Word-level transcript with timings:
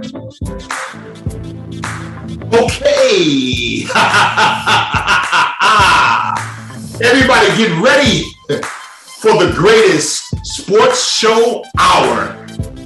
Okay. 0.00 0.08
Everybody 7.02 7.56
get 7.58 7.82
ready 7.82 8.24
for 9.18 9.44
the 9.44 9.52
greatest 9.54 10.22
sports 10.46 11.06
show 11.06 11.62
hour. 11.78 12.34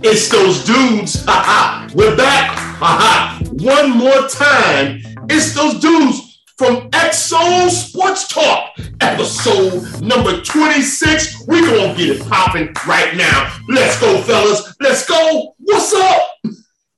It's 0.03 0.29
those 0.29 0.65
dudes. 0.65 1.25
We're 1.95 2.17
back. 2.17 2.59
One 3.53 3.91
more 3.97 4.27
time. 4.29 5.01
It's 5.31 5.55
those 5.55 5.79
dudes 5.79 6.43
from 6.57 6.91
XO 6.91 7.71
Sports 7.71 8.27
Talk, 8.27 8.77
episode 9.01 10.03
number 10.03 10.41
26. 10.41 11.47
We're 11.47 11.65
going 11.65 11.95
to 11.95 11.97
get 11.97 12.17
it 12.17 12.29
popping 12.29 12.75
right 12.89 13.15
now. 13.17 13.57
Let's 13.69 14.01
go, 14.01 14.21
fellas. 14.23 14.75
Let's 14.81 15.07
go. 15.07 15.55
What's 15.59 15.95
up? 15.95 16.23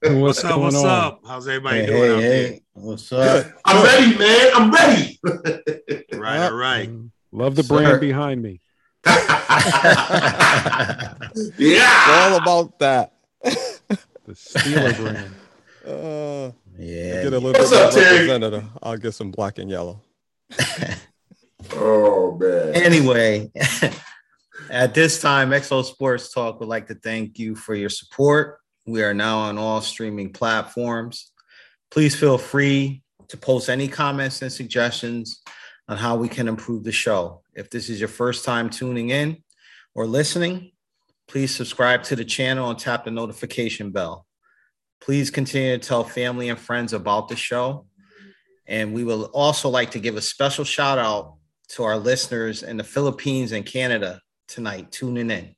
What's, 0.07 0.43
What's 0.43 0.45
up? 0.45 0.61
What's 0.61 0.77
on? 0.77 0.87
up? 0.87 1.21
How's 1.27 1.49
everybody 1.49 1.81
Hey, 1.81 1.87
doing 1.87 2.03
hey, 2.03 2.15
out 2.15 2.21
hey. 2.23 2.63
What's 2.75 3.13
up? 3.13 3.47
I'm 3.65 3.85
ready, 3.85 4.17
man. 4.17 4.51
I'm 4.55 4.71
ready. 4.71 5.19
there? 5.25 6.03
Right, 6.15 6.47
all 6.47 6.55
right. 6.57 6.89
Love 7.33 7.57
the 7.57 7.65
Sir. 7.65 7.75
brand 7.75 8.01
behind 8.01 8.41
me. 8.41 8.61
yeah. 11.59 12.05
all 12.09 12.37
about 12.41 12.79
that. 12.79 13.15
The 13.43 14.33
Steeler 14.33 14.97
brand. 14.97 15.35
Uh, 15.85 16.53
yeah. 16.79 17.23
get 17.25 17.33
a 17.33 17.39
little 17.41 17.53
What's 17.53 17.71
bit 17.71 17.79
up, 17.81 17.93
more 17.93 18.03
Terry? 18.03 18.15
representative. 18.29 18.65
I'll 18.83 18.97
get 18.97 19.13
some 19.13 19.31
black 19.33 19.59
and 19.59 19.69
yellow. 19.71 20.01
Oh, 21.75 22.37
man. 22.39 22.75
Anyway, 22.77 23.51
at 24.71 24.95
this 24.95 25.21
time, 25.21 25.51
XO 25.51 25.85
Sports 25.85 26.33
Talk 26.33 26.61
would 26.61 26.69
like 26.69 26.87
to 26.89 26.95
thank 26.95 27.39
you 27.41 27.57
for 27.57 27.75
your 27.75 27.89
support. 27.91 28.59
We 28.87 29.03
are 29.03 29.15
now 29.15 29.39
on 29.39 29.59
all 29.59 29.81
streaming 29.81 30.33
platforms. 30.33 31.33
Please 31.91 32.15
feel 32.15 32.39
free 32.39 33.03
to 33.29 33.37
post 33.37 33.69
any 33.69 33.89
comments 33.89 34.43
and 34.43 34.53
suggestions 34.53 35.43
on 35.89 35.97
how 35.97 36.17
we 36.17 36.29
can 36.29 36.47
improve 36.47 36.85
the 36.85 36.93
show. 36.93 37.43
If 37.55 37.69
this 37.71 37.89
is 37.89 37.99
your 37.99 38.09
first 38.09 38.45
time 38.45 38.71
tuning 38.71 39.11
in 39.11 39.39
or 39.95 40.07
listening, 40.07 40.71
please 41.27 41.55
subscribe 41.55 42.05
to 42.05 42.17
the 42.17 42.25
channel 42.25 42.71
and 42.71 42.79
tap 42.79 43.05
the 43.05 43.11
notification 43.11 43.91
bell. 43.91 44.25
Please 45.01 45.31
continue 45.31 45.77
to 45.77 45.79
tell 45.79 46.05
family 46.05 46.49
and 46.49 46.59
friends 46.59 46.93
about 46.93 47.29
the 47.29 47.37
show. 47.37 47.87
And 48.69 48.95
we 48.95 49.03
will 49.03 49.25
also 49.27 49.69
like 49.69 49.91
to 49.93 50.01
give 50.01 50.17
a 50.17 50.21
special 50.21 50.65
shout 50.65 50.99
out 50.99 51.35
to 51.71 51.83
our 51.83 51.97
listeners 51.97 52.63
in 52.63 52.77
the 52.77 52.85
Philippines 52.85 53.51
and 53.51 53.67
Canada 53.67 54.21
tonight 54.47 54.93
tuning 54.93 55.31
in. 55.31 55.57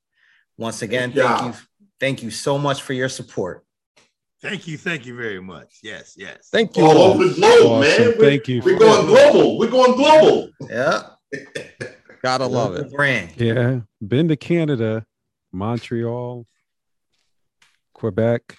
Once 0.57 0.81
again, 0.81 1.13
thank 1.13 1.55
you. 1.55 1.61
Thank 2.01 2.23
you 2.23 2.31
so 2.31 2.59
much 2.59 2.83
for 2.83 2.93
your 2.93 3.09
support. 3.09 3.65
Thank 4.41 4.69
you, 4.69 4.79
thank 4.79 5.05
you 5.05 5.17
very 5.17 5.41
much. 5.41 5.79
Yes, 5.83 6.15
yes. 6.17 6.49
Thank 6.53 6.77
you. 6.77 6.85
All 6.85 6.97
all. 6.97 7.13
over 7.15 7.25
the 7.27 7.35
globe, 7.35 7.67
Awesome. 7.67 7.81
man. 7.81 8.15
We're, 8.19 8.25
Thank 8.25 8.47
you. 8.49 8.63
We're 8.63 8.79
going 8.79 9.07
global. 9.07 9.59
We're 9.59 9.71
going 9.71 9.97
global. 9.97 10.51
Yeah. 10.71 11.03
Gotta 12.23 12.47
love 12.47 12.77
it. 12.77 12.93
Brand. 12.93 13.33
Yeah. 13.37 13.81
Been 14.07 14.29
to 14.29 14.37
Canada, 14.37 15.05
Montreal, 15.53 16.47
Quebec, 17.95 18.59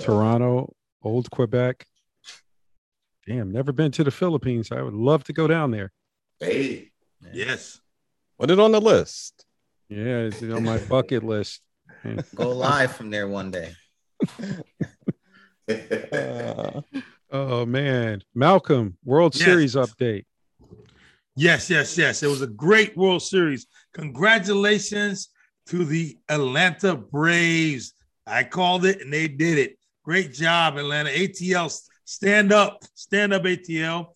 Toronto, 0.00 0.74
Old 1.02 1.30
Quebec. 1.30 1.84
Damn, 3.26 3.52
never 3.52 3.72
been 3.72 3.92
to 3.92 4.04
the 4.04 4.10
Philippines. 4.10 4.72
I 4.72 4.80
would 4.80 4.94
love 4.94 5.24
to 5.24 5.32
go 5.34 5.46
down 5.46 5.70
there. 5.72 5.92
Hey. 6.38 6.90
Yes. 7.32 7.80
Put 8.38 8.50
it 8.50 8.58
on 8.58 8.72
the 8.72 8.80
list. 8.80 9.44
Yeah, 9.90 10.20
it's 10.20 10.42
on 10.42 10.64
my 10.64 10.78
bucket 10.78 11.22
list. 11.22 11.60
Go 12.34 12.50
live 12.50 12.94
from 12.96 13.10
there 13.10 13.28
one 13.28 13.50
day. 13.50 13.74
Uh, 15.68 16.80
Oh 17.32 17.64
man, 17.64 18.22
Malcolm, 18.34 18.96
World 19.04 19.36
Yes. 19.36 19.44
Series 19.44 19.74
update. 19.76 20.24
Yes, 21.36 21.70
yes, 21.70 21.96
yes. 21.96 22.24
It 22.24 22.26
was 22.26 22.42
a 22.42 22.48
great 22.48 22.96
World 22.96 23.22
Series. 23.22 23.66
Congratulations 23.94 25.28
to 25.66 25.84
the 25.84 26.18
Atlanta 26.28 26.96
Braves. 26.96 27.94
I 28.26 28.42
called 28.42 28.84
it 28.84 29.00
and 29.00 29.12
they 29.12 29.28
did 29.28 29.58
it. 29.58 29.78
Great 30.04 30.32
job, 30.32 30.76
Atlanta. 30.76 31.10
ATL, 31.10 31.72
stand 32.04 32.52
up, 32.52 32.82
stand 32.94 33.32
up, 33.32 33.42
ATL. 33.44 34.08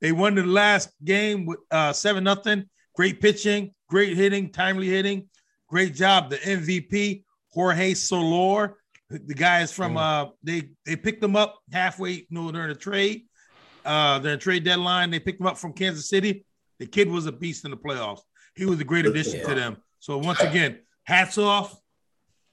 They 0.00 0.12
won 0.12 0.34
the 0.34 0.44
last 0.44 0.90
game 1.04 1.44
with 1.44 1.58
uh, 1.70 1.92
7 1.92 2.24
nothing. 2.24 2.64
Great 2.96 3.20
pitching, 3.20 3.74
great 3.90 4.16
hitting, 4.16 4.50
timely 4.50 4.88
hitting. 4.88 5.28
Great 5.68 5.94
job. 5.94 6.30
The 6.30 6.36
MVP, 6.38 7.24
Jorge 7.52 7.94
Soler. 7.94 8.76
The 9.10 9.34
guy 9.34 9.60
is 9.60 9.70
from 9.72 9.96
uh 9.96 10.26
they 10.42 10.70
they 10.86 10.96
picked 10.96 11.22
him 11.22 11.36
up 11.36 11.58
halfway, 11.70 12.12
you 12.12 12.26
know, 12.30 12.50
during 12.50 12.68
the 12.68 12.74
trade. 12.74 13.24
Uh 13.84 14.18
during 14.18 14.38
the 14.38 14.42
trade 14.42 14.64
deadline. 14.64 15.10
They 15.10 15.20
picked 15.20 15.40
him 15.40 15.46
up 15.46 15.58
from 15.58 15.72
Kansas 15.72 16.08
City. 16.08 16.46
The 16.78 16.86
kid 16.86 17.08
was 17.08 17.26
a 17.26 17.32
beast 17.32 17.64
in 17.64 17.70
the 17.70 17.76
playoffs. 17.76 18.20
He 18.54 18.64
was 18.64 18.80
a 18.80 18.84
great 18.84 19.06
addition 19.06 19.46
to 19.46 19.54
them. 19.54 19.76
So 19.98 20.18
once 20.18 20.40
again, 20.40 20.80
hats 21.04 21.38
off 21.38 21.76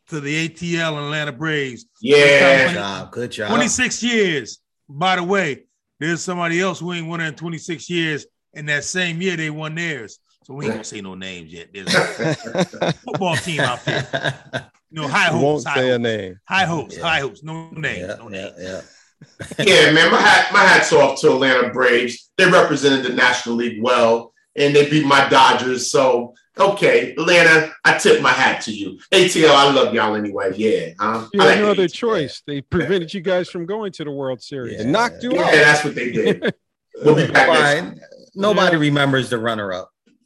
to 0.10 0.20
the 0.20 0.50
ATL 0.50 0.98
and 0.98 1.06
Atlanta 1.06 1.32
Braves. 1.32 1.86
Good 2.02 2.18
yeah. 2.18 2.74
job. 2.74 3.12
Good 3.12 3.32
job. 3.32 3.50
26 3.50 4.04
years. 4.04 4.60
By 4.88 5.16
the 5.16 5.24
way, 5.24 5.66
there's 6.00 6.22
somebody 6.22 6.60
else 6.62 6.80
who 6.80 6.94
ain't 6.94 7.08
won 7.08 7.22
in 7.22 7.36
26 7.36 7.90
years. 7.90 8.26
And 8.54 8.68
that 8.70 8.84
same 8.84 9.22
year 9.22 9.38
they 9.38 9.50
won 9.50 9.76
theirs. 9.76 10.20
So 10.44 10.56
we 10.56 10.66
ain't 10.66 10.74
gonna 10.74 10.84
say 10.84 11.02
no 11.02 11.14
names 11.14 11.54
yet. 11.54 11.70
There's 11.72 11.94
a 11.94 12.94
football 13.06 13.36
team 13.36 13.60
out 13.60 13.86
there. 13.86 14.72
You 14.92 15.02
know, 15.02 15.08
high 15.08 15.26
hopes. 15.26 15.44
won't 15.44 15.68
High 15.68 15.76
say 15.76 15.88
a 15.90 15.92
hopes. 15.94 16.04
name. 16.04 16.40
High 16.48 16.66
hopes. 16.66 16.98
Yeah. 16.98 17.04
High 17.04 17.20
hopes. 17.20 17.44
No 17.44 17.70
name. 17.72 18.02
yeah, 18.08 18.16
no 18.16 18.30
yeah, 18.32 18.50
yeah. 18.58 18.82
Yeah, 19.60 19.92
man. 19.92 20.12
My 20.12 20.20
hat, 20.22 20.52
my 20.54 20.60
hats 20.60 20.92
off 20.94 21.20
to 21.22 21.32
Atlanta 21.34 21.70
Braves. 21.70 22.32
They 22.38 22.50
represented 22.50 23.06
the 23.06 23.14
National 23.14 23.56
League 23.56 23.82
well, 23.84 24.34
and 24.56 24.76
they 24.76 24.90
beat 24.90 25.06
my 25.06 25.28
Dodgers. 25.30 25.92
So, 25.92 26.34
okay, 26.58 27.12
Atlanta, 27.12 27.72
I 27.84 27.98
tip 27.98 28.22
my 28.22 28.32
hat 28.32 28.62
to 28.64 28.72
you. 28.72 28.98
ATL, 29.12 29.50
I 29.54 29.72
love 29.72 29.94
y'all 29.94 30.16
anyway. 30.16 30.54
Yeah, 30.56 30.94
huh? 31.00 31.28
You 31.34 31.42
had 31.42 31.48
like 31.50 31.60
no 31.60 31.72
other 31.72 31.84
ATL. 31.88 31.94
choice. 31.94 32.42
They 32.48 32.62
prevented 32.62 33.14
you 33.14 33.20
guys 33.22 33.50
from 33.50 33.66
going 33.66 33.92
to 33.94 34.04
the 34.06 34.12
World 34.12 34.42
Series. 34.42 34.80
It 34.80 34.88
knocked 34.88 35.22
you 35.22 35.34
Yeah, 35.36 35.42
out. 35.44 35.52
that's 35.52 35.84
what 35.84 35.96
they 35.96 36.12
did. 36.12 36.54
We'll 37.02 37.16
be 37.16 37.28
back 37.32 37.48
next 37.48 37.80
Fine. 37.80 38.02
Nobody 38.36 38.76
remembers 38.76 39.30
the 39.30 39.38
runner 39.38 39.72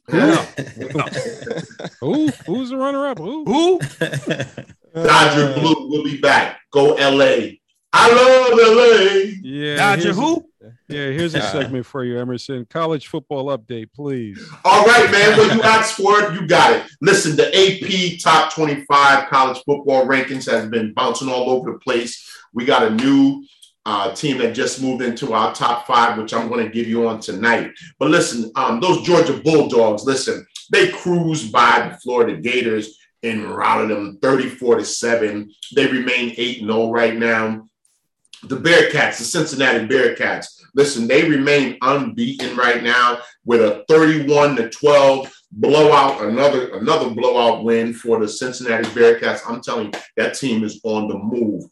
up. 0.08 0.58
No. 0.76 1.02
Who? 2.00 2.28
Who's 2.46 2.70
the 2.70 2.76
runner-up? 2.76 3.18
Who? 3.18 3.44
Who? 3.44 3.78
Dodger 4.94 5.48
uh, 5.48 5.58
Blue. 5.58 5.88
We'll 5.88 6.04
be 6.04 6.18
back. 6.18 6.60
Go 6.72 6.94
LA. 6.94 7.56
I 7.92 8.10
love 8.12 8.58
LA. 8.58 9.32
Yeah. 9.42 9.76
Dodger 9.76 10.02
here's 10.02 10.18
a- 10.18 10.20
who? 10.20 10.48
yeah, 10.88 11.10
here's 11.10 11.34
a 11.34 11.42
segment 11.42 11.86
for 11.86 12.04
you, 12.04 12.18
Emerson. 12.18 12.66
College 12.68 13.06
football 13.06 13.56
update, 13.56 13.92
please. 13.94 14.48
All 14.64 14.84
right, 14.84 15.10
man. 15.10 15.38
When 15.38 15.56
you 15.56 15.62
asked 15.62 15.94
for 15.94 16.22
it, 16.22 16.34
you 16.34 16.46
got 16.46 16.72
it. 16.74 16.82
Listen, 17.00 17.36
the 17.36 17.48
AP 17.54 18.20
top 18.20 18.52
25 18.54 19.28
college 19.28 19.62
football 19.64 20.06
rankings 20.06 20.50
has 20.50 20.68
been 20.68 20.92
bouncing 20.92 21.28
all 21.28 21.50
over 21.50 21.72
the 21.72 21.78
place. 21.78 22.28
We 22.52 22.64
got 22.64 22.82
a 22.84 22.90
new 22.90 23.44
uh, 23.86 24.14
team 24.14 24.38
that 24.38 24.54
just 24.54 24.82
moved 24.82 25.02
into 25.02 25.32
our 25.34 25.54
top 25.54 25.86
five, 25.86 26.18
which 26.18 26.32
I'm 26.32 26.48
going 26.48 26.64
to 26.64 26.72
give 26.72 26.86
you 26.86 27.06
on 27.06 27.20
tonight. 27.20 27.72
But 27.98 28.10
listen, 28.10 28.50
um, 28.56 28.80
those 28.80 29.02
Georgia 29.02 29.40
Bulldogs, 29.44 30.04
listen, 30.04 30.46
they 30.70 30.88
cruised 30.90 31.52
by 31.52 31.88
the 31.88 31.96
Florida 31.98 32.40
Gators 32.40 32.98
and 33.22 33.44
routed 33.44 33.90
them 33.90 34.18
34 34.22 34.76
to 34.76 34.84
7. 34.84 35.50
They 35.74 35.86
remain 35.86 36.34
8 36.36 36.58
0 36.60 36.90
right 36.90 37.16
now. 37.16 37.66
The 38.44 38.56
Bearcats, 38.56 39.18
the 39.18 39.24
Cincinnati 39.24 39.86
Bearcats, 39.86 40.46
listen, 40.74 41.06
they 41.06 41.28
remain 41.28 41.78
unbeaten 41.80 42.56
right 42.56 42.82
now 42.82 43.18
with 43.46 43.62
a 43.62 43.84
31 43.88 44.56
to 44.56 44.68
12 44.68 45.32
blowout, 45.52 46.22
another 46.22 46.74
another 46.74 47.10
blowout 47.10 47.64
win 47.64 47.94
for 47.94 48.18
the 48.20 48.28
Cincinnati 48.28 48.84
Bearcats. 48.90 49.40
I'm 49.48 49.62
telling 49.62 49.86
you, 49.86 50.00
that 50.16 50.34
team 50.34 50.64
is 50.64 50.80
on 50.84 51.08
the 51.08 51.16
move. 51.16 51.64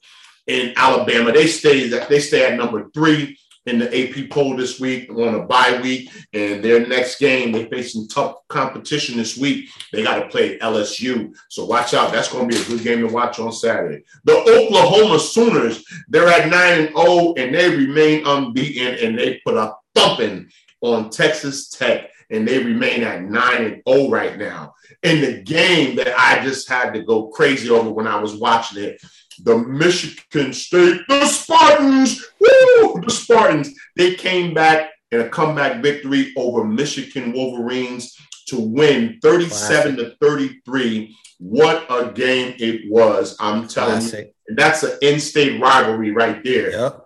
In 0.47 0.73
Alabama, 0.77 1.33
they 1.33 1.47
stay 1.47 1.89
they 1.89 2.21
stay 2.21 2.47
at 2.47 2.59
number 2.59 2.91
three 2.93 3.39
in 3.67 3.79
the 3.79 3.87
AP 3.87 4.29
poll 4.31 4.57
this 4.57 4.81
week 4.81 5.09
on 5.11 5.35
a 5.35 5.47
bye 5.47 5.79
week, 5.83 6.11
and 6.33 6.65
their 6.65 6.87
next 6.87 7.19
game 7.19 7.53
they 7.53 7.67
face 7.67 7.93
some 7.93 8.09
tough 8.09 8.37
competition 8.49 9.17
this 9.17 9.37
week. 9.37 9.69
They 9.93 10.03
got 10.03 10.19
to 10.19 10.29
play 10.29 10.59
LSU, 10.59 11.35
so 11.49 11.65
watch 11.65 11.95
out. 11.95 12.13
That's 12.13 12.33
going 12.33 12.49
to 12.49 12.57
be 12.57 12.61
a 12.61 12.67
good 12.67 12.83
game 12.83 13.07
to 13.07 13.13
watch 13.13 13.39
on 13.39 13.53
Saturday. 13.53 14.03
The 14.25 14.37
Oklahoma 14.37 15.19
Sooners, 15.19 15.85
they're 16.09 16.29
at 16.29 16.49
nine 16.49 16.87
and 16.87 16.97
zero, 16.97 17.35
and 17.37 17.55
they 17.55 17.71
remain 17.71 18.27
unbeaten, 18.27 19.07
and 19.07 19.19
they 19.19 19.41
put 19.45 19.57
a 19.57 19.75
thumping 19.95 20.51
on 20.81 21.11
Texas 21.11 21.69
Tech, 21.69 22.11
and 22.31 22.47
they 22.47 22.63
remain 22.63 23.05
at 23.05 23.23
nine 23.23 23.65
and 23.65 23.83
zero 23.89 24.11
right 24.11 24.39
now. 24.39 24.75
In 25.05 25.21
the 25.21 25.43
game 25.43 25.97
that 25.97 26.19
I 26.19 26.45
just 26.45 26.69
had 26.69 26.93
to 26.95 27.03
go 27.03 27.29
crazy 27.29 27.71
over 27.71 27.91
when 27.91 28.07
I 28.07 28.21
was 28.21 28.35
watching 28.35 28.83
it, 28.83 29.01
the 29.43 29.59
Michigan 29.59 30.53
State, 30.53 31.03
the 31.09 31.27
Spartans, 31.27 32.25
woo, 32.41 33.01
the 33.01 33.11
Spartans. 33.11 33.75
They 33.97 34.15
came 34.15 34.55
back 34.55 34.91
in 35.11 35.21
a 35.21 35.29
comeback 35.29 35.83
victory 35.83 36.33
over 36.37 36.65
Michigan 36.65 37.33
Wolverines 37.33 38.17
to 38.49 38.61
win 38.61 39.19
37 39.23 39.97
to 39.97 40.17
33. 40.21 41.17
What 41.39 41.87
a 41.91 42.13
game 42.13 42.55
it 42.59 42.91
was. 42.91 43.37
I'm 43.41 43.67
telling 43.67 44.01
Classic. 44.01 44.27
you. 44.27 44.33
And 44.49 44.59
that's 44.59 44.83
an 44.83 44.99
in-state 45.03 45.61
rivalry 45.61 46.11
right 46.11 46.43
there. 46.45 46.71
Yep. 46.71 47.05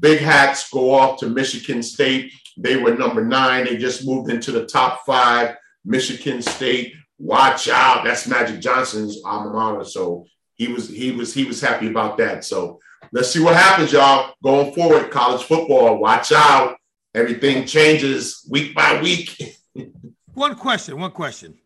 Big 0.00 0.20
hats 0.20 0.70
go 0.70 0.94
off 0.94 1.18
to 1.20 1.28
Michigan 1.28 1.82
State. 1.82 2.32
They 2.56 2.76
were 2.76 2.94
number 2.94 3.24
nine. 3.24 3.64
They 3.64 3.76
just 3.76 4.06
moved 4.06 4.30
into 4.30 4.52
the 4.52 4.66
top 4.66 5.04
five. 5.04 5.56
Michigan 5.84 6.42
State, 6.42 6.94
watch 7.18 7.68
out. 7.68 8.04
That's 8.04 8.26
Magic 8.26 8.60
Johnson's 8.60 9.20
alma 9.24 9.52
mater. 9.52 9.84
So 9.84 10.26
he 10.60 10.68
was 10.68 10.88
he 10.90 11.10
was 11.10 11.32
he 11.32 11.44
was 11.44 11.58
happy 11.58 11.88
about 11.88 12.18
that. 12.18 12.44
So 12.44 12.80
let's 13.12 13.30
see 13.30 13.40
what 13.42 13.56
happens, 13.56 13.92
y'all. 13.92 14.34
Going 14.42 14.74
forward, 14.74 15.10
college 15.10 15.42
football. 15.42 15.96
Watch 15.98 16.32
out. 16.32 16.76
Everything 17.14 17.64
changes 17.66 18.46
week 18.50 18.74
by 18.74 19.00
week. 19.00 19.40
One 20.34 20.54
question, 20.54 20.98
one 20.98 21.10
question. 21.12 21.58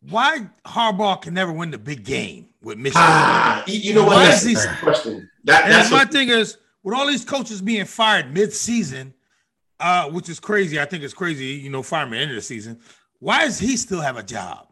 Why 0.00 0.48
Harbaugh 0.66 1.22
can 1.22 1.32
never 1.34 1.52
win 1.52 1.70
the 1.70 1.78
big 1.78 2.04
game 2.04 2.48
with 2.60 2.76
Michigan? 2.76 3.02
Ah, 3.02 3.64
you 3.66 3.78
you 3.78 3.94
know 3.94 4.02
what? 4.04 4.16
Why 4.16 4.26
That's 4.26 4.44
is 4.44 4.64
he- 4.64 4.76
question. 4.82 5.30
That, 5.44 5.68
that's 5.68 5.90
my 5.90 6.02
a- 6.02 6.06
thing 6.06 6.28
is, 6.28 6.58
with 6.82 6.94
all 6.94 7.06
these 7.06 7.24
coaches 7.24 7.62
being 7.62 7.86
fired 7.86 8.32
mid-season, 8.34 9.14
uh, 9.80 10.10
which 10.10 10.28
is 10.28 10.38
crazy. 10.38 10.78
I 10.78 10.84
think 10.84 11.02
it's 11.02 11.14
crazy, 11.14 11.46
you 11.46 11.70
know, 11.70 11.82
firing 11.82 12.08
at 12.12 12.16
the 12.16 12.18
end 12.22 12.30
of 12.32 12.36
the 12.36 12.42
season. 12.42 12.78
Why 13.20 13.44
does 13.46 13.58
he 13.58 13.76
still 13.76 14.00
have 14.00 14.16
a 14.18 14.22
job? 14.22 14.68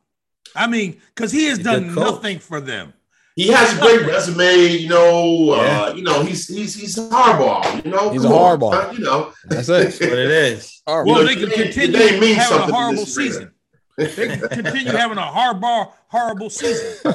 I 0.55 0.67
mean, 0.67 1.01
because 1.15 1.33
he 1.33 1.47
has 1.47 1.59
done 1.59 1.95
nothing 1.95 2.39
for 2.39 2.61
them. 2.61 2.93
He 3.37 3.49
has 3.49 3.77
a 3.77 3.81
great 3.81 4.07
resume. 4.07 4.67
You 4.67 4.89
know, 4.89 5.51
uh, 5.51 5.93
you 5.95 6.03
know 6.03 6.25
he's 6.25 6.49
he's 6.49 6.75
he's 6.75 6.97
Harbaugh. 6.97 7.85
You 7.85 7.91
know, 7.91 8.11
He's 8.11 8.23
Come 8.23 8.33
a 8.33 8.35
on, 8.37 8.75
uh, 8.75 8.93
You 8.93 8.99
know, 9.05 9.33
That's 9.45 9.69
That's 9.69 10.01
it. 10.01 10.11
what 10.11 10.19
it 10.19 10.31
is. 10.31 10.83
All 10.87 10.99
right. 11.03 11.07
Well, 11.07 11.23
know, 11.23 11.27
they 11.27 11.35
can 11.37 11.51
continue 11.51 11.97
they 11.99 12.19
mean 12.19 12.35
having 12.35 12.41
a 12.41 12.49
something 12.49 12.69
to 12.69 12.75
horrible 12.75 13.05
this 13.05 13.15
season. 13.15 13.53
They 13.99 14.07
can 14.09 14.41
continue 14.49 14.93
having 14.93 15.19
a 15.19 15.23
Harbaugh 15.23 15.93
horrible 16.09 16.51
season. 16.51 17.13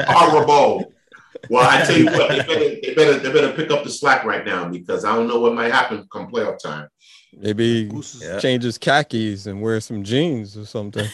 horrible. 0.00 0.92
Well, 1.48 1.66
I 1.66 1.82
tell 1.84 1.96
you 1.96 2.04
what, 2.06 2.28
they 2.28 2.38
better, 2.42 2.68
they 2.82 2.94
better 2.94 3.18
they 3.18 3.32
better 3.32 3.52
pick 3.52 3.70
up 3.70 3.82
the 3.84 3.90
slack 3.90 4.24
right 4.24 4.44
now 4.44 4.68
because 4.68 5.04
I 5.04 5.14
don't 5.14 5.26
know 5.28 5.38
what 5.40 5.54
might 5.54 5.72
happen 5.72 6.06
come 6.12 6.30
playoff 6.30 6.58
time. 6.58 6.88
Maybe 7.36 7.84
Goose 7.88 8.16
is- 8.16 8.22
Yeah. 8.22 8.38
change 8.40 8.64
his 8.64 8.76
khakis 8.78 9.46
and 9.46 9.62
wear 9.62 9.80
some 9.80 10.02
jeans 10.02 10.56
or 10.56 10.66
something. 10.66 11.06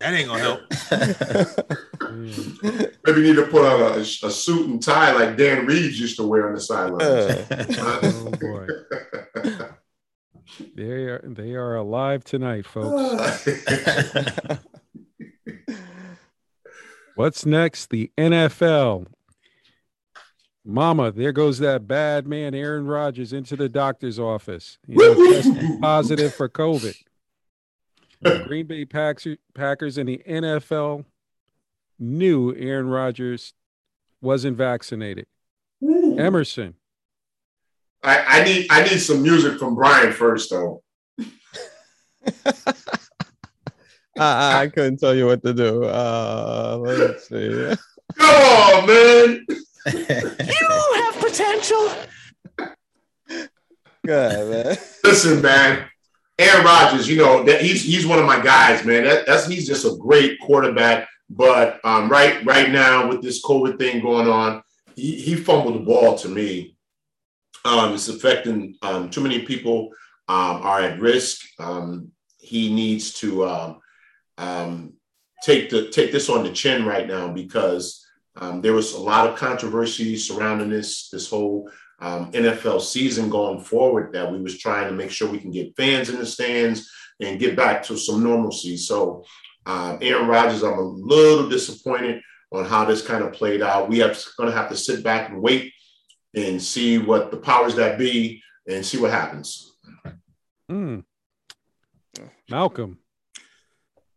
That 0.00 0.14
ain't 0.14 0.28
gonna 0.28 0.40
help. 0.40 0.60
Maybe 3.04 3.20
need 3.22 3.36
to 3.36 3.46
put 3.50 3.64
on 3.66 3.80
a, 3.80 3.96
a 3.98 4.04
suit 4.04 4.68
and 4.68 4.80
tie 4.82 5.12
like 5.12 5.36
Dan 5.36 5.66
Reeves 5.66 6.00
used 6.00 6.16
to 6.18 6.26
wear 6.26 6.48
on 6.48 6.54
the 6.54 6.60
sidelines. 6.60 7.02
Uh, 7.02 7.44
Oh 8.04 8.30
boy, 8.40 8.66
they 10.76 10.84
are 10.84 11.20
they 11.24 11.54
are 11.54 11.74
alive 11.74 12.22
tonight, 12.22 12.64
folks. 12.64 13.44
What's 17.16 17.44
next? 17.44 17.90
The 17.90 18.12
NFL. 18.16 19.08
Mama, 20.64 21.10
there 21.10 21.32
goes 21.32 21.58
that 21.58 21.88
bad 21.88 22.28
man, 22.28 22.54
Aaron 22.54 22.86
Rodgers, 22.86 23.32
into 23.32 23.56
the 23.56 23.68
doctor's 23.68 24.20
office. 24.20 24.78
You 24.86 24.96
know, 24.96 25.80
positive 25.80 26.32
for 26.34 26.48
COVID. 26.48 26.94
The 28.20 28.44
Green 28.46 28.66
Bay 28.66 28.84
Packers, 28.84 29.38
Packers 29.54 29.98
and 29.98 30.08
the 30.08 30.20
NFL 30.28 31.04
knew 31.98 32.54
Aaron 32.56 32.88
Rodgers 32.88 33.54
wasn't 34.20 34.56
vaccinated. 34.56 35.26
Emerson, 35.82 36.74
I, 38.02 38.18
I 38.18 38.44
need 38.44 38.66
I 38.70 38.82
need 38.82 38.98
some 38.98 39.22
music 39.22 39.58
from 39.58 39.74
Brian 39.76 40.12
first 40.12 40.50
though. 40.50 40.82
I, 44.18 44.62
I 44.62 44.68
couldn't 44.68 44.98
tell 44.98 45.14
you 45.14 45.26
what 45.26 45.44
to 45.44 45.54
do. 45.54 45.84
Uh, 45.84 46.78
let's 46.80 47.28
see. 47.28 47.74
Come 48.16 48.30
on, 48.30 48.86
man. 48.86 49.46
You 49.86 50.68
have 50.96 51.14
potential. 51.18 51.90
Good, 54.04 54.50
man. 54.50 54.76
Listen, 55.02 55.40
man. 55.40 55.88
Aaron 56.38 56.64
Rodgers, 56.64 57.08
you 57.08 57.16
know 57.16 57.42
that 57.44 57.60
he's 57.60 57.82
he's 57.82 58.06
one 58.06 58.18
of 58.20 58.24
my 58.24 58.40
guys, 58.40 58.84
man. 58.84 59.04
That, 59.04 59.26
that's 59.26 59.46
he's 59.46 59.66
just 59.66 59.84
a 59.84 59.96
great 59.96 60.38
quarterback. 60.40 61.08
But 61.28 61.80
um, 61.84 62.08
right 62.08 62.44
right 62.46 62.70
now 62.70 63.08
with 63.08 63.22
this 63.22 63.44
COVID 63.44 63.78
thing 63.78 64.00
going 64.00 64.28
on, 64.28 64.62
he, 64.94 65.20
he 65.20 65.34
fumbled 65.34 65.74
the 65.74 65.80
ball 65.80 66.16
to 66.18 66.28
me. 66.28 66.76
Um, 67.64 67.92
it's 67.92 68.08
affecting 68.08 68.76
um, 68.82 69.10
too 69.10 69.20
many 69.20 69.40
people 69.42 69.90
um, 70.28 70.62
are 70.62 70.80
at 70.80 71.00
risk. 71.00 71.44
Um, 71.58 72.12
he 72.38 72.72
needs 72.72 73.12
to 73.14 73.44
um, 74.38 74.92
take 75.42 75.70
the 75.70 75.90
take 75.90 76.12
this 76.12 76.30
on 76.30 76.44
the 76.44 76.52
chin 76.52 76.86
right 76.86 77.08
now 77.08 77.32
because 77.32 78.06
there 78.62 78.72
was 78.72 78.94
a 78.94 79.00
lot 79.00 79.28
of 79.28 79.36
controversy 79.36 80.16
surrounding 80.16 80.70
this 80.70 81.08
this 81.10 81.28
whole 81.28 81.68
um, 82.00 82.30
NFL 82.32 82.80
season 82.80 83.28
going 83.28 83.60
forward 83.60 84.12
that 84.12 84.30
we 84.30 84.40
was 84.40 84.58
trying 84.58 84.88
to 84.88 84.94
make 84.94 85.10
sure 85.10 85.30
we 85.30 85.40
can 85.40 85.50
get 85.50 85.76
fans 85.76 86.08
in 86.08 86.18
the 86.18 86.26
stands 86.26 86.90
and 87.20 87.40
get 87.40 87.56
back 87.56 87.82
to 87.84 87.96
some 87.96 88.22
normalcy. 88.22 88.76
So, 88.76 89.24
um, 89.66 89.98
Aaron 90.00 90.28
Rodgers, 90.28 90.62
I'm 90.62 90.78
a 90.78 90.82
little 90.82 91.48
disappointed 91.48 92.22
on 92.52 92.64
how 92.64 92.84
this 92.84 93.06
kind 93.06 93.24
of 93.24 93.32
played 93.32 93.62
out. 93.62 93.88
We 93.88 93.98
have 93.98 94.18
going 94.36 94.50
to 94.50 94.56
have 94.56 94.70
to 94.70 94.76
sit 94.76 95.02
back 95.02 95.30
and 95.30 95.42
wait 95.42 95.72
and 96.34 96.62
see 96.62 96.98
what 96.98 97.30
the 97.30 97.36
powers 97.36 97.74
that 97.74 97.98
be 97.98 98.42
and 98.68 98.84
see 98.84 98.98
what 98.98 99.10
happens. 99.10 99.76
Mm. 100.70 101.04
Malcolm, 102.48 102.98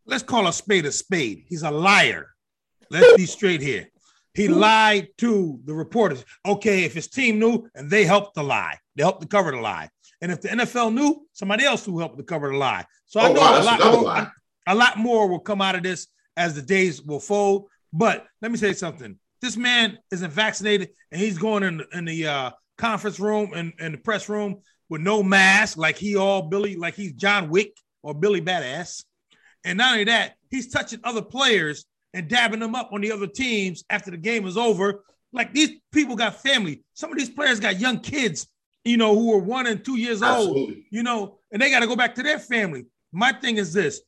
Let's 0.06 0.24
call 0.24 0.48
a 0.48 0.54
spade 0.54 0.86
a 0.86 0.92
spade. 0.92 1.46
He's 1.48 1.64
a 1.64 1.72
liar. 1.72 2.32
Let's 2.90 3.16
be 3.16 3.26
straight 3.26 3.62
here. 3.62 3.88
He 4.34 4.48
lied 4.48 5.10
to 5.18 5.60
the 5.66 5.74
reporters. 5.74 6.24
Okay, 6.46 6.84
if 6.86 6.94
his 6.94 7.08
team 7.08 7.40
knew 7.40 7.68
and 7.76 7.90
they 7.90 8.06
helped 8.06 8.36
the 8.36 8.44
lie, 8.44 8.78
they 8.96 9.04
helped 9.04 9.22
to 9.22 9.28
cover 9.28 9.52
the 9.52 9.58
lie. 9.60 9.90
And 10.22 10.32
if 10.32 10.42
the 10.42 10.50
NFL 10.50 10.94
knew, 10.94 11.26
somebody 11.34 11.66
else 11.66 11.86
who 11.86 12.00
helped 12.00 12.18
to 12.18 12.24
cover 12.24 12.50
the 12.50 12.58
lie. 12.58 12.86
So 13.08 13.20
I 13.20 13.30
Oh, 13.30 13.34
know 13.34 13.42
wow, 13.42 13.62
a 13.62 13.64
lot 13.64 13.80
more. 13.94 14.04
lie. 14.04 14.28
A 14.68 14.76
lot 14.76 14.98
more 14.98 15.28
will 15.28 15.40
come 15.40 15.62
out 15.62 15.76
of 15.76 15.84
this 15.84 16.08
as 16.38 16.54
the 16.56 16.62
days 16.62 17.02
will 17.02 17.20
fold. 17.20 17.68
But 17.92 18.26
let 18.42 18.52
me 18.52 18.58
say 18.58 18.74
something. 18.74 19.18
This 19.42 19.58
man 19.58 19.98
isn't 20.12 20.32
vaccinated, 20.32 20.92
and 21.12 21.20
he's 21.20 21.38
going 21.38 21.64
in, 21.64 21.82
in 21.94 22.06
the 22.06 22.28
uh, 22.28 22.52
conference 22.78 23.20
room 23.20 23.52
and 23.54 23.74
in 23.80 23.92
the 23.94 23.98
press 23.98 24.30
room 24.30 24.62
with 24.88 25.02
no 25.02 25.24
mask, 25.24 25.78
like 25.78 25.98
he 25.98 26.16
all 26.16 26.44
Billy, 26.44 26.76
like 26.76 26.94
he's 26.94 27.14
John 27.14 27.50
Wick 27.50 27.74
or 28.04 28.14
Billy 28.14 28.40
Badass. 28.42 29.04
And 29.66 29.78
not 29.80 29.94
only 29.94 30.04
that, 30.06 30.34
he's 30.50 30.70
touching 30.70 31.00
other 31.04 31.22
players 31.22 31.86
and 32.14 32.28
dabbing 32.28 32.60
them 32.60 32.76
up 32.76 32.92
on 32.92 33.02
the 33.02 33.12
other 33.12 33.28
teams 33.28 33.84
after 33.90 34.12
the 34.12 34.18
game 34.18 34.46
is 34.46 34.58
over. 34.58 35.04
Like 35.34 35.54
these 35.54 35.72
people 35.92 36.16
got 36.16 36.42
family. 36.42 36.84
Some 36.94 37.12
of 37.12 37.18
these 37.18 37.30
players 37.30 37.60
got 37.60 37.80
young 37.80 38.00
kids, 38.00 38.48
you 38.84 38.98
know, 38.98 39.16
who 39.18 39.34
are 39.34 39.40
one 39.40 39.68
and 39.68 39.84
two 39.84 39.98
years 39.98 40.22
old 40.22 40.74
you 40.90 41.04
know, 41.04 41.40
and 41.52 41.62
they 41.62 41.70
got 41.70 41.80
to 41.80 41.88
go 41.88 41.96
back 41.96 42.16
to 42.16 42.24
their 42.24 42.40
family. 42.40 42.86
My 43.12 43.32
thing 43.32 43.58
is 43.58 43.74
this 43.74 44.02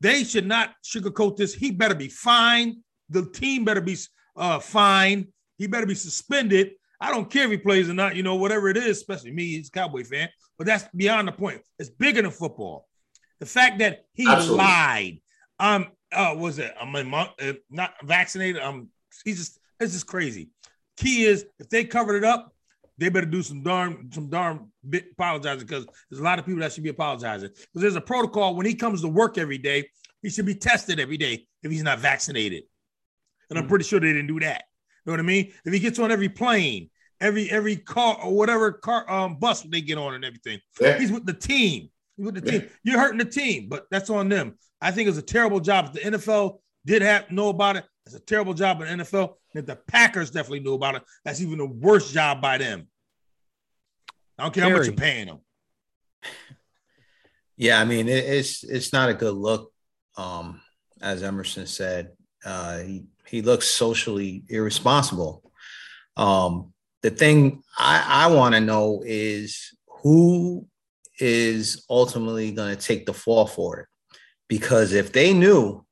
they 0.00 0.24
should 0.24 0.46
not 0.46 0.74
sugarcoat 0.84 1.36
this. 1.36 1.54
He 1.54 1.70
better 1.70 1.94
be 1.94 2.08
fined. 2.08 2.78
The 3.10 3.26
team 3.26 3.64
better 3.64 3.80
be 3.80 3.96
uh, 4.36 4.58
fined. 4.58 5.28
He 5.58 5.68
better 5.68 5.86
be 5.86 5.94
suspended. 5.94 6.72
I 7.00 7.10
don't 7.10 7.30
care 7.30 7.44
if 7.44 7.50
he 7.50 7.56
plays 7.56 7.88
or 7.88 7.94
not, 7.94 8.16
you 8.16 8.22
know, 8.22 8.36
whatever 8.36 8.68
it 8.68 8.76
is, 8.76 8.98
especially 8.98 9.32
me, 9.32 9.56
he's 9.56 9.68
a 9.68 9.70
Cowboy 9.72 10.04
fan, 10.04 10.28
but 10.56 10.66
that's 10.66 10.84
beyond 10.94 11.28
the 11.28 11.32
point. 11.32 11.60
It's 11.78 11.90
bigger 11.90 12.22
than 12.22 12.30
football. 12.30 12.88
The 13.40 13.46
fact 13.46 13.80
that 13.80 14.04
he 14.12 14.28
Absolutely. 14.28 14.56
lied, 14.56 15.20
um, 15.58 15.88
uh, 16.12 16.34
was 16.36 16.58
it? 16.58 16.74
I'm 16.80 16.94
a 16.94 17.16
uh, 17.40 17.52
not 17.70 17.94
vaccinated. 18.04 18.62
Um, 18.62 18.88
he's 19.24 19.38
just, 19.38 19.58
it's 19.80 19.92
just 19.92 20.06
crazy. 20.06 20.50
Key 20.96 21.24
is 21.24 21.46
if 21.58 21.68
they 21.68 21.84
covered 21.84 22.16
it 22.16 22.24
up, 22.24 22.54
they 22.98 23.08
better 23.08 23.26
do 23.26 23.42
some 23.42 23.62
darn 23.62 24.10
some 24.12 24.28
darn 24.28 24.68
bit 24.88 25.06
apologizing 25.12 25.66
because 25.66 25.86
there's 26.10 26.20
a 26.20 26.24
lot 26.24 26.38
of 26.38 26.44
people 26.46 26.60
that 26.60 26.72
should 26.72 26.84
be 26.84 26.90
apologizing. 26.90 27.48
Because 27.48 27.82
there's 27.82 27.96
a 27.96 28.00
protocol 28.00 28.54
when 28.54 28.66
he 28.66 28.74
comes 28.74 29.00
to 29.00 29.08
work 29.08 29.38
every 29.38 29.58
day, 29.58 29.88
he 30.20 30.30
should 30.30 30.46
be 30.46 30.54
tested 30.54 31.00
every 31.00 31.16
day 31.16 31.46
if 31.62 31.70
he's 31.72 31.82
not 31.82 31.98
vaccinated. 31.98 32.64
And 33.50 33.58
I'm 33.58 33.66
pretty 33.66 33.84
sure 33.84 33.98
they 34.00 34.12
didn't 34.12 34.28
do 34.28 34.40
that. 34.40 34.64
You 35.04 35.10
know 35.10 35.12
what 35.14 35.20
I 35.20 35.24
mean? 35.24 35.52
If 35.64 35.72
he 35.72 35.78
gets 35.78 35.98
on 35.98 36.12
every 36.12 36.28
plane, 36.28 36.90
every 37.20 37.50
every 37.50 37.76
car 37.76 38.18
or 38.22 38.34
whatever 38.34 38.72
car 38.72 39.10
um 39.10 39.38
bus 39.38 39.62
they 39.62 39.80
get 39.80 39.98
on 39.98 40.14
and 40.14 40.24
everything, 40.24 40.60
Yeah. 40.80 40.98
he's 40.98 41.10
with 41.10 41.26
the 41.26 41.34
team. 41.34 41.88
He's 42.16 42.26
with 42.26 42.34
the 42.36 42.52
Yeah. 42.52 42.60
team. 42.60 42.70
You're 42.84 43.00
hurting 43.00 43.18
the 43.18 43.24
team, 43.24 43.68
but 43.68 43.86
that's 43.90 44.10
on 44.10 44.28
them. 44.28 44.58
I 44.82 44.90
think 44.90 45.08
it's 45.08 45.18
a 45.18 45.22
terrible 45.22 45.60
job. 45.60 45.86
If 45.86 45.92
the 45.92 46.10
NFL 46.10 46.58
did 46.84 47.02
have 47.02 47.30
know 47.30 47.48
about 47.48 47.76
it, 47.76 47.84
it's 48.04 48.16
a 48.16 48.20
terrible 48.20 48.52
job 48.52 48.80
in 48.82 48.98
the 48.98 49.04
NFL. 49.04 49.34
And 49.54 49.60
if 49.60 49.66
the 49.66 49.76
Packers 49.76 50.30
definitely 50.30 50.60
knew 50.60 50.74
about 50.74 50.96
it, 50.96 51.02
that's 51.24 51.40
even 51.40 51.58
the 51.58 51.66
worst 51.66 52.12
job 52.12 52.42
by 52.42 52.58
them. 52.58 52.88
I 54.38 54.42
don't 54.42 54.54
care 54.54 54.64
how 54.64 54.76
much 54.76 54.86
you're 54.86 54.96
paying 54.96 55.28
them. 55.28 55.38
Yeah, 57.56 57.80
I 57.80 57.84
mean 57.84 58.08
it, 58.08 58.24
it's 58.24 58.64
it's 58.64 58.92
not 58.92 59.08
a 59.08 59.14
good 59.14 59.34
look. 59.34 59.72
Um, 60.16 60.60
as 61.00 61.22
Emerson 61.22 61.66
said, 61.66 62.10
uh, 62.44 62.78
he 62.78 63.04
he 63.26 63.42
looks 63.42 63.68
socially 63.68 64.42
irresponsible. 64.48 65.48
Um, 66.16 66.72
the 67.02 67.10
thing 67.10 67.62
I, 67.78 68.26
I 68.26 68.34
want 68.34 68.54
to 68.54 68.60
know 68.60 69.02
is 69.04 69.76
who 70.02 70.66
is 71.20 71.84
ultimately 71.88 72.50
going 72.50 72.74
to 72.74 72.82
take 72.82 73.06
the 73.06 73.14
fall 73.14 73.46
for 73.46 73.80
it. 73.80 73.88
Because 74.52 74.92
if 74.92 75.12
they 75.12 75.32
knew, 75.32 75.82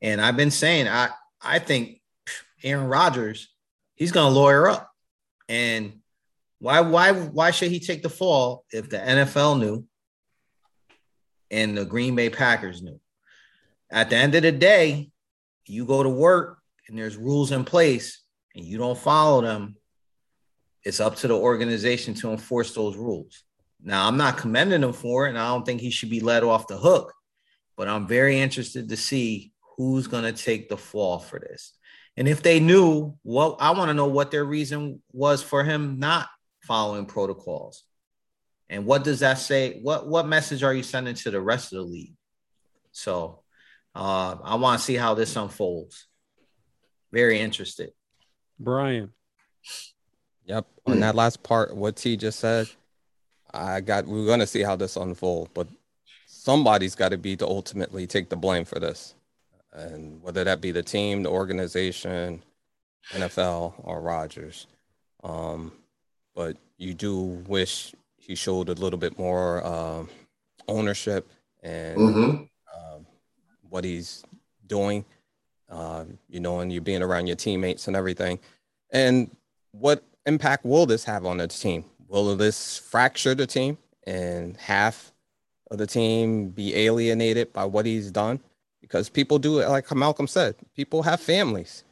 and 0.00 0.22
I've 0.22 0.38
been 0.38 0.50
saying, 0.50 0.88
I, 0.88 1.10
I 1.38 1.58
think 1.58 2.00
Aaron 2.64 2.86
Rodgers, 2.86 3.52
he's 3.94 4.10
going 4.10 4.32
to 4.32 4.40
lawyer 4.40 4.70
up. 4.70 4.90
And 5.50 6.00
why, 6.60 6.80
why, 6.80 7.12
why 7.12 7.50
should 7.50 7.70
he 7.70 7.78
take 7.78 8.02
the 8.02 8.08
fall 8.08 8.64
if 8.72 8.88
the 8.88 8.96
NFL 8.96 9.60
knew 9.60 9.84
and 11.50 11.76
the 11.76 11.84
Green 11.84 12.16
Bay 12.16 12.30
Packers 12.30 12.80
knew? 12.80 12.98
At 13.90 14.08
the 14.08 14.16
end 14.16 14.34
of 14.34 14.40
the 14.40 14.52
day, 14.52 15.10
you 15.66 15.84
go 15.84 16.02
to 16.02 16.08
work 16.08 16.58
and 16.88 16.96
there's 16.96 17.18
rules 17.18 17.52
in 17.52 17.64
place 17.64 18.22
and 18.54 18.64
you 18.64 18.78
don't 18.78 18.98
follow 18.98 19.42
them, 19.42 19.76
it's 20.84 21.00
up 21.00 21.16
to 21.16 21.28
the 21.28 21.36
organization 21.36 22.14
to 22.14 22.30
enforce 22.30 22.74
those 22.74 22.96
rules. 22.96 23.42
Now, 23.82 24.08
I'm 24.08 24.16
not 24.16 24.38
commending 24.38 24.82
him 24.82 24.94
for 24.94 25.26
it, 25.26 25.30
and 25.30 25.38
I 25.38 25.48
don't 25.48 25.66
think 25.66 25.82
he 25.82 25.90
should 25.90 26.08
be 26.08 26.20
let 26.20 26.44
off 26.44 26.66
the 26.66 26.78
hook, 26.78 27.12
but 27.82 27.88
I'm 27.88 28.06
very 28.06 28.38
interested 28.38 28.90
to 28.90 28.96
see 28.96 29.50
who's 29.76 30.06
going 30.06 30.22
to 30.22 30.32
take 30.32 30.68
the 30.68 30.76
fall 30.76 31.18
for 31.18 31.40
this. 31.40 31.72
And 32.16 32.28
if 32.28 32.40
they 32.40 32.60
knew, 32.60 33.18
well, 33.24 33.56
I 33.58 33.72
want 33.72 33.88
to 33.88 33.94
know 33.94 34.06
what 34.06 34.30
their 34.30 34.44
reason 34.44 35.02
was 35.10 35.42
for 35.42 35.64
him 35.64 35.98
not 35.98 36.28
following 36.60 37.06
protocols. 37.06 37.82
And 38.68 38.86
what 38.86 39.02
does 39.02 39.18
that 39.18 39.38
say? 39.38 39.80
What 39.82 40.06
what 40.06 40.28
message 40.28 40.62
are 40.62 40.72
you 40.72 40.84
sending 40.84 41.16
to 41.16 41.32
the 41.32 41.40
rest 41.40 41.72
of 41.72 41.78
the 41.78 41.82
league? 41.82 42.14
So 42.92 43.42
uh, 43.96 44.36
I 44.44 44.54
want 44.54 44.78
to 44.78 44.84
see 44.84 44.94
how 44.94 45.14
this 45.14 45.34
unfolds. 45.34 46.06
Very 47.10 47.40
interested. 47.40 47.90
Brian. 48.60 49.10
Yep. 50.44 50.68
On 50.86 51.00
that 51.00 51.16
last 51.16 51.42
part, 51.42 51.74
what 51.74 51.96
T 51.96 52.16
just 52.16 52.38
said, 52.38 52.68
I 53.52 53.80
got 53.80 54.06
we're 54.06 54.28
gonna 54.28 54.46
see 54.46 54.62
how 54.62 54.76
this 54.76 54.94
unfold, 54.94 55.48
but 55.52 55.66
somebody's 56.42 56.96
got 56.96 57.10
to 57.10 57.18
be 57.18 57.36
to 57.36 57.46
ultimately 57.46 58.04
take 58.06 58.28
the 58.28 58.36
blame 58.36 58.64
for 58.64 58.80
this, 58.80 59.14
and 59.72 60.20
whether 60.22 60.42
that 60.42 60.60
be 60.60 60.72
the 60.72 60.82
team, 60.82 61.22
the 61.22 61.30
organization, 61.30 62.42
NFL, 63.12 63.74
or 63.78 64.00
Rodgers. 64.00 64.66
Um, 65.22 65.72
but 66.34 66.56
you 66.78 66.94
do 66.94 67.16
wish 67.16 67.94
he 68.16 68.34
showed 68.34 68.68
a 68.68 68.72
little 68.74 68.98
bit 68.98 69.18
more 69.18 69.64
uh, 69.64 70.04
ownership 70.66 71.28
and 71.62 71.98
Mhm. 71.98 72.48
uh, 72.74 72.98
what 73.68 73.84
he's 73.84 74.24
doing. 74.66 75.04
Uh, 75.68 76.04
you 76.28 76.40
know, 76.40 76.58
and 76.60 76.72
you're 76.72 76.82
being 76.82 77.02
around 77.02 77.28
your 77.28 77.36
teammates 77.36 77.86
and 77.86 77.96
everything. 77.96 78.38
And 78.90 79.34
what 79.70 80.02
impact 80.26 80.64
will 80.64 80.86
this 80.86 81.04
have 81.04 81.24
on 81.24 81.38
the 81.38 81.46
team? 81.46 81.84
Will 82.08 82.36
this 82.36 82.76
fracture 82.76 83.34
the 83.34 83.46
team 83.46 83.78
and 84.06 84.56
half 84.56 85.11
of 85.72 85.78
the 85.78 85.86
team 85.86 86.50
be 86.50 86.74
alienated 86.76 87.52
by 87.52 87.64
what 87.64 87.86
he's 87.86 88.10
done? 88.10 88.38
Because 88.80 89.08
people 89.08 89.38
do 89.38 89.60
it, 89.60 89.68
like 89.68 89.92
Malcolm 89.94 90.26
said, 90.26 90.54
people 90.76 91.02
have 91.02 91.20
families 91.20 91.84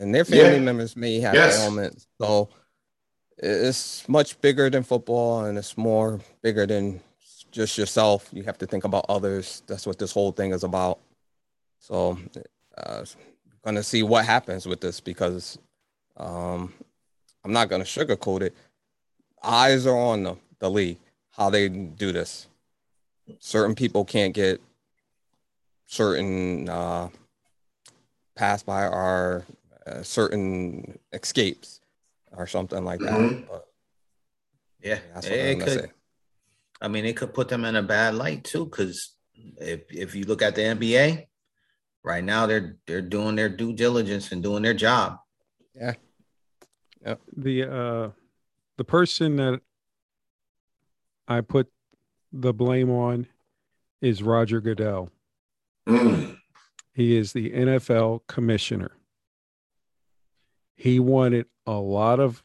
and 0.00 0.14
their 0.14 0.24
family 0.24 0.56
Yeah. 0.58 0.58
members 0.70 0.96
may 0.96 1.20
have 1.20 1.34
Yes. 1.34 1.54
ailments. 1.56 2.06
So 2.20 2.48
it's 3.38 4.08
much 4.08 4.40
bigger 4.40 4.70
than 4.70 4.82
football 4.82 5.44
and 5.44 5.58
it's 5.58 5.76
more 5.76 6.20
bigger 6.42 6.66
than 6.66 7.00
just 7.50 7.76
yourself. 7.76 8.28
You 8.32 8.42
have 8.44 8.58
to 8.58 8.66
think 8.66 8.84
about 8.84 9.04
others. 9.08 9.62
That's 9.66 9.86
what 9.86 9.98
this 9.98 10.12
whole 10.12 10.32
thing 10.32 10.52
is 10.52 10.64
about. 10.64 10.98
So, 11.78 12.18
uh, 12.78 13.04
gonna 13.64 13.82
see 13.82 14.02
what 14.02 14.24
happens 14.24 14.66
with 14.66 14.80
this 14.80 15.00
because 15.00 15.58
um, 16.16 16.72
I'm 17.44 17.52
not 17.52 17.68
gonna 17.68 17.84
sugarcoat 17.84 18.42
it. 18.42 18.54
Eyes 19.42 19.86
are 19.86 19.96
on 19.96 20.22
the, 20.22 20.36
the 20.58 20.70
league, 20.70 20.98
how 21.32 21.50
they 21.50 21.68
do 21.68 22.12
this. 22.12 22.46
Certain 23.40 23.74
people 23.74 24.04
can't 24.04 24.34
get 24.34 24.60
certain 25.86 26.68
uh, 26.68 27.08
pass 28.34 28.62
by 28.62 28.84
or 28.86 29.44
uh, 29.86 30.02
certain 30.02 30.98
escapes 31.12 31.80
or 32.36 32.46
something 32.46 32.84
like 32.84 33.00
that. 33.00 33.12
Mhm. 33.12 33.46
But 33.48 33.66
Yeah, 34.80 35.00
that's 35.14 35.28
what 35.28 35.38
it 35.38 35.54
I'm 35.54 35.60
could. 35.60 35.80
say. 35.80 35.90
I 36.80 36.88
mean, 36.88 37.04
it 37.04 37.16
could 37.16 37.32
put 37.32 37.48
them 37.48 37.64
in 37.64 37.76
a 37.76 37.82
bad 37.82 38.14
light 38.14 38.44
too, 38.44 38.66
because 38.66 39.16
if 39.34 39.82
if 39.90 40.14
you 40.14 40.24
look 40.24 40.42
at 40.42 40.54
the 40.54 40.62
NBA, 40.62 41.26
right 42.04 42.22
now 42.22 42.46
they're 42.46 42.76
they're 42.86 43.00
doing 43.02 43.34
their 43.36 43.48
due 43.48 43.72
diligence 43.72 44.32
and 44.32 44.42
doing 44.42 44.62
their 44.62 44.74
job. 44.74 45.18
Yeah. 45.74 45.94
Yep. 47.04 47.20
The 47.36 47.62
uh 47.72 48.10
the 48.76 48.84
person 48.84 49.36
that 49.36 49.60
I 51.28 51.40
put 51.40 51.70
the 52.32 52.52
blame 52.52 52.90
on 52.90 53.26
is 54.00 54.22
Roger 54.22 54.60
Goodell. 54.60 55.10
He 55.86 57.16
is 57.16 57.32
the 57.32 57.50
NFL 57.50 58.20
commissioner. 58.26 58.92
He 60.76 60.98
wanted 60.98 61.46
a 61.66 61.72
lot 61.74 62.20
of 62.20 62.42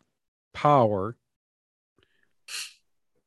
power 0.53 1.15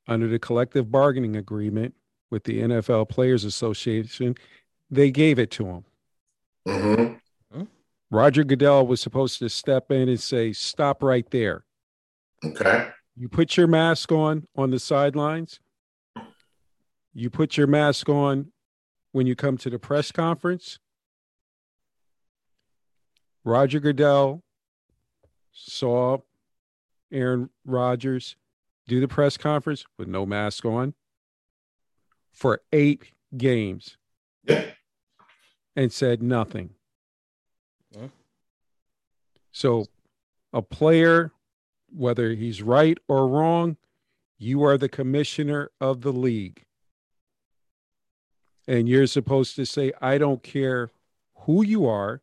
under 0.07 0.29
the 0.29 0.39
collective 0.39 0.91
bargaining 0.91 1.37
agreement 1.37 1.95
with 2.31 2.45
the 2.45 2.61
NFL 2.61 3.09
Players 3.09 3.45
Association. 3.45 4.35
They 4.91 5.11
gave 5.11 5.39
it 5.39 5.51
to 5.53 5.67
him. 5.67 5.85
Mhm. 6.67 7.21
Roger 8.11 8.45
Goodell 8.45 8.87
was 8.87 9.01
supposed 9.01 9.39
to 9.41 9.49
step 9.49 9.91
in 9.91 10.09
and 10.09 10.21
say, 10.21 10.53
Stop 10.53 11.03
right 11.03 11.29
there. 11.31 11.65
Okay. 12.45 12.91
You 13.17 13.29
put 13.29 13.57
your 13.57 13.67
mask 13.67 14.13
on 14.13 14.47
on 14.55 14.71
the 14.71 14.79
sidelines. 14.79 15.59
You 17.15 17.31
put 17.31 17.57
your 17.57 17.69
mask 17.69 18.09
on 18.09 18.51
when 19.13 19.27
you 19.27 19.37
come 19.37 19.57
to 19.59 19.71
the 19.71 19.79
press 19.79 20.11
conference. 20.11 20.81
Roger 23.45 23.79
Goodell 23.79 24.43
saw 25.53 26.19
Aaron 27.13 27.51
Rodgers 27.65 28.37
do 28.89 29.01
the 29.01 29.07
press 29.07 29.37
conference 29.37 29.85
with 29.97 30.09
no 30.09 30.27
mask 30.27 30.65
on 30.65 30.95
for 32.33 32.61
eight 32.73 33.13
games 33.37 33.97
and 35.77 35.93
said 35.93 36.23
nothing. 36.23 36.71
So, 39.53 39.87
a 40.53 40.63
player, 40.63 41.31
whether 41.95 42.33
he's 42.33 42.61
right 42.61 42.99
or 43.07 43.29
wrong, 43.29 43.77
you 44.37 44.65
are 44.65 44.77
the 44.77 44.89
commissioner 44.89 45.71
of 45.81 46.01
the 46.01 46.13
league. 46.13 46.64
And 48.67 48.89
you're 48.89 49.07
supposed 49.07 49.57
to 49.57 49.67
say, 49.67 49.93
I 50.01 50.19
don't 50.19 50.43
care 50.43 50.91
who 51.41 51.65
you 51.65 51.87
are, 51.87 52.23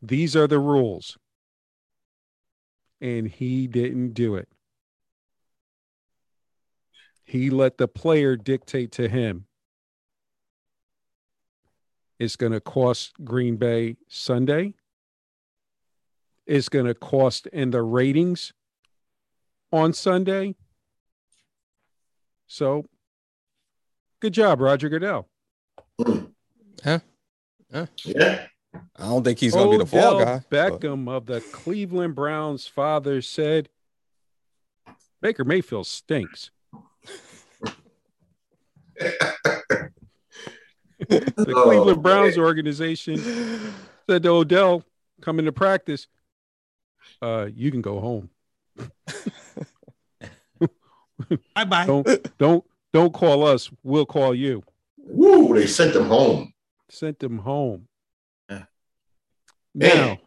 these 0.00 0.34
are 0.34 0.46
the 0.46 0.58
rules. 0.58 1.18
And 3.00 3.28
he 3.28 3.66
didn't 3.66 4.14
do 4.14 4.36
it. 4.36 4.48
He 7.24 7.50
let 7.50 7.78
the 7.78 7.88
player 7.88 8.36
dictate 8.36 8.92
to 8.92 9.08
him. 9.08 9.46
It's 12.18 12.36
going 12.36 12.52
to 12.52 12.60
cost 12.60 13.12
Green 13.24 13.56
Bay 13.56 13.96
Sunday. 14.08 14.74
It's 16.46 16.68
going 16.68 16.86
to 16.86 16.94
cost 16.94 17.46
in 17.48 17.70
the 17.70 17.82
ratings 17.82 18.52
on 19.72 19.92
Sunday. 19.92 20.54
So, 22.46 22.84
good 24.20 24.32
job, 24.32 24.60
Roger 24.60 24.88
Goodell. 24.88 25.28
Yeah. 26.84 27.00
I 27.72 27.86
don't 28.98 29.22
think 29.24 29.38
he's 29.38 29.54
gonna 29.54 29.70
be 29.70 29.78
the 29.78 29.86
fall 29.86 30.16
Odell 30.16 30.24
guy. 30.24 30.44
but- 30.50 30.80
Beckham 30.80 31.08
of 31.08 31.26
the 31.26 31.40
Cleveland 31.40 32.14
Browns' 32.14 32.66
father 32.66 33.20
said, 33.22 33.68
"Baker 35.20 35.44
Mayfield 35.44 35.86
stinks." 35.86 36.50
The 38.96 39.92
Oh, 41.54 41.62
Cleveland 41.64 42.02
Browns 42.02 42.36
man. 42.36 42.44
organization 42.46 43.18
said 44.08 44.22
to 44.22 44.28
Odell, 44.30 44.84
"Come 45.20 45.38
into 45.38 45.52
practice. 45.52 46.06
Uh, 47.22 47.48
you 47.54 47.70
can 47.70 47.80
go 47.82 48.00
home. 48.00 48.30
Bye 51.54 51.64
bye. 51.64 51.86
Don't 51.86 52.38
don't 52.38 52.64
don't 52.92 53.12
call 53.14 53.46
us. 53.46 53.70
We'll 53.82 54.06
call 54.06 54.34
you." 54.34 54.62
Woo, 55.06 55.54
they 55.54 55.66
sent 55.66 55.92
them 55.92 56.06
home. 56.06 56.52
Sent 56.90 57.18
them 57.18 57.38
home. 57.38 57.88
Yeah. 58.48 58.64
Now, 59.74 59.94
Man. 60.06 60.18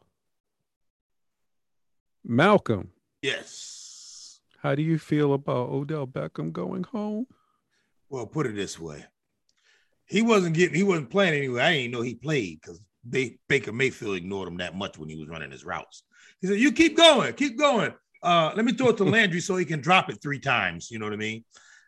Malcolm, 2.24 2.92
Yes. 3.22 4.40
how 4.62 4.76
do 4.76 4.82
you 4.82 4.98
feel 5.00 5.34
about 5.34 5.70
Odell 5.70 6.06
Beckham 6.08 6.52
going 6.52 6.84
home? 6.84 7.28
Well, 8.10 8.26
put 8.28 8.46
it 8.48 8.56
this 8.56 8.80
way. 8.80 9.06
He 10.06 10.22
wasn't 10.22 10.56
getting 10.56 10.76
he 10.76 10.84
wasn't 10.84 11.10
playing 11.10 11.34
anyway. 11.34 11.62
I 11.62 11.74
didn't 11.74 11.92
know 11.92 12.02
he 12.02 12.16
played 12.16 12.60
because 12.62 12.82
they 13.04 13.38
Baker 13.50 13.72
Mayfield 13.74 14.16
ignored 14.16 14.48
him 14.48 14.58
that 14.58 14.76
much 14.76 14.98
when 14.98 15.10
he 15.10 15.16
was 15.18 15.28
running 15.28 15.52
his 15.52 15.66
routes. 15.66 16.04
He 16.40 16.48
said, 16.48 16.60
"You 16.60 16.72
keep 16.72 16.96
going, 16.96 17.34
keep 17.34 17.58
going. 17.58 17.94
Uh, 18.24 18.52
let 18.56 18.66
me 18.66 18.74
throw 18.74 18.90
it 18.90 18.98
to 18.98 19.04
Landry 19.06 19.40
so 19.42 19.56
he 19.58 19.66
can 19.66 19.82
drop 19.82 20.10
it 20.10 20.22
three 20.22 20.40
times. 20.40 20.90
You 20.92 21.00
know 21.00 21.06
what 21.06 21.14
I 21.14 21.18
mean? 21.18 21.44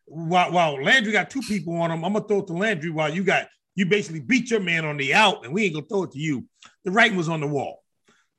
While, 0.10 0.52
while 0.52 0.84
Landry 0.84 1.12
got 1.12 1.30
two 1.30 1.42
people 1.42 1.76
on 1.76 1.92
him, 1.92 2.04
I'm 2.04 2.14
gonna 2.14 2.28
throw 2.28 2.40
it 2.40 2.48
to 2.48 2.54
Landry 2.54 2.90
while 2.90 3.14
you 3.14 3.24
got 3.24 3.48
you 3.76 3.86
basically 3.86 4.20
beat 4.20 4.50
your 4.50 4.60
man 4.60 4.84
on 4.84 4.98
the 4.98 5.14
out, 5.14 5.46
and 5.46 5.54
we 5.54 5.66
ain't 5.66 5.74
gonna 5.76 5.86
throw 5.86 6.04
it 6.04 6.12
to 6.12 6.20
you. 6.20 6.46
The 6.84 6.92
writing 6.92 7.18
was 7.18 7.30
on 7.30 7.40
the 7.40 7.48
wall. 7.48 7.84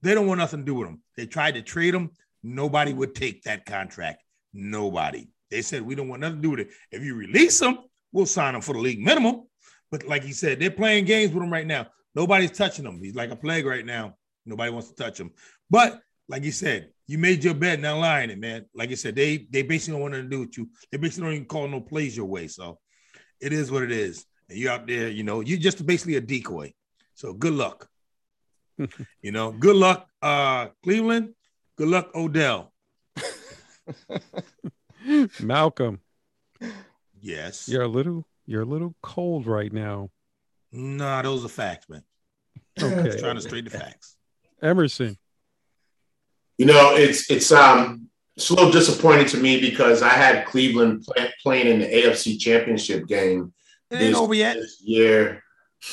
They 0.03 0.15
don't 0.15 0.27
want 0.27 0.39
nothing 0.39 0.61
to 0.61 0.67
do 0.67 0.75
with 0.75 0.89
him. 0.89 1.03
They 1.17 1.27
tried 1.27 1.55
to 1.55 1.62
trade 1.62 1.95
him. 1.95 2.11
Nobody 2.43 2.93
would 2.93 3.15
take 3.15 3.43
that 3.45 3.67
contract. 3.67 4.23
Nobody. 4.53 5.29
They 5.50 5.62
said 5.62 5.83
we 5.83 5.95
don't 5.95 6.09
want 6.09 6.21
nothing 6.21 6.37
to 6.37 6.43
do 6.43 6.50
with 6.50 6.61
it. 6.61 6.71
If 6.91 7.03
you 7.03 7.15
release 7.15 7.61
him, 7.61 7.79
we'll 8.12 8.27
sign 8.27 8.55
him 8.55 8.61
for 8.61 8.73
the 8.73 8.81
league 8.81 9.00
minimum. 9.00 9.43
But 9.91 10.07
like 10.07 10.23
he 10.23 10.33
said, 10.33 10.61
they're 10.61 10.71
playing 10.71 11.05
games 11.05 11.33
with 11.33 11.43
him 11.43 11.53
right 11.53 11.67
now. 11.67 11.87
Nobody's 12.15 12.53
touching 12.53 12.85
him. 12.85 13.03
He's 13.03 13.15
like 13.15 13.31
a 13.31 13.37
plague 13.37 13.67
right 13.67 13.85
now. 13.85 14.17
Nobody 14.47 14.71
wants 14.71 14.89
to 14.89 14.95
touch 14.95 15.19
him. 15.19 15.31
But 15.69 16.00
like 16.31 16.45
you 16.45 16.53
said, 16.53 16.91
you 17.09 17.19
made 17.19 17.43
your 17.43 17.55
bed, 17.55 17.83
now 17.83 17.99
lying 17.99 18.31
it, 18.31 18.39
man. 18.39 18.65
Like 18.73 18.89
you 18.89 18.97
said, 18.97 19.17
they 19.17 19.49
they 19.51 19.63
basically 19.63 19.95
don't 19.95 20.03
want 20.03 20.15
to 20.15 20.23
do 20.23 20.41
with 20.41 20.57
you. 20.57 20.69
They 20.91 20.97
basically 20.97 21.25
don't 21.25 21.35
even 21.35 21.47
call 21.47 21.67
no 21.67 21.81
plays 21.81 22.17
your 22.17 22.27
way. 22.27 22.47
So 22.47 22.79
it 23.41 23.53
is 23.53 23.71
what 23.71 23.83
it 23.83 23.91
is. 23.91 24.25
And 24.49 24.57
you 24.57 24.71
out 24.71 24.87
there, 24.87 25.09
you 25.09 25.25
know, 25.25 25.41
you're 25.41 25.59
just 25.59 25.85
basically 25.85 26.15
a 26.15 26.21
decoy. 26.21 26.73
So 27.15 27.33
good 27.33 27.55
luck. 27.55 27.89
you 29.23 29.33
know, 29.33 29.51
good 29.51 29.75
luck, 29.75 30.09
uh, 30.23 30.69
Cleveland. 30.85 31.35
Good 31.77 31.89
luck, 31.89 32.11
Odell. 32.15 32.73
Malcolm. 35.41 36.01
Yes. 37.21 37.69
You're 37.69 37.83
a 37.83 37.89
little 37.89 38.25
you're 38.47 38.63
a 38.63 38.67
little 38.67 38.95
cold 39.03 39.49
right 39.49 39.73
now. 39.73 40.11
Nah, 40.71 41.23
those 41.23 41.45
are 41.45 41.49
facts, 41.49 41.89
man. 41.89 42.05
Okay. 42.81 43.19
trying 43.19 43.35
to 43.35 43.41
straighten 43.41 43.73
the 43.73 43.79
facts. 43.79 44.17
Emerson. 44.63 45.19
You 46.61 46.67
know, 46.67 46.95
it's 46.95 47.31
it's 47.31 47.50
um 47.52 48.11
it's 48.37 48.50
a 48.50 48.55
little 48.55 48.71
disappointing 48.71 49.25
to 49.29 49.38
me 49.38 49.62
because 49.62 50.02
I 50.02 50.11
had 50.11 50.45
Cleveland 50.45 51.05
play, 51.05 51.33
playing 51.43 51.69
in 51.69 51.79
the 51.79 51.87
AFC 51.87 52.38
Championship 52.38 53.07
game 53.07 53.55
it 53.90 53.95
ain't 53.95 54.12
this, 54.12 54.19
over 54.19 54.35
yet. 54.35 54.57
this 54.57 54.79
year. 54.85 55.43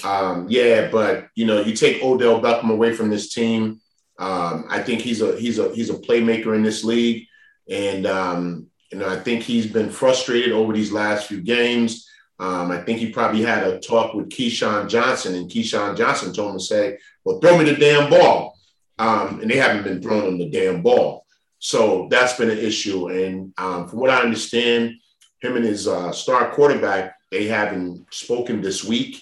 Um, 0.03 0.45
yeah, 0.50 0.89
but 0.91 1.29
you 1.36 1.45
know, 1.45 1.62
you 1.62 1.74
take 1.74 2.03
Odell 2.03 2.41
Beckham 2.41 2.69
away 2.69 2.91
from 2.91 3.09
this 3.09 3.33
team. 3.33 3.79
Um, 4.19 4.65
I 4.67 4.83
think 4.83 5.00
he's 5.00 5.21
a 5.21 5.39
he's 5.39 5.57
a 5.57 5.74
he's 5.74 5.89
a 5.89 5.93
playmaker 5.93 6.53
in 6.53 6.63
this 6.63 6.83
league, 6.83 7.27
and 7.69 8.05
um, 8.05 8.67
you 8.91 8.97
know, 8.97 9.07
I 9.07 9.15
think 9.21 9.43
he's 9.43 9.67
been 9.67 9.89
frustrated 9.89 10.51
over 10.51 10.74
these 10.74 10.91
last 10.91 11.27
few 11.27 11.39
games. 11.39 12.09
Um, 12.39 12.71
I 12.71 12.81
think 12.81 13.00
he 13.00 13.13
probably 13.13 13.41
had 13.41 13.63
a 13.65 13.79
talk 13.79 14.13
with 14.13 14.27
Keyshawn 14.27 14.89
Johnson, 14.89 15.33
and 15.36 15.50
Keyshawn 15.50 15.95
Johnson 15.95 16.33
told 16.33 16.51
him 16.51 16.57
to 16.57 16.63
say, 16.65 16.97
"Well, 17.24 17.39
throw 17.39 17.57
me 17.57 17.63
the 17.63 17.77
damn 17.77 18.09
ball," 18.09 18.56
um, 19.00 19.42
and 19.42 19.50
they 19.50 19.58
haven't 19.58 19.84
been 19.84 20.01
throwing 20.01 20.27
him 20.27 20.38
the 20.38 20.50
damn 20.50 20.82
ball. 20.82 21.25
So 21.60 22.08
that's 22.10 22.38
been 22.38 22.50
an 22.50 22.58
issue. 22.58 23.08
And 23.10 23.54
um, 23.58 23.88
from 23.88 24.00
what 24.00 24.10
I 24.10 24.22
understand, 24.22 24.96
him 25.42 25.56
and 25.56 25.66
his 25.66 25.88
uh, 25.88 26.12
star 26.12 26.51
quarterback 26.51 27.18
they 27.32 27.46
haven't 27.46 28.06
spoken 28.13 28.62
this 28.62 28.84
week 28.84 29.22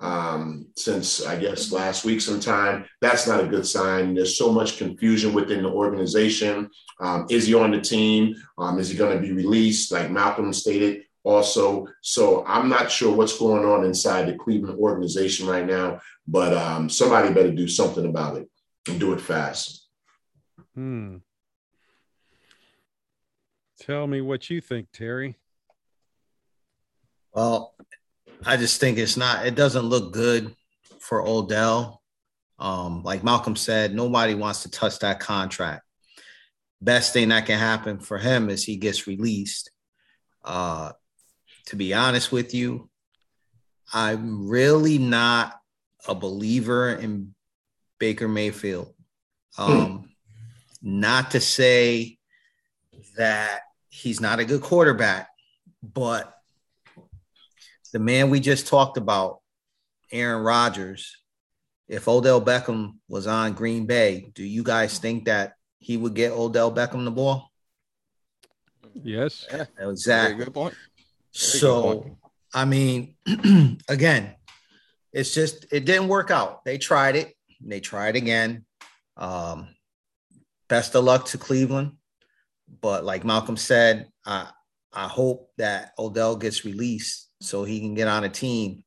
um, 0.00 0.66
since 0.76 1.24
I 1.24 1.36
guess 1.38 1.72
last 1.72 2.04
week 2.04 2.20
sometime. 2.20 2.84
That's 3.00 3.26
not 3.26 3.42
a 3.42 3.46
good 3.46 3.66
sign. 3.66 4.14
There's 4.14 4.36
so 4.36 4.52
much 4.52 4.76
confusion 4.76 5.32
within 5.32 5.62
the 5.62 5.70
organization. 5.70 6.68
Um, 7.00 7.26
is 7.30 7.46
he 7.46 7.54
on 7.54 7.70
the 7.70 7.80
team? 7.80 8.34
Um, 8.58 8.78
is 8.78 8.90
he 8.90 8.96
going 8.96 9.16
to 9.16 9.22
be 9.22 9.32
released? 9.32 9.90
Like 9.90 10.10
Malcolm 10.10 10.52
stated 10.52 11.04
also. 11.24 11.86
So 12.02 12.44
I'm 12.46 12.68
not 12.68 12.90
sure 12.90 13.14
what's 13.14 13.38
going 13.38 13.64
on 13.64 13.84
inside 13.84 14.26
the 14.26 14.36
Cleveland 14.36 14.78
organization 14.78 15.46
right 15.46 15.66
now, 15.66 16.00
but 16.28 16.52
um, 16.52 16.90
somebody 16.90 17.32
better 17.32 17.52
do 17.52 17.66
something 17.66 18.04
about 18.04 18.36
it 18.36 18.50
and 18.88 19.00
do 19.00 19.12
it 19.12 19.20
fast. 19.20 19.88
Hmm. 20.74 21.16
Tell 23.80 24.06
me 24.06 24.20
what 24.20 24.48
you 24.48 24.60
think, 24.60 24.88
Terry. 24.92 25.36
Well, 27.32 27.74
I 28.44 28.56
just 28.56 28.80
think 28.80 28.98
it's 28.98 29.16
not. 29.16 29.46
It 29.46 29.54
doesn't 29.54 29.84
look 29.84 30.12
good 30.12 30.54
for 30.98 31.22
Odell. 31.22 32.02
Um, 32.58 33.02
like 33.02 33.22
Malcolm 33.22 33.56
said, 33.56 33.94
nobody 33.94 34.34
wants 34.34 34.62
to 34.62 34.70
touch 34.70 34.98
that 35.00 35.20
contract. 35.20 35.82
Best 36.80 37.12
thing 37.12 37.28
that 37.28 37.46
can 37.46 37.58
happen 37.58 37.98
for 37.98 38.18
him 38.18 38.48
is 38.48 38.64
he 38.64 38.76
gets 38.76 39.06
released. 39.06 39.70
Uh, 40.42 40.92
to 41.66 41.76
be 41.76 41.92
honest 41.92 42.32
with 42.32 42.54
you, 42.54 42.88
I'm 43.92 44.48
really 44.48 44.98
not 44.98 45.60
a 46.08 46.14
believer 46.14 46.90
in 46.90 47.34
Baker 47.98 48.28
Mayfield. 48.28 48.92
Um, 49.58 50.10
Not 50.82 51.30
to 51.32 51.40
say 51.40 52.18
that 53.16 53.60
he's 53.88 54.20
not 54.20 54.38
a 54.40 54.44
good 54.44 54.60
quarterback, 54.60 55.28
but 55.82 56.32
the 57.92 57.98
man 57.98 58.30
we 58.30 58.40
just 58.40 58.66
talked 58.66 58.96
about, 58.98 59.40
Aaron 60.12 60.42
Rodgers, 60.42 61.16
if 61.88 62.06
Odell 62.08 62.40
Beckham 62.42 62.94
was 63.08 63.26
on 63.26 63.54
Green 63.54 63.86
Bay, 63.86 64.30
do 64.34 64.44
you 64.44 64.62
guys 64.62 64.98
think 64.98 65.24
that 65.24 65.54
he 65.78 65.96
would 65.96 66.14
get 66.14 66.32
Odell 66.32 66.70
Beckham 66.72 67.04
the 67.04 67.10
ball? 67.10 67.50
Yes. 68.94 69.46
Yeah, 69.50 69.64
very 69.76 69.90
Exactly. 69.92 70.44
good 70.44 70.54
point. 70.54 70.74
Very 70.74 70.84
good 71.32 71.38
So, 71.60 71.82
point. 72.00 72.16
I 72.52 72.64
mean, 72.64 73.14
again, 73.88 74.34
it's 75.12 75.34
just 75.34 75.66
it 75.72 75.84
didn't 75.84 76.08
work 76.08 76.30
out. 76.30 76.64
They 76.64 76.78
tried 76.78 77.16
it. 77.16 77.35
They 77.60 77.80
tried 77.80 78.16
again. 78.16 78.64
Um, 79.16 79.68
best 80.68 80.94
of 80.94 81.04
luck 81.04 81.26
to 81.26 81.38
Cleveland. 81.38 81.92
But 82.80 83.04
like 83.04 83.24
Malcolm 83.24 83.56
said, 83.56 84.08
I 84.24 84.48
I 84.92 85.08
hope 85.08 85.50
that 85.58 85.92
Odell 85.98 86.36
gets 86.36 86.64
released 86.64 87.30
so 87.40 87.64
he 87.64 87.80
can 87.80 87.94
get 87.94 88.08
on 88.08 88.24
a 88.24 88.28
team. 88.28 88.82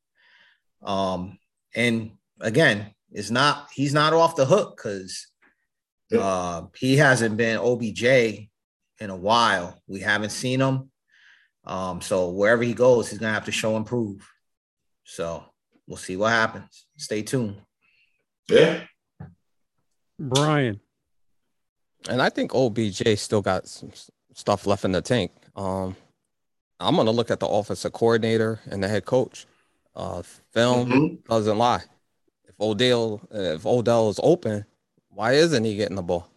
Um, 0.82 1.38
and 1.74 2.12
again, 2.40 2.94
it's 3.12 3.30
not 3.30 3.68
he's 3.72 3.94
not 3.94 4.12
off 4.12 4.36
the 4.36 4.44
hook 4.44 4.76
because 4.76 5.28
uh, 6.18 6.62
he 6.76 6.96
hasn't 6.96 7.36
been 7.36 7.58
OBJ 7.58 8.02
in 8.02 9.10
a 9.10 9.16
while. 9.16 9.80
We 9.86 10.00
haven't 10.00 10.30
seen 10.30 10.60
him. 10.60 10.90
Um, 11.64 12.00
so 12.00 12.30
wherever 12.30 12.62
he 12.62 12.74
goes, 12.74 13.08
he's 13.08 13.18
gonna 13.18 13.32
have 13.32 13.44
to 13.46 13.52
show 13.52 13.76
and 13.76 13.86
prove. 13.86 14.28
So 15.04 15.44
we'll 15.86 15.96
see 15.96 16.16
what 16.16 16.30
happens. 16.30 16.86
Stay 16.96 17.22
tuned. 17.22 17.60
Yeah. 18.50 18.80
Brian. 20.18 20.80
And 22.08 22.20
I 22.22 22.30
think 22.30 22.54
OBJ 22.54 23.18
still 23.18 23.42
got 23.42 23.66
some 23.68 23.90
stuff 24.34 24.66
left 24.66 24.84
in 24.84 24.92
the 24.92 25.02
tank. 25.02 25.32
Um, 25.56 25.96
I'm 26.78 26.96
gonna 26.96 27.10
look 27.10 27.30
at 27.30 27.40
the 27.40 27.46
offensive 27.46 27.92
coordinator 27.92 28.60
and 28.70 28.82
the 28.82 28.88
head 28.88 29.04
coach. 29.04 29.46
Uh, 29.94 30.22
film 30.52 30.88
Mhm. 30.90 31.24
doesn't 31.26 31.58
lie. 31.58 31.82
If 32.48 32.54
Odell, 32.60 33.20
if 33.30 33.66
Odell 33.66 34.08
is 34.08 34.20
open, 34.22 34.64
why 35.08 35.32
isn't 35.34 35.64
he 35.64 35.76
getting 35.76 35.96
the 35.96 36.02
ball? 36.02 36.28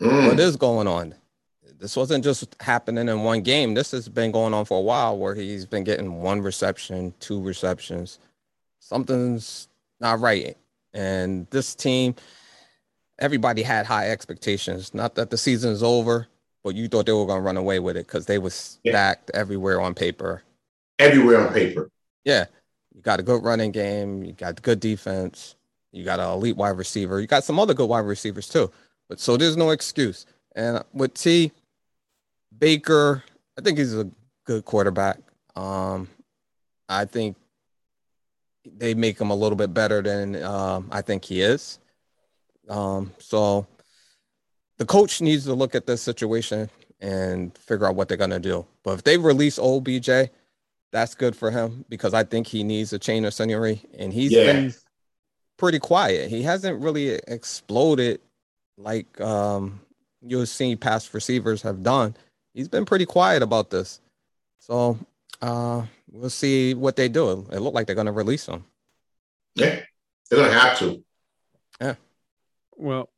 Mm. 0.00 0.28
What 0.28 0.40
is 0.40 0.56
going 0.56 0.86
on? 0.86 1.14
This 1.78 1.96
wasn't 1.96 2.24
just 2.24 2.54
happening 2.60 3.08
in 3.08 3.22
one 3.22 3.40
game. 3.42 3.74
This 3.74 3.92
has 3.92 4.08
been 4.08 4.32
going 4.32 4.52
on 4.52 4.64
for 4.64 4.78
a 4.78 4.82
while 4.82 5.16
where 5.16 5.34
he's 5.34 5.64
been 5.64 5.84
getting 5.84 6.20
one 6.22 6.40
reception, 6.42 7.14
two 7.20 7.40
receptions. 7.40 8.18
Something's 8.80 9.68
not 10.00 10.18
right. 10.20 10.56
And 10.94 11.46
this 11.50 11.74
team, 11.74 12.14
everybody 13.18 13.62
had 13.62 13.86
high 13.86 14.10
expectations. 14.10 14.94
Not 14.94 15.14
that 15.16 15.30
the 15.30 15.36
season 15.36 15.72
is 15.72 15.82
over, 15.82 16.26
but 16.64 16.74
you 16.74 16.88
thought 16.88 17.06
they 17.06 17.12
were 17.12 17.26
going 17.26 17.40
to 17.40 17.44
run 17.46 17.56
away 17.56 17.78
with 17.78 17.96
it 17.96 18.06
because 18.06 18.26
they 18.26 18.38
were 18.38 18.50
Yeah. 18.82 18.92
stacked 18.92 19.30
everywhere 19.34 19.80
on 19.80 19.94
paper. 19.94 20.42
Everywhere 20.98 21.46
on 21.46 21.52
paper. 21.52 21.90
Yeah, 22.24 22.46
you 22.94 23.00
got 23.02 23.20
a 23.20 23.22
good 23.22 23.42
running 23.44 23.70
game. 23.72 24.24
You 24.24 24.32
got 24.32 24.60
good 24.62 24.80
defense. 24.80 25.54
You 25.92 26.04
got 26.04 26.20
an 26.20 26.28
elite 26.30 26.56
wide 26.56 26.76
receiver. 26.76 27.20
You 27.20 27.26
got 27.26 27.44
some 27.44 27.58
other 27.58 27.74
good 27.74 27.88
wide 27.88 28.00
receivers 28.00 28.48
too. 28.48 28.70
But 29.08 29.20
so 29.20 29.36
there's 29.36 29.56
no 29.56 29.70
excuse. 29.70 30.26
And 30.54 30.82
with 30.92 31.14
T, 31.14 31.52
Baker, 32.56 33.22
I 33.56 33.62
think 33.62 33.78
he's 33.78 33.94
a 33.94 34.10
good 34.44 34.64
quarterback. 34.64 35.18
Um, 35.56 36.08
I 36.88 37.04
think 37.04 37.36
they 38.64 38.94
make 38.94 39.20
him 39.20 39.30
a 39.30 39.34
little 39.34 39.56
bit 39.56 39.72
better 39.72 40.02
than 40.02 40.42
um, 40.42 40.88
I 40.90 41.00
think 41.02 41.24
he 41.24 41.40
is. 41.40 41.78
Um, 42.68 43.12
so 43.18 43.66
the 44.78 44.86
coach 44.86 45.20
needs 45.20 45.44
to 45.44 45.54
look 45.54 45.74
at 45.74 45.86
this 45.86 46.02
situation 46.02 46.68
and 47.00 47.56
figure 47.56 47.86
out 47.86 47.94
what 47.94 48.08
they're 48.08 48.16
gonna 48.16 48.38
do. 48.40 48.66
But 48.82 48.98
if 48.98 49.04
they 49.04 49.16
release 49.16 49.58
OBJ, 49.58 50.30
that's 50.92 51.14
good 51.14 51.36
for 51.36 51.50
him 51.50 51.84
because 51.88 52.14
I 52.14 52.24
think 52.24 52.46
he 52.46 52.62
needs 52.64 52.92
a 52.92 52.98
change 52.98 53.26
of 53.26 53.34
scenery, 53.34 53.82
and 53.98 54.12
he's 54.12 54.32
Yeah. 54.32 54.44
been 54.52 54.74
pretty 55.56 55.78
quiet. 55.78 56.30
He 56.30 56.42
hasn't 56.42 56.80
really 56.80 57.10
exploded 57.28 58.20
like 58.76 59.20
um, 59.20 59.80
you'll 60.22 60.46
see 60.46 60.76
past 60.76 61.12
receivers 61.14 61.62
have 61.62 61.82
done. 61.82 62.16
He's 62.54 62.68
been 62.68 62.84
pretty 62.84 63.06
quiet 63.06 63.42
about 63.42 63.70
this, 63.70 64.00
so 64.58 64.98
uh, 65.42 65.84
we'll 66.10 66.30
see 66.30 66.74
what 66.74 66.96
they 66.96 67.08
do. 67.08 67.46
It 67.52 67.60
looked 67.60 67.74
like 67.74 67.86
they're 67.86 67.94
going 67.94 68.06
to 68.06 68.12
release 68.12 68.46
him. 68.46 68.64
Yeah. 69.54 69.80
They're 70.30 70.44
gonna 70.44 70.58
have 70.58 70.78
to. 70.80 71.04
Yeah. 71.80 71.94
Well, 72.76 73.08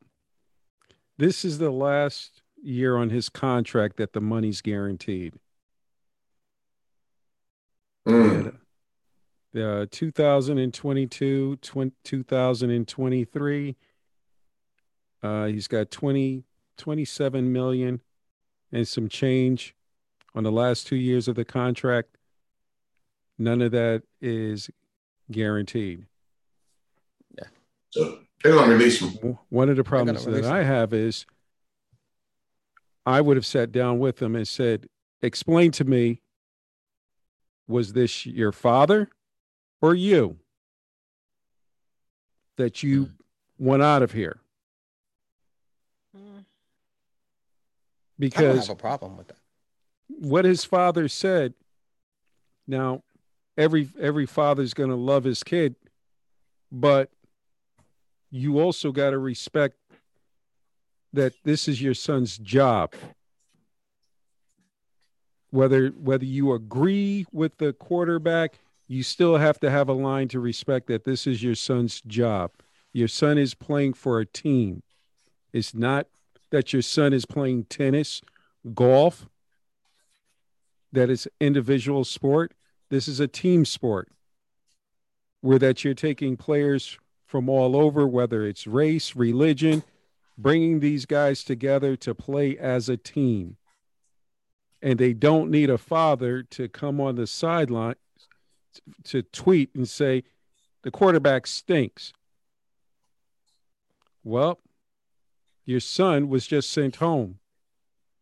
this 1.19 1.45
is 1.45 1.59
the 1.59 1.71
last 1.71 2.43
year 2.63 2.97
on 2.97 3.11
his 3.11 3.29
contract 3.29 3.97
that 3.97 4.13
the 4.13 4.21
money's 4.21 4.61
guaranteed. 4.61 5.35
Mm. 8.07 8.57
The 9.53 9.89
2022, 9.91 11.57
20, 11.57 11.93
2023, 12.05 13.77
uh, 15.23 15.47
he's 15.47 15.69
got 15.69 15.91
20, 15.91 16.45
27 16.77 17.53
million 17.53 18.01
and 18.73 18.87
some 18.87 19.09
change 19.09 19.75
on 20.35 20.45
the 20.45 20.53
last 20.53 20.87
two 20.87 20.97
years 20.97 21.27
of 21.27 21.35
the 21.35 21.45
contract. 21.45 22.17
None 23.41 23.63
of 23.63 23.73
that 23.73 24.03
is 24.21 24.69
guaranteed. 25.33 26.05
Yeah. 27.39 27.47
So 27.89 28.19
they're 28.45 28.53
gonna 28.55 28.75
release 28.75 29.01
him. 29.01 29.15
W- 29.15 29.39
One 29.49 29.71
of 29.71 29.77
the 29.77 29.83
problems 29.85 30.27
that 30.27 30.45
him. 30.45 30.53
I 30.53 30.63
have 30.63 30.93
is 30.93 31.25
I 33.07 33.23
would 33.23 33.39
have 33.39 33.47
sat 33.47 33.73
down 33.73 33.99
with 33.99 34.21
him 34.21 34.37
and 34.37 34.47
said, 34.47 34.91
Explain 35.23 35.71
to 35.73 35.85
me, 35.85 36.21
was 37.67 37.95
this 37.95 38.27
your 38.27 38.53
father 38.53 39.09
or 39.81 39.95
you 39.95 40.39
that 42.57 42.83
you 42.83 43.05
Hmm. 43.07 43.13
went 43.59 43.83
out 43.83 44.03
of 44.03 44.13
here? 44.13 44.41
I 46.15 46.19
don't 46.19 46.45
Because 48.19 48.67
have 48.69 48.77
a 48.77 48.79
problem 48.79 49.17
with 49.17 49.29
that. 49.29 49.39
what 50.09 50.45
his 50.45 50.63
father 50.67 51.09
said 51.09 51.55
now 52.67 53.03
every 53.57 53.89
every 54.01 54.27
father's 54.27 54.75
going 54.75 54.91
to 54.91 54.97
love 54.97 55.25
his 55.25 55.43
kid 55.43 55.75
but 56.71 57.11
you 58.31 58.61
also 58.61 58.93
got 58.93 59.11
to 59.11 59.19
respect 59.19 59.77
that 61.13 61.33
this 61.45 61.67
is 61.67 61.83
your 61.83 61.95
son's 61.95 62.39
job. 62.39 62.95
Whether 65.51 65.89
whether 65.89 66.25
you 66.25 66.53
agree 66.53 67.27
with 67.33 67.59
the 67.59 67.73
quarterback 67.73 68.59
you 68.87 69.05
still 69.05 69.37
have 69.37 69.61
to 69.61 69.71
have 69.71 69.89
a 69.89 69.93
line 69.93 70.27
to 70.29 70.41
respect 70.41 70.89
that 70.89 71.05
this 71.05 71.25
is 71.25 71.43
your 71.45 71.55
son's 71.55 72.01
job. 72.03 72.51
Your 72.93 73.07
son 73.07 73.39
is 73.39 73.55
playing 73.55 73.93
for 73.93 74.19
a 74.19 74.27
team. 74.27 74.83
It's 75.53 75.75
not 75.75 76.09
that 76.51 76.73
your 76.73 76.83
son 76.83 77.13
is 77.13 77.25
playing 77.25 77.65
tennis 77.65 78.21
golf 78.75 79.29
that 80.93 81.09
is 81.09 81.29
individual 81.41 82.05
sport. 82.05 82.53
This 82.91 83.09
is 83.09 83.21
a 83.21 83.29
team 83.29 83.65
sport 83.65 84.09
where 85.41 85.59
that 85.59 85.85
you're 85.85 85.95
taking 85.95 86.37
players 86.37 86.99
from 87.25 87.49
all 87.49 87.77
over, 87.77 88.07
whether 88.07 88.45
it's 88.45 88.67
race, 88.67 89.15
religion, 89.15 89.85
bringing 90.37 90.81
these 90.81 91.07
guys 91.07 91.45
together 91.45 91.97
to 91.97 92.15
play 92.15 92.59
as 92.59 92.89
a 92.89 92.97
team. 92.97 93.57
And 94.83 94.99
they 94.99 95.13
don't 95.13 95.51
need 95.51 95.71
a 95.71 95.79
father 95.79 96.43
to 96.43 96.69
come 96.69 97.01
on 97.01 97.15
the 97.15 97.27
sideline 97.27 97.97
to 99.05 99.23
tweet 99.23 99.75
and 99.75 99.89
say, 99.89 100.25
the 100.83 100.91
quarterback 100.91 101.47
stinks. 101.47 102.13
Well, 104.25 104.59
your 105.65 105.81
son 105.81 106.29
was 106.29 106.47
just 106.47 106.71
sent 106.71 106.97
home. 106.97 107.39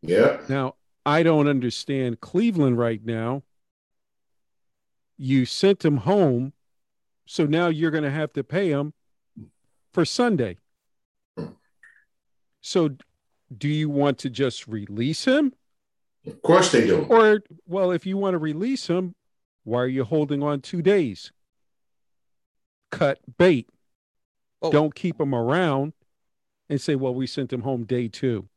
Yeah. 0.02 0.38
Now, 0.48 0.74
I 1.06 1.22
don't 1.22 1.48
understand 1.48 2.20
Cleveland 2.20 2.78
right 2.78 3.04
now. 3.04 3.42
You 5.18 5.44
sent 5.44 5.84
him 5.84 5.98
home, 5.98 6.52
so 7.26 7.44
now 7.44 7.68
you're 7.68 7.90
going 7.90 8.04
to 8.04 8.10
have 8.10 8.32
to 8.34 8.44
pay 8.44 8.70
him 8.70 8.94
for 9.92 10.04
Sunday. 10.04 10.58
So, 12.60 12.90
do 13.56 13.68
you 13.68 13.88
want 13.88 14.18
to 14.18 14.30
just 14.30 14.68
release 14.68 15.24
him? 15.24 15.52
Of 16.26 16.42
course 16.42 16.70
they 16.70 16.86
do. 16.86 17.04
Or, 17.04 17.40
well, 17.66 17.90
if 17.90 18.06
you 18.06 18.16
want 18.16 18.34
to 18.34 18.38
release 18.38 18.86
him, 18.86 19.14
why 19.64 19.80
are 19.80 19.88
you 19.88 20.04
holding 20.04 20.42
on 20.42 20.60
two 20.60 20.82
days? 20.82 21.32
Cut 22.90 23.18
bait. 23.38 23.68
Oh. 24.60 24.70
Don't 24.70 24.94
keep 24.94 25.20
him 25.20 25.34
around 25.34 25.92
and 26.68 26.80
say, 26.80 26.94
well, 26.94 27.14
we 27.14 27.26
sent 27.26 27.52
him 27.52 27.62
home 27.62 27.84
day 27.84 28.08
two. 28.08 28.48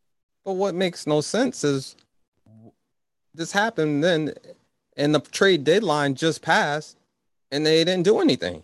But 0.44 0.54
what 0.54 0.76
makes 0.76 1.06
no 1.06 1.22
sense 1.22 1.64
is 1.64 1.96
this 3.34 3.52
happened 3.52 4.04
then, 4.04 4.34
and 4.98 5.16
the 5.16 5.20
trade 5.20 5.64
deadline 5.64 6.16
just 6.16 6.42
passed, 6.42 6.98
and 7.52 7.66
they 7.66 7.84
didn't 7.84 8.04
do 8.04 8.20
anything. 8.20 8.64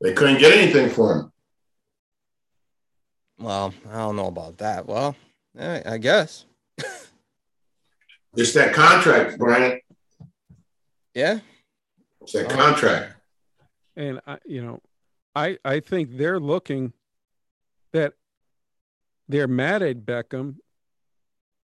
They 0.00 0.12
couldn't 0.12 0.38
get 0.38 0.56
anything 0.56 0.90
for 0.90 1.14
him. 1.14 1.32
Well, 3.38 3.74
I 3.90 3.98
don't 3.98 4.16
know 4.16 4.26
about 4.28 4.58
that. 4.58 4.86
Well, 4.86 5.16
I 5.58 5.98
guess. 5.98 6.44
It's 8.36 8.52
that 8.52 8.74
contract, 8.74 9.38
Brian. 9.38 9.80
Yeah. 11.14 11.40
It's 12.20 12.32
that 12.32 12.50
contract. 12.50 13.14
and 13.96 14.20
I, 14.26 14.38
you 14.44 14.62
know, 14.62 14.82
I 15.34 15.58
I 15.64 15.80
think 15.80 16.18
they're 16.18 16.40
looking 16.40 16.92
that 17.92 18.12
they're 19.28 19.48
mad 19.48 19.82
at 19.82 20.04
Beckham, 20.04 20.56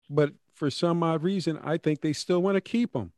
but 0.09 0.33
for 0.55 0.71
some 0.71 1.03
odd 1.03 1.21
reason, 1.21 1.59
I 1.63 1.77
think 1.77 2.01
they 2.01 2.13
still 2.13 2.41
want 2.41 2.55
to 2.55 2.61
keep 2.61 2.95
him 2.95 3.11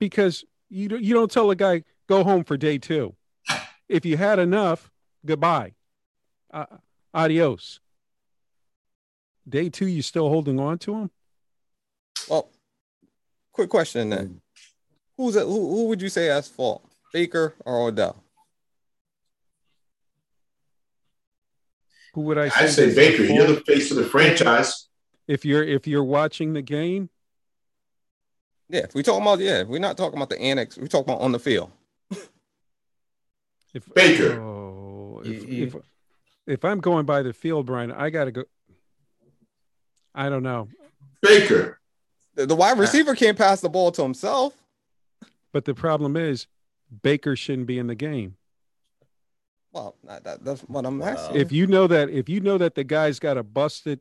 because 0.00 0.44
you 0.68 0.88
don't, 0.88 1.02
you 1.02 1.14
don't 1.14 1.30
tell 1.30 1.50
a 1.50 1.54
guy 1.54 1.84
go 2.08 2.24
home 2.24 2.42
for 2.42 2.56
day 2.56 2.78
two. 2.78 3.14
If 3.88 4.04
you 4.04 4.16
had 4.16 4.38
enough, 4.38 4.90
goodbye, 5.24 5.74
uh, 6.52 6.66
adios. 7.14 7.78
Day 9.48 9.68
two, 9.68 9.86
you 9.86 10.02
still 10.02 10.28
holding 10.28 10.58
on 10.58 10.78
to 10.78 10.94
him? 10.94 11.10
Well, 12.28 12.50
quick 13.52 13.68
question 13.68 14.10
then. 14.10 14.40
Who's 15.16 15.36
it, 15.36 15.44
who, 15.44 15.74
who 15.74 15.86
would 15.88 16.00
you 16.00 16.08
say 16.08 16.26
has 16.26 16.48
fault? 16.48 16.84
Baker 17.12 17.54
or 17.64 17.88
Odell? 17.88 18.22
Who 22.14 22.22
would 22.22 22.38
I 22.38 22.48
say? 22.48 22.64
I 22.64 22.66
say 22.66 22.94
Baker. 22.94 23.24
You're 23.24 23.46
the 23.46 23.60
face 23.60 23.90
of 23.90 23.96
the 23.96 24.04
franchise. 24.04 24.86
If 25.26 25.44
you're 25.44 25.62
if 25.62 25.86
you're 25.86 26.04
watching 26.04 26.52
the 26.54 26.62
game, 26.62 27.10
Yeah, 28.70 28.80
if 28.84 28.94
we 28.94 29.02
talking 29.02 29.22
about 29.22 29.40
yeah, 29.40 29.60
if 29.62 29.68
we're 29.68 29.80
not 29.80 29.96
talking 29.96 30.16
about 30.18 30.30
the 30.30 30.40
annex, 30.40 30.78
we're 30.78 30.86
talking 30.86 31.12
about 31.12 31.22
on 31.22 31.32
the 31.32 31.38
field. 31.38 31.70
If 33.74 33.92
Baker. 33.94 34.40
oh, 34.40 35.22
if, 35.24 35.48
you- 35.48 35.66
if 35.66 35.76
if 36.46 36.64
I'm 36.64 36.80
going 36.80 37.06
by 37.06 37.22
the 37.22 37.32
field, 37.32 37.66
Brian, 37.66 37.92
I 37.92 38.10
got 38.10 38.24
to 38.24 38.32
go. 38.32 38.44
I 40.14 40.28
don't 40.28 40.42
know, 40.42 40.68
Baker. 41.22 41.78
The, 42.34 42.46
the 42.46 42.56
wide 42.56 42.78
receiver 42.78 43.14
can't 43.14 43.36
pass 43.38 43.60
the 43.60 43.68
ball 43.68 43.92
to 43.92 44.02
himself. 44.02 44.54
but 45.52 45.64
the 45.64 45.74
problem 45.74 46.16
is 46.16 46.46
Baker 47.02 47.36
shouldn't 47.36 47.66
be 47.66 47.78
in 47.78 47.86
the 47.86 47.94
game. 47.94 48.36
Well, 49.72 49.94
that, 50.04 50.24
that, 50.24 50.44
that's 50.44 50.62
what 50.62 50.84
I'm 50.84 51.00
asking. 51.02 51.36
If 51.36 51.52
you 51.52 51.66
know 51.68 51.86
that, 51.86 52.08
if 52.10 52.28
you 52.28 52.40
know 52.40 52.58
that 52.58 52.74
the 52.74 52.82
guy's 52.82 53.20
got 53.20 53.36
a 53.38 53.44
busted, 53.44 54.00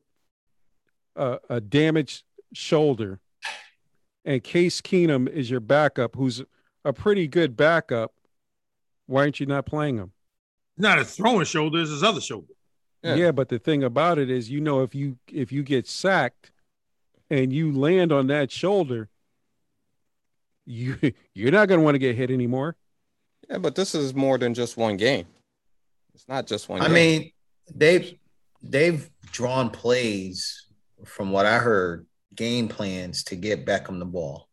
uh, 1.16 1.38
a 1.48 1.62
damaged 1.62 2.24
shoulder, 2.54 3.20
and 4.26 4.44
Case 4.44 4.82
Keenum 4.82 5.28
is 5.28 5.50
your 5.50 5.60
backup, 5.60 6.16
who's 6.16 6.44
a 6.86 6.94
pretty 6.94 7.28
good 7.28 7.56
backup, 7.58 8.14
why 9.08 9.22
aren't 9.22 9.40
you 9.40 9.46
not 9.46 9.66
playing 9.66 9.98
him? 9.98 10.12
Not 10.78 10.98
his 11.00 11.16
throwing 11.16 11.46
shoulder, 11.46 11.80
it's 11.82 11.90
his 11.90 12.04
other 12.04 12.22
shoulder. 12.22 12.54
Yeah. 13.04 13.16
Yeah. 13.16 13.32
but 13.32 13.50
the 13.50 13.60
thing 13.60 13.84
about 13.84 14.18
it 14.20 14.30
is, 14.30 14.50
you 14.50 14.62
know, 14.62 14.82
if 14.82 14.94
you 14.94 15.18
if 15.32 15.52
you 15.52 15.64
get 15.64 15.88
sacked 15.88 16.52
and 17.30 17.52
you 17.54 17.72
land 17.72 18.12
on 18.12 18.28
that 18.28 18.52
shoulder, 18.52 19.10
you 20.66 20.98
you're 21.34 21.52
not 21.52 21.68
going 21.68 21.80
to 21.80 21.84
want 21.84 21.96
to 21.96 22.00
get 22.00 22.16
hit 22.16 22.30
anymore. 22.32 22.76
yeah, 23.50 23.58
but 23.58 23.76
this 23.76 23.96
is 23.96 24.14
more 24.14 24.38
than 24.38 24.54
just 24.54 24.78
one 24.78 24.98
game. 24.98 25.26
It's 26.14 26.28
not 26.28 26.46
just 26.48 26.68
one. 26.70 26.82
I 26.82 26.86
game. 26.86 26.94
mean, 26.94 27.32
they've 27.74 28.14
they've 28.62 29.10
drawn 29.32 29.70
plays 29.70 30.66
from 31.06 31.32
what 31.32 31.46
I 31.46 31.60
heard, 31.60 32.06
game 32.36 32.68
plans 32.68 33.24
to 33.26 33.36
get 33.36 33.66
Beckham 33.66 34.00
the 34.00 34.06
ball. 34.06 34.48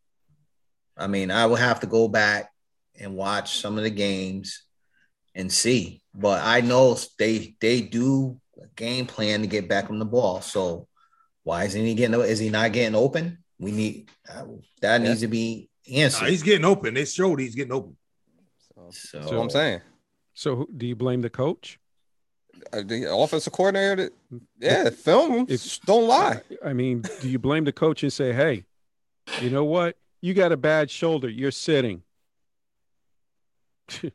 I 0.96 1.06
mean, 1.06 1.30
I 1.30 1.46
will 1.46 1.56
have 1.56 1.80
to 1.80 1.86
go 1.86 2.08
back 2.08 2.50
and 2.98 3.14
watch 3.14 3.58
some 3.58 3.76
of 3.76 3.84
the 3.84 3.90
games 3.90 4.62
and 5.34 5.52
see, 5.52 6.02
but 6.14 6.42
I 6.42 6.62
know 6.62 6.96
they 7.18 7.54
they 7.60 7.82
do 7.82 8.40
a 8.62 8.66
game 8.74 9.06
plan 9.06 9.42
to 9.42 9.46
get 9.46 9.68
Beckham 9.68 9.98
the 9.98 10.06
ball. 10.06 10.40
So 10.40 10.88
why 11.42 11.64
isn't 11.64 11.84
he 11.84 11.94
getting? 11.94 12.18
Is 12.20 12.38
he 12.38 12.48
not 12.48 12.72
getting 12.72 12.94
open? 12.94 13.38
We 13.58 13.72
need 13.72 14.10
uh, 14.28 14.44
that 14.80 15.02
Yeah. 15.02 15.08
needs 15.08 15.20
to 15.20 15.28
be 15.28 15.68
Nah, 15.86 15.98
answered. 16.00 16.28
he's 16.30 16.42
getting 16.42 16.64
open. 16.64 16.94
They 16.94 17.04
showed 17.04 17.38
he's 17.40 17.54
getting 17.54 17.72
open. 17.72 17.96
so, 18.74 18.90
So- 18.90 19.18
that's 19.18 19.30
what 19.32 19.38
I'm 19.42 19.50
saying. 19.50 19.80
So 20.34 20.66
do 20.76 20.86
you 20.86 20.96
blame 20.96 21.20
the 21.22 21.30
coach? 21.30 21.78
Uh, 22.72 22.82
the 22.84 23.12
offensive 23.14 23.52
coordinator, 23.52 24.10
yeah, 24.58 24.90
film 24.90 25.32
him. 25.32 25.46
If- 25.48 25.80
don't 25.82 26.06
lie. 26.08 26.40
I 26.64 26.72
mean, 26.72 27.02
do 27.20 27.28
you 27.28 27.38
blame 27.38 27.64
the 27.64 27.72
coach 27.72 28.02
and 28.02 28.12
say, 28.12 28.32
"Hey, 28.32 28.64
you 29.40 29.50
know 29.50 29.64
what? 29.64 29.96
You 30.20 30.34
got 30.34 30.52
a 30.52 30.56
bad 30.56 30.90
shoulder. 30.90 31.28
You're 31.28 31.50
sitting." 31.50 32.02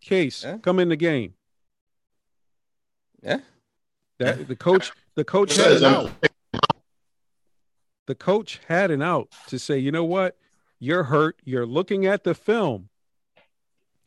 Case, 0.00 0.44
Yeah. 0.44 0.58
come 0.58 0.78
in 0.78 0.88
the 0.88 0.96
game. 0.96 1.34
Yeah. 3.22 3.38
That 4.18 4.46
the 4.48 4.56
coach, 4.56 4.92
the 5.14 5.24
coach 5.24 5.56
had 5.56 5.64
Says 5.64 5.82
an 5.82 5.94
out. 5.94 6.10
The 8.06 8.14
coach 8.14 8.60
had 8.68 8.90
an 8.92 9.02
out 9.02 9.32
to 9.48 9.58
say, 9.58 9.78
you 9.78 9.90
know 9.90 10.04
what, 10.04 10.36
you're 10.78 11.04
hurt. 11.04 11.40
You're 11.44 11.66
looking 11.66 12.06
at 12.06 12.22
the 12.22 12.34
film, 12.34 12.88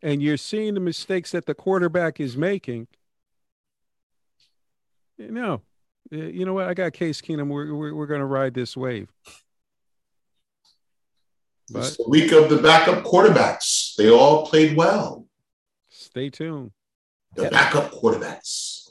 and 0.02 0.24
you're 0.24 0.38
seeing 0.38 0.74
the 0.74 0.80
mistakes 0.80 1.32
that 1.32 1.46
the 1.48 1.54
quarterback 1.54 2.20
is 2.22 2.38
making. 2.38 2.88
No, 5.20 5.62
Uh, 6.14 6.16
you 6.18 6.46
know 6.46 6.54
what? 6.54 6.68
I 6.68 6.74
got 6.74 6.94
Case 6.94 7.22
Keenum. 7.22 7.50
We're 7.50 7.74
we're, 7.74 7.94
we're 7.94 8.08
going 8.08 8.22
to 8.22 8.26
ride 8.26 8.54
this 8.54 8.76
wave. 8.78 9.10
But 11.72 11.80
It's 11.86 11.98
the 11.98 12.06
week 12.10 12.32
of 12.32 12.50
the 12.50 12.58
backup 12.58 13.04
quarterbacks. 13.04 13.96
They 13.96 14.10
all 14.10 14.48
played 14.48 14.76
well. 14.76 15.26
stay 15.90 16.30
tuned. 16.30 16.72
The 17.36 17.44
Yeah. 17.44 17.50
backup 17.50 17.92
quarterbacks. 17.92 18.90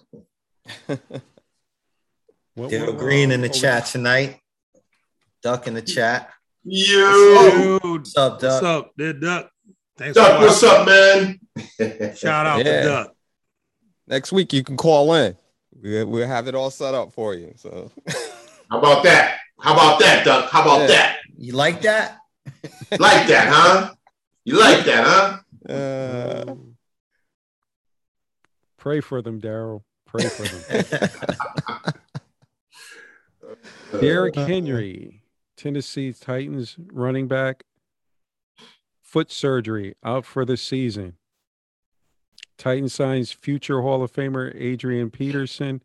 What- 2.55 2.71
Daryl 2.73 2.89
what- 2.89 2.99
Green 2.99 3.31
in 3.31 3.41
the 3.41 3.49
oh, 3.49 3.53
chat 3.53 3.87
tonight. 3.87 4.41
Duck 5.43 5.67
in 5.69 5.75
the 5.75 5.83
chat. 5.83 6.31
You, 6.65 7.79
What's 7.83 8.17
up, 8.17 8.33
what's 8.33 8.43
Duck? 8.43 8.63
up, 8.65 8.93
there, 8.97 9.13
Duck? 9.13 9.51
Thanks 9.97 10.17
Duck, 10.17 10.41
what's 10.41 10.63
up, 10.65 10.85
man? 10.87 11.39
Shout 12.17 12.47
out 12.47 12.59
Yeah. 12.67 12.83
to 12.83 12.89
Duck. 12.89 13.15
Next 14.09 14.33
week 14.33 14.53
you 14.53 14.65
can 14.65 14.77
call 14.77 15.15
in. 15.15 15.37
We 15.83 16.03
we'll 16.05 16.27
have 16.27 16.49
it 16.49 16.55
all 16.55 16.71
set 16.71 16.95
up 16.95 17.13
for 17.13 17.35
you. 17.35 17.53
So 17.57 17.91
How 18.71 18.79
about 18.79 19.03
that? 19.05 19.39
How 19.61 19.73
about 19.73 19.99
that, 20.01 20.25
Duck? 20.25 20.51
How 20.51 20.63
about 20.63 20.81
Yeah. 20.83 20.87
that? 20.89 21.17
You 21.37 21.53
like 21.53 21.83
that? 21.83 22.19
Like 22.99 23.27
that, 23.29 23.49
huh? 23.49 23.95
You 24.45 24.59
like 24.59 24.85
that, 24.87 25.05
huh? 25.69 25.73
uh, 25.73 26.55
Pray 28.79 29.01
for 29.01 29.21
them, 29.21 29.41
Daryl. 29.41 29.83
Pray 30.07 30.23
for 30.31 30.43
them. 30.49 30.65
Derrick 34.01 34.35
Henry, 34.37 35.23
Tennessee 35.57 36.13
Titans 36.13 36.77
running 36.93 37.29
back, 37.29 37.65
foot 39.03 39.31
surgery 39.31 39.95
out 40.05 40.25
for 40.25 40.45
the 40.45 40.57
season. 40.57 41.15
Titan 42.59 42.89
signs 42.89 43.33
future 43.33 43.81
Hall 43.83 44.03
of 44.03 44.13
Famer 44.13 44.53
Adrian 44.61 45.11
Peterson. 45.11 45.83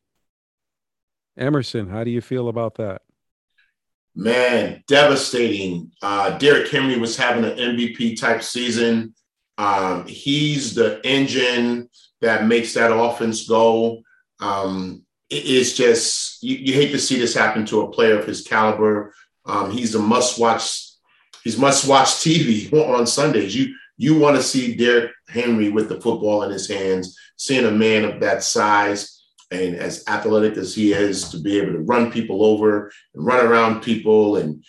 Emerson, 1.37 1.89
how 1.89 2.03
do 2.03 2.11
you 2.11 2.21
feel 2.21 2.47
about 2.49 2.75
that? 2.75 3.01
Man, 4.15 4.83
devastating. 4.87 5.91
Uh, 6.01 6.37
Derrick 6.37 6.69
Henry 6.69 6.97
was 6.99 7.17
having 7.17 7.45
an 7.45 7.57
MVP 7.57 8.19
type 8.19 8.43
season. 8.43 9.15
Um, 9.57 10.05
he's 10.07 10.75
the 10.75 11.01
engine 11.03 11.89
that 12.21 12.45
makes 12.45 12.73
that 12.75 12.95
offense 12.95 13.47
go. 13.47 14.01
Um, 14.39 15.03
it- 15.29 15.45
it's 15.45 15.73
just 15.73 16.43
you, 16.43 16.55
you 16.57 16.73
hate 16.73 16.91
to 16.91 16.99
see 16.99 17.17
this 17.17 17.33
happen 17.33 17.65
to 17.67 17.81
a 17.81 17.91
player 17.91 18.19
of 18.19 18.27
his 18.27 18.41
caliber. 18.41 19.13
Um, 19.45 19.71
he's 19.71 19.95
a 19.95 19.99
must-watch. 19.99 20.89
He's 21.43 21.57
must-watch 21.57 22.07
TV 22.09 22.71
on 22.95 23.07
Sundays. 23.07 23.55
You 23.55 23.75
you 23.97 24.17
want 24.17 24.35
to 24.35 24.43
see 24.43 24.75
Derrick 24.75 25.11
Henry 25.27 25.69
with 25.69 25.89
the 25.89 26.01
football 26.01 26.43
in 26.43 26.51
his 26.51 26.67
hands, 26.67 27.17
seeing 27.37 27.65
a 27.65 27.71
man 27.71 28.05
of 28.05 28.19
that 28.21 28.43
size 28.43 29.23
and 29.51 29.75
as 29.75 30.03
athletic 30.07 30.57
as 30.57 30.73
he 30.73 30.93
is 30.93 31.29
to 31.29 31.39
be 31.39 31.59
able 31.59 31.73
to 31.73 31.79
run 31.79 32.11
people 32.11 32.43
over 32.43 32.91
and 33.13 33.25
run 33.25 33.45
around 33.45 33.81
people 33.81 34.37
and 34.37 34.63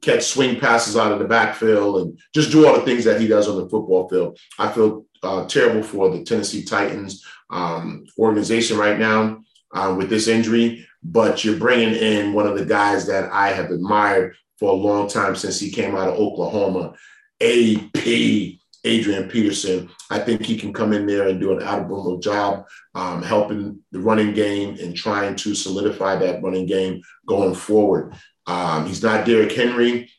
catch 0.00 0.22
swing 0.22 0.58
passes 0.58 0.96
out 0.96 1.12
of 1.12 1.18
the 1.18 1.24
backfield 1.26 2.00
and 2.00 2.18
just 2.34 2.50
do 2.50 2.66
all 2.66 2.74
the 2.74 2.84
things 2.84 3.04
that 3.04 3.20
he 3.20 3.26
does 3.26 3.48
on 3.48 3.56
the 3.56 3.68
football 3.68 4.08
field. 4.08 4.38
I 4.58 4.72
feel 4.72 5.04
uh, 5.22 5.44
terrible 5.46 5.82
for 5.82 6.10
the 6.10 6.24
Tennessee 6.24 6.64
Titans 6.64 7.24
um, 7.50 8.06
organization 8.18 8.78
right 8.78 8.98
now 8.98 9.42
uh, 9.74 9.94
with 9.96 10.08
this 10.08 10.28
injury, 10.28 10.86
but 11.02 11.44
you're 11.44 11.58
bringing 11.58 11.94
in 11.94 12.32
one 12.32 12.46
of 12.46 12.56
the 12.56 12.64
guys 12.64 13.06
that 13.06 13.30
I 13.32 13.48
have 13.48 13.70
admired 13.70 14.36
for 14.58 14.70
a 14.70 14.74
long 14.74 15.08
time 15.08 15.36
since 15.36 15.60
he 15.60 15.70
came 15.70 15.94
out 15.94 16.08
of 16.08 16.18
Oklahoma, 16.18 16.94
AP. 17.40 18.59
Adrian 18.84 19.28
Peterson, 19.28 19.90
I 20.10 20.18
think 20.18 20.44
he 20.44 20.56
can 20.56 20.72
come 20.72 20.92
in 20.92 21.06
there 21.06 21.28
and 21.28 21.40
do 21.40 21.52
an 21.52 21.62
admirable 21.62 22.18
job 22.18 22.66
um, 22.94 23.22
helping 23.22 23.78
the 23.92 24.00
running 24.00 24.32
game 24.32 24.76
and 24.80 24.96
trying 24.96 25.36
to 25.36 25.54
solidify 25.54 26.16
that 26.16 26.42
running 26.42 26.66
game 26.66 27.02
going 27.26 27.54
forward. 27.54 28.14
Um, 28.46 28.86
he's 28.86 29.02
not 29.02 29.26
Derrick 29.26 29.52
Henry, 29.52 30.10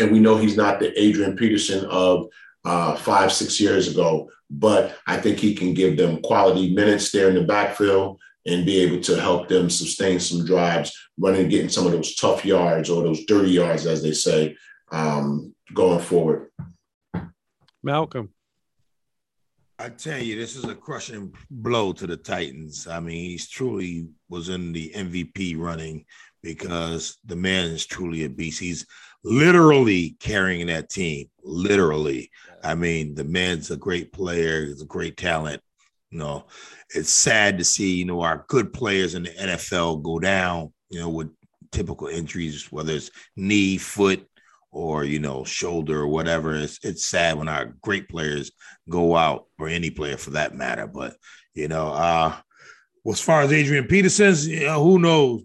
and 0.00 0.10
we 0.10 0.18
know 0.18 0.36
he's 0.36 0.56
not 0.56 0.80
the 0.80 0.98
Adrian 1.00 1.36
Peterson 1.36 1.84
of 1.86 2.26
uh, 2.64 2.96
five, 2.96 3.32
six 3.32 3.60
years 3.60 3.88
ago, 3.88 4.30
but 4.50 4.96
I 5.06 5.18
think 5.18 5.38
he 5.38 5.54
can 5.54 5.74
give 5.74 5.96
them 5.96 6.22
quality 6.22 6.74
minutes 6.74 7.10
there 7.10 7.28
in 7.28 7.34
the 7.34 7.44
backfield 7.44 8.20
and 8.46 8.66
be 8.66 8.80
able 8.80 9.00
to 9.02 9.20
help 9.20 9.48
them 9.48 9.70
sustain 9.70 10.20
some 10.20 10.44
drives, 10.44 10.92
running, 11.18 11.48
getting 11.48 11.68
some 11.68 11.86
of 11.86 11.92
those 11.92 12.14
tough 12.14 12.44
yards 12.44 12.90
or 12.90 13.02
those 13.02 13.24
dirty 13.26 13.50
yards, 13.50 13.86
as 13.86 14.02
they 14.02 14.12
say, 14.12 14.56
um, 14.92 15.54
going 15.72 16.00
forward. 16.00 16.50
Malcolm, 17.84 18.30
I 19.78 19.90
tell 19.90 20.18
you, 20.18 20.38
this 20.38 20.56
is 20.56 20.64
a 20.64 20.74
crushing 20.74 21.34
blow 21.50 21.92
to 21.92 22.06
the 22.06 22.16
Titans. 22.16 22.86
I 22.86 22.98
mean, 23.00 23.30
he's 23.30 23.48
truly 23.48 24.08
was 24.28 24.48
in 24.48 24.72
the 24.72 24.90
MVP 24.94 25.58
running 25.58 26.06
because 26.42 27.18
the 27.26 27.36
man 27.36 27.66
is 27.66 27.84
truly 27.84 28.24
a 28.24 28.28
beast. 28.28 28.60
He's 28.60 28.86
literally 29.22 30.16
carrying 30.20 30.68
that 30.68 30.88
team. 30.88 31.26
Literally. 31.42 32.30
I 32.62 32.74
mean, 32.74 33.14
the 33.14 33.24
man's 33.24 33.70
a 33.70 33.76
great 33.76 34.12
player, 34.12 34.64
he's 34.64 34.80
a 34.80 34.86
great 34.86 35.18
talent. 35.18 35.60
You 36.10 36.20
know, 36.20 36.46
it's 36.94 37.12
sad 37.12 37.58
to 37.58 37.64
see, 37.64 37.96
you 37.96 38.04
know, 38.06 38.22
our 38.22 38.46
good 38.48 38.72
players 38.72 39.14
in 39.14 39.24
the 39.24 39.30
NFL 39.30 40.02
go 40.02 40.18
down, 40.18 40.72
you 40.88 41.00
know, 41.00 41.10
with 41.10 41.30
typical 41.72 42.06
injuries, 42.06 42.70
whether 42.70 42.94
it's 42.94 43.10
knee, 43.36 43.76
foot, 43.76 44.26
or 44.74 45.04
you 45.04 45.20
know, 45.20 45.44
shoulder 45.44 46.00
or 46.00 46.08
whatever. 46.08 46.54
It's 46.56 46.78
it's 46.82 47.04
sad 47.04 47.38
when 47.38 47.48
our 47.48 47.66
great 47.80 48.08
players 48.08 48.50
go 48.88 49.16
out, 49.16 49.46
or 49.58 49.68
any 49.68 49.90
player 49.90 50.16
for 50.16 50.30
that 50.30 50.54
matter. 50.54 50.86
But 50.86 51.14
you 51.54 51.68
know, 51.68 51.88
uh, 51.88 52.36
well, 53.04 53.12
as 53.12 53.20
far 53.20 53.42
as 53.42 53.52
Adrian 53.52 53.86
Peterson's, 53.86 54.46
you 54.46 54.66
know, 54.66 54.82
who 54.82 54.98
knows? 54.98 55.42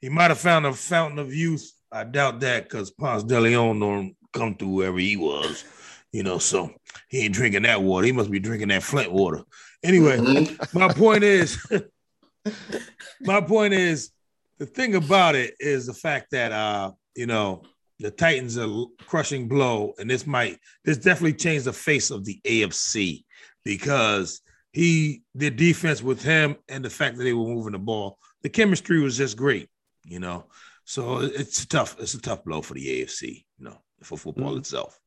He 0.00 0.08
might 0.10 0.30
have 0.30 0.38
found 0.38 0.66
a 0.66 0.72
fountain 0.72 1.18
of 1.18 1.32
youth. 1.32 1.70
I 1.90 2.04
doubt 2.04 2.40
that 2.40 2.64
because 2.64 2.90
Ponce 2.90 3.22
de 3.22 3.40
Leon 3.40 3.78
don't 3.78 4.16
come 4.32 4.56
through 4.56 4.68
wherever 4.70 4.98
he 4.98 5.16
was, 5.16 5.64
you 6.12 6.24
know. 6.24 6.38
So 6.38 6.72
he 7.08 7.20
ain't 7.20 7.34
drinking 7.34 7.62
that 7.62 7.80
water. 7.80 8.06
He 8.06 8.12
must 8.12 8.30
be 8.30 8.40
drinking 8.40 8.68
that 8.68 8.82
Flint 8.82 9.12
water. 9.12 9.44
Anyway, 9.84 10.18
Mhm. 10.18 10.58
my 10.72 10.92
point 10.92 11.22
is, 11.22 11.56
my 13.20 13.40
point 13.40 13.72
is, 13.74 14.10
the 14.58 14.66
thing 14.66 14.94
about 14.96 15.36
it 15.36 15.54
is 15.60 15.86
the 15.86 15.94
fact 15.94 16.32
that 16.32 16.50
uh, 16.52 16.90
you 17.14 17.26
know, 17.26 17.62
the 18.00 18.10
Titans 18.10 18.58
are 18.58 18.86
crushing 19.06 19.48
blow, 19.48 19.94
and 19.98 20.10
this 20.10 20.26
might 20.26 20.58
this 20.84 20.98
definitely 20.98 21.34
changed 21.34 21.66
the 21.66 21.72
face 21.72 22.10
of 22.10 22.24
the 22.24 22.40
AFC 22.44 23.24
because 23.64 24.40
he 24.72 25.22
the 25.34 25.50
defense 25.50 26.02
with 26.02 26.22
him 26.22 26.56
and 26.68 26.84
the 26.84 26.90
fact 26.90 27.16
that 27.16 27.24
they 27.24 27.32
were 27.32 27.46
moving 27.46 27.72
the 27.72 27.78
ball, 27.78 28.18
the 28.42 28.48
chemistry 28.48 29.00
was 29.00 29.16
just 29.16 29.36
great, 29.36 29.68
you 30.04 30.18
know. 30.18 30.46
So 30.84 31.20
it's 31.20 31.62
a 31.62 31.68
tough. 31.68 31.96
It's 31.98 32.14
a 32.14 32.20
tough 32.20 32.44
blow 32.44 32.60
for 32.62 32.74
the 32.74 33.02
AFC, 33.02 33.46
you 33.58 33.64
know, 33.64 33.78
for 34.02 34.18
football 34.18 34.54
Mhm. 34.54 34.58
itself. 34.58 34.98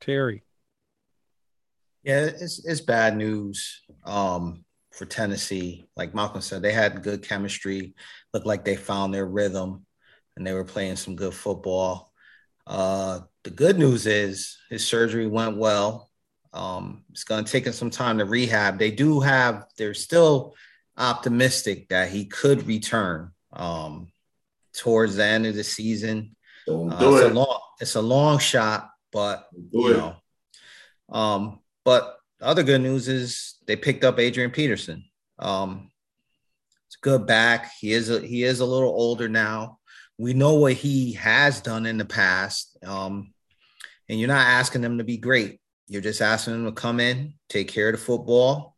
Terry, 0.00 0.44
Yeah, 2.02 2.22
it's 2.24 2.64
it's 2.64 2.80
bad 2.80 3.16
news 3.16 3.82
um, 4.04 4.64
for 4.92 5.04
Tennessee. 5.04 5.86
Like 5.96 6.14
Malcolm 6.14 6.40
said, 6.40 6.62
they 6.62 6.72
had 6.72 7.02
good 7.02 7.22
chemistry. 7.22 7.94
Looked 8.32 8.46
like 8.46 8.64
they 8.64 8.76
found 8.76 9.12
their 9.12 9.26
rhythm, 9.26 9.84
and 10.38 10.46
they 10.46 10.52
were 10.52 10.64
playing 10.64 10.96
some 10.96 11.16
good 11.16 11.34
football. 11.34 12.12
Uh, 12.66 13.20
the 13.42 13.50
good 13.50 13.78
news 13.78 14.06
is 14.06 14.56
his 14.70 14.86
surgery 14.86 15.26
went 15.26 15.56
well. 15.56 16.08
Um, 16.52 17.04
it's 17.10 17.24
going 17.24 17.44
to 17.44 17.50
take 17.50 17.66
him 17.66 17.72
some 17.72 17.90
time 17.90 18.18
to 18.18 18.24
rehab. 18.24 18.78
They 18.78 18.90
do 18.92 19.20
have. 19.20 19.66
They're 19.76 19.94
still 19.94 20.54
optimistic 20.96 21.88
that 21.88 22.08
he 22.10 22.24
could 22.24 22.66
return 22.66 23.32
um, 23.52 24.08
towards 24.76 25.16
the 25.16 25.24
end 25.24 25.46
of 25.46 25.54
the 25.56 25.64
season. 25.64 26.36
Don't 26.66 26.92
Uh, 26.92 26.98
do 26.98 27.16
it's 27.16 27.26
it. 27.26 27.32
a 27.32 27.34
long. 27.34 27.60
It's 27.80 27.94
a 27.96 28.02
long 28.02 28.38
shot, 28.38 28.90
but 29.12 29.48
Do 29.52 29.78
you 29.80 29.90
it. 29.94 29.96
know. 29.98 30.16
Um, 31.08 31.60
but 31.84 32.16
the 32.38 32.46
other 32.46 32.62
good 32.62 32.80
news 32.80 33.08
is 33.08 33.56
they 33.66 33.76
picked 33.76 34.04
up 34.04 34.18
Adrian 34.18 34.50
Peterson. 34.50 35.04
Um, 35.38 35.90
it's 36.86 36.96
good 36.96 37.26
back. 37.26 37.70
He 37.80 37.92
is 37.92 38.10
a 38.10 38.20
he 38.20 38.42
is 38.44 38.60
a 38.60 38.66
little 38.66 38.90
older 38.90 39.28
now. 39.28 39.77
We 40.18 40.34
know 40.34 40.54
what 40.54 40.74
he 40.74 41.12
has 41.14 41.60
done 41.60 41.86
in 41.86 41.96
the 41.96 42.04
past. 42.04 42.76
Um, 42.84 43.32
and 44.08 44.18
you're 44.18 44.28
not 44.28 44.46
asking 44.46 44.82
them 44.82 44.98
to 44.98 45.04
be 45.04 45.16
great. 45.16 45.60
You're 45.86 46.02
just 46.02 46.20
asking 46.20 46.54
them 46.54 46.64
to 46.66 46.72
come 46.72 47.00
in, 47.00 47.34
take 47.48 47.68
care 47.68 47.88
of 47.88 47.92
the 47.92 47.98
football, 47.98 48.76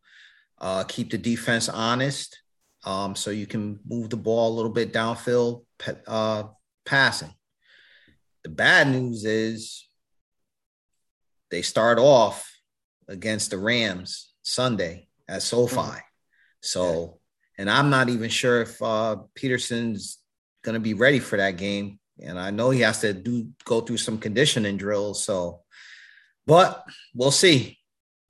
uh, 0.60 0.84
keep 0.84 1.10
the 1.10 1.18
defense 1.18 1.68
honest, 1.68 2.40
um, 2.84 3.14
so 3.14 3.30
you 3.30 3.46
can 3.46 3.80
move 3.86 4.10
the 4.10 4.16
ball 4.16 4.52
a 4.52 4.56
little 4.56 4.70
bit 4.70 4.92
downfield, 4.92 5.64
uh, 6.06 6.44
passing. 6.84 7.34
The 8.42 8.50
bad 8.50 8.88
news 8.88 9.24
is 9.24 9.86
they 11.50 11.62
start 11.62 11.98
off 11.98 12.50
against 13.08 13.50
the 13.50 13.58
Rams 13.58 14.32
Sunday 14.42 15.08
at 15.28 15.42
SoFi. 15.42 15.76
Mm-hmm. 15.76 15.98
So, 16.62 17.18
and 17.58 17.68
I'm 17.68 17.90
not 17.90 18.08
even 18.08 18.30
sure 18.30 18.62
if 18.62 18.80
uh, 18.80 19.16
Peterson's 19.34 20.18
going 20.62 20.74
to 20.74 20.80
be 20.80 20.94
ready 20.94 21.18
for 21.18 21.36
that 21.36 21.56
game. 21.56 21.98
And 22.22 22.38
I 22.38 22.50
know 22.50 22.70
he 22.70 22.80
has 22.80 23.00
to 23.00 23.12
do 23.12 23.48
go 23.64 23.80
through 23.80 23.96
some 23.96 24.18
conditioning 24.18 24.76
drills. 24.76 25.24
So, 25.24 25.60
but 26.46 26.84
we'll 27.14 27.30
see. 27.30 27.78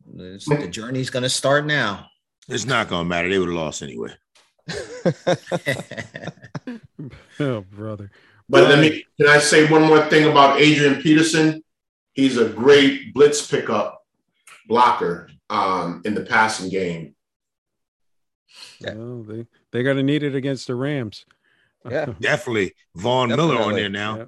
the 0.07 0.69
journey's 0.71 1.11
going 1.11 1.25
to 1.25 1.29
start 1.29 1.67
now. 1.67 2.07
It's 2.49 2.67
not 2.67 2.89
going 2.89 3.05
to 3.05 3.09
matter. 3.09 3.29
They 3.29 3.39
would 3.39 3.49
have 3.49 3.57
lost 3.57 3.83
anyway. 3.83 4.11
oh, 7.41 7.61
brother. 7.63 8.11
But 8.49 8.65
let 8.69 8.81
me 8.81 9.05
can 9.17 9.29
I 9.29 9.39
say 9.39 9.69
one 9.69 9.83
more 9.83 10.05
thing 10.07 10.29
about 10.29 10.61
Adrian 10.61 11.01
Peterson? 11.01 11.63
He's 12.13 12.37
a 12.37 12.49
great 12.49 13.15
blitz 13.15 13.47
pickup 13.47 14.05
blocker 14.67 15.31
um, 15.49 16.03
in 16.05 16.15
the 16.15 16.23
passing 16.23 16.69
game. 16.69 17.15
Yeah. 18.81 18.95
Well, 18.95 19.23
they 19.23 19.47
they 19.71 19.83
got 19.85 19.95
to 19.95 20.03
need 20.03 20.25
it 20.25 20.35
against 20.35 20.67
the 20.67 20.75
Rams. 20.75 21.25
Yeah, 21.89 22.07
definitely. 22.21 22.75
Von 22.97 23.29
definitely. 23.29 23.55
Miller 23.55 23.65
on 23.67 23.75
there 23.75 23.89
now. 23.89 24.17
Yeah. 24.17 24.25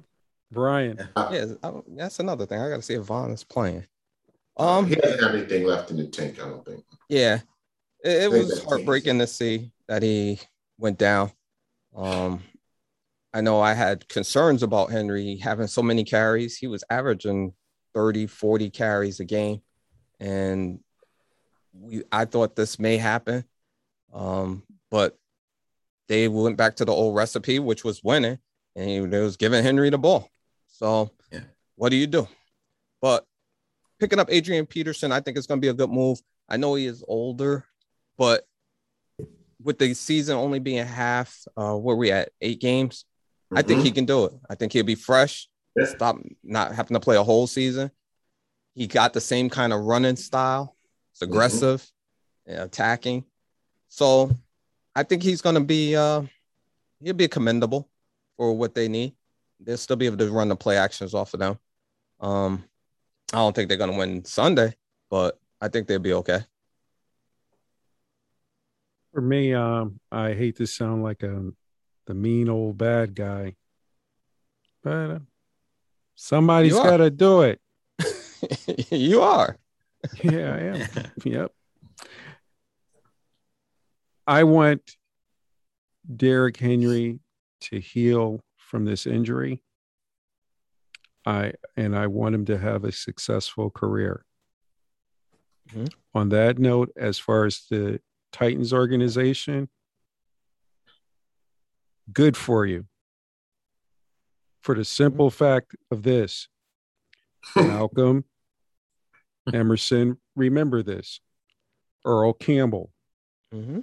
Brian. 0.51 1.09
Yeah, 1.31 1.45
that's 1.87 2.19
another 2.19 2.45
thing. 2.45 2.59
I 2.59 2.69
got 2.69 2.77
to 2.77 2.81
see 2.81 2.93
if 2.93 3.03
Von 3.03 3.31
is 3.31 3.43
playing. 3.43 3.85
Um, 4.55 4.85
he 4.85 4.95
doesn't 4.95 5.23
have 5.23 5.33
anything 5.33 5.65
left 5.65 5.89
in 5.89 5.97
the 5.97 6.07
tank. 6.07 6.39
I 6.39 6.47
don't 6.47 6.63
think. 6.63 6.83
Yeah, 7.09 7.39
it, 8.03 8.23
it 8.23 8.31
was 8.31 8.63
heartbreaking 8.63 9.17
to 9.19 9.27
see 9.27 9.71
that 9.87 10.03
he 10.03 10.39
went 10.77 10.99
down. 10.99 11.31
Um, 11.95 12.43
I 13.33 13.41
know 13.41 13.61
I 13.61 13.73
had 13.73 14.07
concerns 14.07 14.61
about 14.61 14.91
Henry 14.91 15.37
having 15.37 15.67
so 15.67 15.81
many 15.81 16.03
carries. 16.03 16.55
He 16.55 16.67
was 16.67 16.83
averaging 16.89 17.53
30, 17.95 18.27
40 18.27 18.69
carries 18.69 19.19
a 19.19 19.25
game. 19.25 19.61
And 20.19 20.79
we, 21.73 22.03
I 22.11 22.25
thought 22.25 22.55
this 22.55 22.77
may 22.77 22.97
happen. 22.97 23.43
Um, 24.13 24.63
but 24.91 25.17
they 26.07 26.27
went 26.27 26.57
back 26.57 26.75
to 26.77 26.85
the 26.85 26.91
old 26.91 27.15
recipe, 27.15 27.59
which 27.59 27.83
was 27.83 28.03
winning, 28.03 28.39
and 28.75 28.89
he 28.89 29.01
was 29.01 29.37
giving 29.37 29.63
Henry 29.63 29.89
the 29.89 29.97
ball. 29.97 30.29
So, 30.67 31.11
yeah. 31.31 31.41
what 31.75 31.89
do 31.89 31.95
you 31.95 32.07
do? 32.07 32.27
But 33.01 33.25
picking 33.99 34.19
up 34.19 34.27
Adrian 34.31 34.65
Peterson, 34.65 35.11
I 35.11 35.21
think 35.21 35.37
it's 35.37 35.47
going 35.47 35.59
to 35.59 35.65
be 35.65 35.69
a 35.69 35.73
good 35.73 35.89
move. 35.89 36.19
I 36.49 36.57
know 36.57 36.75
he 36.75 36.85
is 36.85 37.03
older, 37.07 37.65
but 38.17 38.45
with 39.61 39.79
the 39.79 39.93
season 39.93 40.35
only 40.35 40.59
being 40.59 40.85
half, 40.85 41.45
uh, 41.55 41.73
where 41.75 41.95
we 41.95 42.11
at 42.11 42.29
eight 42.41 42.59
games, 42.59 43.05
mm-hmm. 43.45 43.57
I 43.57 43.61
think 43.61 43.81
he 43.81 43.89
mm-hmm. 43.89 43.95
can 43.95 44.05
do 44.05 44.25
it. 44.25 44.33
I 44.49 44.55
think 44.55 44.73
he'll 44.73 44.83
be 44.83 44.95
fresh. 44.95 45.47
Yeah. 45.75 45.85
Stop 45.85 46.17
not 46.43 46.73
having 46.75 46.95
to 46.95 46.99
play 46.99 47.15
a 47.15 47.23
whole 47.23 47.47
season. 47.47 47.91
He 48.75 48.87
got 48.87 49.13
the 49.13 49.21
same 49.21 49.49
kind 49.49 49.71
of 49.71 49.81
running 49.81 50.15
style. 50.15 50.75
It's 51.11 51.21
mm-hmm. 51.21 51.31
aggressive, 51.31 51.89
mm-hmm. 52.47 52.61
attacking. 52.61 53.25
So 53.89 54.31
I 54.95 55.03
think 55.03 55.23
he's 55.23 55.41
going 55.41 55.55
to 55.55 55.61
be 55.61 55.95
uh, 55.95 56.23
he'll 57.01 57.13
be 57.13 57.27
commendable 57.27 57.89
for 58.37 58.53
what 58.53 58.75
they 58.75 58.87
need. 58.87 59.13
They'll 59.59 59.77
still 59.77 59.95
be 59.95 60.05
able 60.05 60.17
to 60.17 60.31
run 60.31 60.49
the 60.49 60.55
play 60.55 60.77
actions 60.77 61.13
off 61.13 61.33
of 61.33 61.39
them. 61.39 61.59
Um, 62.19 62.63
I 63.31 63.37
don't 63.37 63.55
think 63.55 63.69
they're 63.69 63.77
going 63.77 63.91
to 63.91 63.97
win 63.97 64.25
Sunday, 64.25 64.75
but 65.09 65.39
I 65.59 65.67
think 65.67 65.87
they'll 65.87 65.99
be 65.99 66.13
okay. 66.13 66.41
For 69.13 69.21
me, 69.21 69.53
um, 69.53 69.99
I 70.11 70.33
hate 70.33 70.57
to 70.57 70.67
sound 70.67 71.03
like 71.03 71.23
a 71.23 71.51
the 72.05 72.13
mean 72.13 72.49
old 72.49 72.77
bad 72.77 73.15
guy, 73.15 73.55
but 74.83 74.91
uh, 75.11 75.19
somebody's 76.15 76.73
got 76.73 76.97
to 76.97 77.09
do 77.09 77.43
it. 77.43 77.61
you 78.91 79.21
are. 79.21 79.57
yeah, 80.23 80.53
I 80.53 80.59
am. 80.59 80.87
yep. 81.23 81.51
I 84.25 84.43
want 84.43 84.95
Derrick 86.15 86.57
Henry 86.57 87.19
to 87.61 87.79
heal 87.79 88.43
from 88.57 88.85
this 88.85 89.05
injury. 89.05 89.61
I 91.25 91.53
and 91.77 91.95
I 91.95 92.07
want 92.07 92.35
him 92.35 92.45
to 92.45 92.57
have 92.57 92.83
a 92.83 92.91
successful 92.91 93.69
career. 93.69 94.25
Mm-hmm. 95.69 95.85
On 96.13 96.29
that 96.29 96.59
note, 96.59 96.91
as 96.97 97.17
far 97.17 97.45
as 97.45 97.65
the 97.69 98.01
Titans 98.31 98.73
organization, 98.73 99.69
good 102.11 102.35
for 102.35 102.65
you. 102.65 102.85
For 104.61 104.75
the 104.75 104.85
simple 104.85 105.29
mm-hmm. 105.29 105.43
fact 105.43 105.75
of 105.91 106.03
this, 106.03 106.47
Malcolm, 107.55 108.25
Emerson, 109.53 110.17
remember 110.35 110.83
this. 110.83 111.19
Earl 112.05 112.33
Campbell. 112.33 112.91
Mm-hmm. 113.53 113.79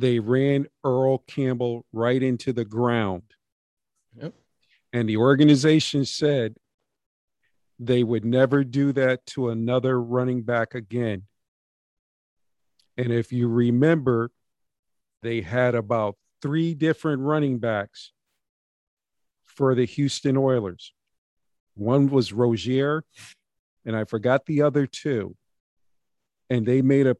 They 0.00 0.18
ran 0.18 0.66
Earl 0.82 1.18
Campbell 1.18 1.84
right 1.92 2.22
into 2.22 2.54
the 2.54 2.64
ground. 2.64 3.22
Yep. 4.18 4.32
And 4.94 5.06
the 5.06 5.18
organization 5.18 6.06
said 6.06 6.56
they 7.78 8.02
would 8.02 8.24
never 8.24 8.64
do 8.64 8.92
that 8.92 9.26
to 9.26 9.50
another 9.50 10.00
running 10.00 10.40
back 10.40 10.74
again. 10.74 11.24
And 12.96 13.12
if 13.12 13.30
you 13.30 13.46
remember, 13.46 14.30
they 15.22 15.42
had 15.42 15.74
about 15.74 16.16
three 16.40 16.72
different 16.72 17.20
running 17.20 17.58
backs 17.58 18.12
for 19.44 19.74
the 19.74 19.84
Houston 19.84 20.38
Oilers. 20.38 20.94
One 21.74 22.08
was 22.08 22.32
Rozier, 22.32 23.04
and 23.84 23.94
I 23.94 24.04
forgot 24.04 24.46
the 24.46 24.62
other 24.62 24.86
two. 24.86 25.36
And 26.48 26.64
they 26.64 26.80
made 26.80 27.06
a, 27.06 27.18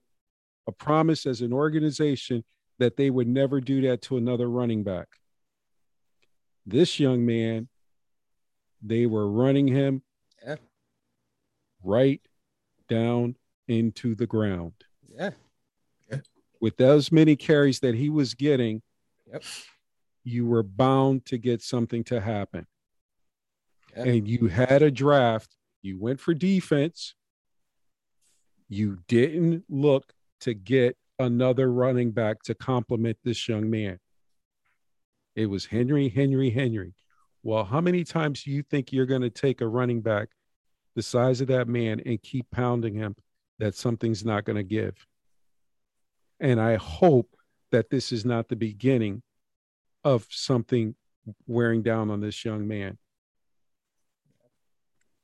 a 0.66 0.73
promise 0.73 1.27
as 1.27 1.43
an 1.43 1.53
organization 1.53 2.43
that 2.81 2.97
they 2.97 3.11
would 3.11 3.29
never 3.29 3.61
do 3.61 3.83
that 3.83 4.03
to 4.03 4.16
another 4.16 4.49
running 4.49 4.83
back. 4.83 5.07
This 6.66 6.99
young 6.99 7.25
man, 7.25 7.69
they 8.83 9.07
were 9.07 9.31
running 9.31 9.69
him 9.69 10.03
yeah. 10.45 10.57
right 11.85 12.21
down 12.88 13.37
into 13.69 14.14
the 14.14 14.27
ground. 14.27 14.73
Yeah. 15.14 15.31
yeah. 16.11 16.19
With 16.61 16.79
those 16.79 17.12
many 17.12 17.37
carries 17.37 17.81
that 17.81 17.95
he 17.95 18.09
was 18.09 18.33
getting, 18.35 18.81
yep. 19.31 19.43
you 20.25 20.47
were 20.47 20.62
bound 20.62 21.27
to 21.27 21.37
get 21.37 21.62
something 21.62 22.03
to 22.05 22.19
happen. 22.19 22.66
Yep. 23.95 24.07
And 24.07 24.29
you 24.29 24.49
had 24.49 24.83
a 24.83 24.90
draft, 24.90 25.55
you 25.83 25.99
went 25.99 26.19
for 26.19 26.33
defense, 26.33 27.14
you 28.71 28.99
didn't 29.07 29.64
look 29.69 30.14
to 30.40 30.55
get 30.55 30.97
another 31.21 31.71
running 31.71 32.11
back 32.11 32.43
to 32.43 32.55
complement 32.55 33.19
this 33.23 33.49
young 33.49 33.71
man. 33.71 33.99
It 35.37 35.47
was 35.47 35.67
Henry, 35.67 36.09
Henry, 36.09 36.51
Henry. 36.51 36.95
Well, 37.43 37.65
how 37.65 37.81
many 37.81 38.05
times 38.05 38.43
do 38.43 38.51
you 38.51 38.63
think 38.63 38.93
you're 38.93 39.07
going 39.07 39.23
to 39.23 39.31
take 39.31 39.61
a 39.61 39.69
running 39.69 40.01
back 40.01 40.29
the 40.97 41.03
size 41.03 41.41
of 41.41 41.49
that 41.49 41.69
man 41.69 42.01
and 42.05 42.21
keep 42.21 42.51
pounding 42.51 42.95
him 42.95 43.15
that 43.59 43.75
something's 43.75 44.25
not 44.25 44.45
going 44.45 44.57
to 44.57 44.63
give? 44.63 44.95
And 46.41 46.61
I 46.61 46.77
hope 46.77 47.37
that 47.71 47.91
this 47.91 48.13
is 48.13 48.25
not 48.25 48.49
the 48.49 48.57
beginning 48.57 49.23
of 50.05 50.27
something 50.31 50.95
wearing 51.47 51.83
down 51.83 52.11
on 52.11 52.21
this 52.21 52.45
young 52.45 52.67
man. 52.67 52.99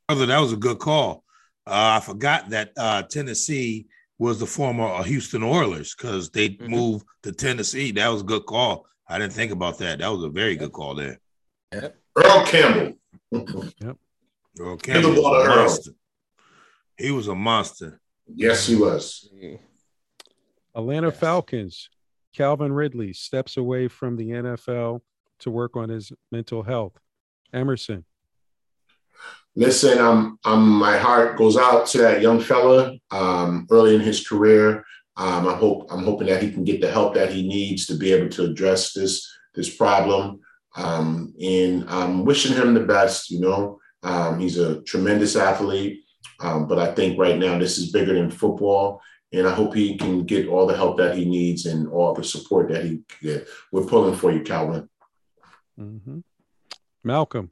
Brother, 0.09 0.27
that 0.27 0.39
was 0.39 0.53
a 0.53 0.57
good 0.57 0.79
call. 0.79 1.25
Uh, 1.67 1.99
I 1.99 2.01
forgot 2.01 2.51
that 2.51 2.73
uh, 2.77 3.03
Tennessee 3.03 3.87
was 4.19 4.41
the 4.41 4.47
former 4.47 4.85
uh, 4.85 5.03
Houston 5.03 5.43
Oilers 5.43 5.95
because 5.95 6.31
they 6.31 6.51
mm-hmm. 6.51 6.71
moved 6.71 7.07
to 7.23 7.33
Tennessee. 7.33 7.93
That 7.93 8.09
was 8.09 8.23
a 8.23 8.25
good 8.25 8.47
call. 8.47 8.87
I 9.09 9.19
didn't 9.19 9.35
think 9.35 9.53
about 9.53 9.79
that. 9.79 9.99
That 9.99 10.09
was 10.09 10.25
a 10.25 10.29
very 10.29 10.57
good 10.57 10.73
call 10.73 10.95
there. 10.95 11.21
Yep. 11.73 11.97
Earl 12.17 12.47
Campbell. 12.47 12.99
yep. 13.81 13.97
Earl 14.59 14.77
Campbell 14.79 15.11
was 15.11 15.19
a 15.19 15.49
monster. 15.49 15.91
He 16.97 17.11
was 17.11 17.29
a 17.29 17.35
monster. 17.35 18.01
Yes, 18.27 18.67
he 18.67 18.75
was. 18.75 19.29
Atlanta 20.75 21.09
yes. 21.09 21.19
Falcons. 21.19 21.91
Calvin 22.35 22.73
Ridley 22.73 23.13
steps 23.13 23.57
away 23.57 23.89
from 23.89 24.17
the 24.17 24.29
NFL 24.29 25.01
to 25.41 25.51
work 25.51 25.77
on 25.77 25.89
his 25.89 26.13
mental 26.31 26.63
health. 26.63 26.99
Emerson 27.53 28.05
listen, 29.57 29.99
I'm, 29.99 30.39
I'm, 30.45 30.69
my 30.69 30.97
heart 30.97 31.37
goes 31.37 31.57
out 31.57 31.87
to 31.89 31.99
that 31.99 32.21
young 32.21 32.41
fella 32.41 32.97
um, 33.11 33.67
early 33.71 33.95
in 33.95 34.01
his 34.01 34.27
career. 34.27 34.85
Um, 35.17 35.49
I 35.49 35.55
hope 35.55 35.89
I'm 35.91 36.05
hoping 36.05 36.29
that 36.29 36.43
he 36.43 36.53
can 36.53 36.63
get 36.63 36.81
the 36.81 36.91
help 36.91 37.15
that 37.15 37.33
he 37.33 37.49
needs 37.49 37.87
to 37.87 37.97
be 37.97 38.13
able 38.13 38.29
to 38.31 38.45
address 38.45 38.93
this 38.93 39.27
this 39.55 39.75
problem. 39.75 40.41
Um, 40.77 41.33
and 41.43 41.89
I'm 41.89 42.27
wishing 42.27 42.55
him 42.55 42.75
the 42.75 42.81
best. 42.81 43.31
You 43.31 43.41
know, 43.41 43.81
um, 44.03 44.39
he's 44.39 44.59
a 44.59 44.83
tremendous 44.83 45.35
athlete, 45.35 46.05
um, 46.41 46.69
but 46.69 46.79
I 46.79 46.93
think 46.93 47.19
right 47.19 47.39
now 47.39 47.59
this 47.59 47.79
is 47.79 47.91
bigger 47.93 48.13
than 48.13 48.31
football. 48.31 49.01
And 49.33 49.49
I 49.49 49.55
hope 49.55 49.75
he 49.75 49.97
can 49.97 50.25
get 50.25 50.49
all 50.49 50.67
the 50.67 50.77
help 50.77 50.99
that 50.99 51.17
he 51.17 51.25
needs 51.25 51.67
and 51.67 51.89
all 51.89 52.15
the 52.15 52.23
support 52.23 52.69
that 52.71 52.85
he 52.85 53.01
get. 53.21 53.49
We're 53.73 53.85
pulling 53.85 54.15
for 54.15 54.31
you, 54.31 54.43
Calvin. 54.43 54.89
Mm-hmm. 55.79 56.21
Malcolm. 57.03 57.51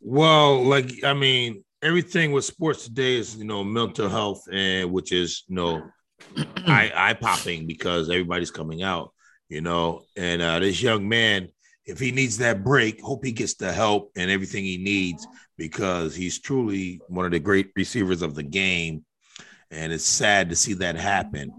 Well, 0.00 0.64
like 0.64 1.04
I 1.04 1.12
mean, 1.12 1.64
everything 1.82 2.32
with 2.32 2.44
sports 2.44 2.84
today 2.84 3.16
is 3.16 3.36
you 3.36 3.44
know 3.44 3.62
mental 3.62 4.08
health 4.08 4.42
and 4.50 4.90
which 4.90 5.12
is 5.12 5.44
you 5.48 5.56
know 5.56 5.82
eye 6.66 6.92
eye 6.94 7.14
popping 7.14 7.66
because 7.66 8.08
everybody's 8.08 8.50
coming 8.50 8.82
out, 8.82 9.12
you 9.48 9.60
know. 9.60 10.02
And 10.16 10.40
uh, 10.40 10.58
this 10.60 10.80
young 10.82 11.08
man, 11.08 11.48
if 11.84 11.98
he 11.98 12.12
needs 12.12 12.38
that 12.38 12.64
break, 12.64 13.02
hope 13.02 13.24
he 13.24 13.32
gets 13.32 13.54
the 13.54 13.72
help 13.72 14.10
and 14.16 14.30
everything 14.30 14.64
he 14.64 14.78
needs 14.78 15.26
because 15.58 16.14
he's 16.14 16.40
truly 16.40 17.00
one 17.08 17.26
of 17.26 17.32
the 17.32 17.38
great 17.38 17.70
receivers 17.76 18.22
of 18.22 18.34
the 18.34 18.42
game. 18.42 19.04
And 19.70 19.92
it's 19.92 20.04
sad 20.04 20.48
to 20.48 20.56
see 20.56 20.74
that 20.74 20.96
happen, 20.96 21.52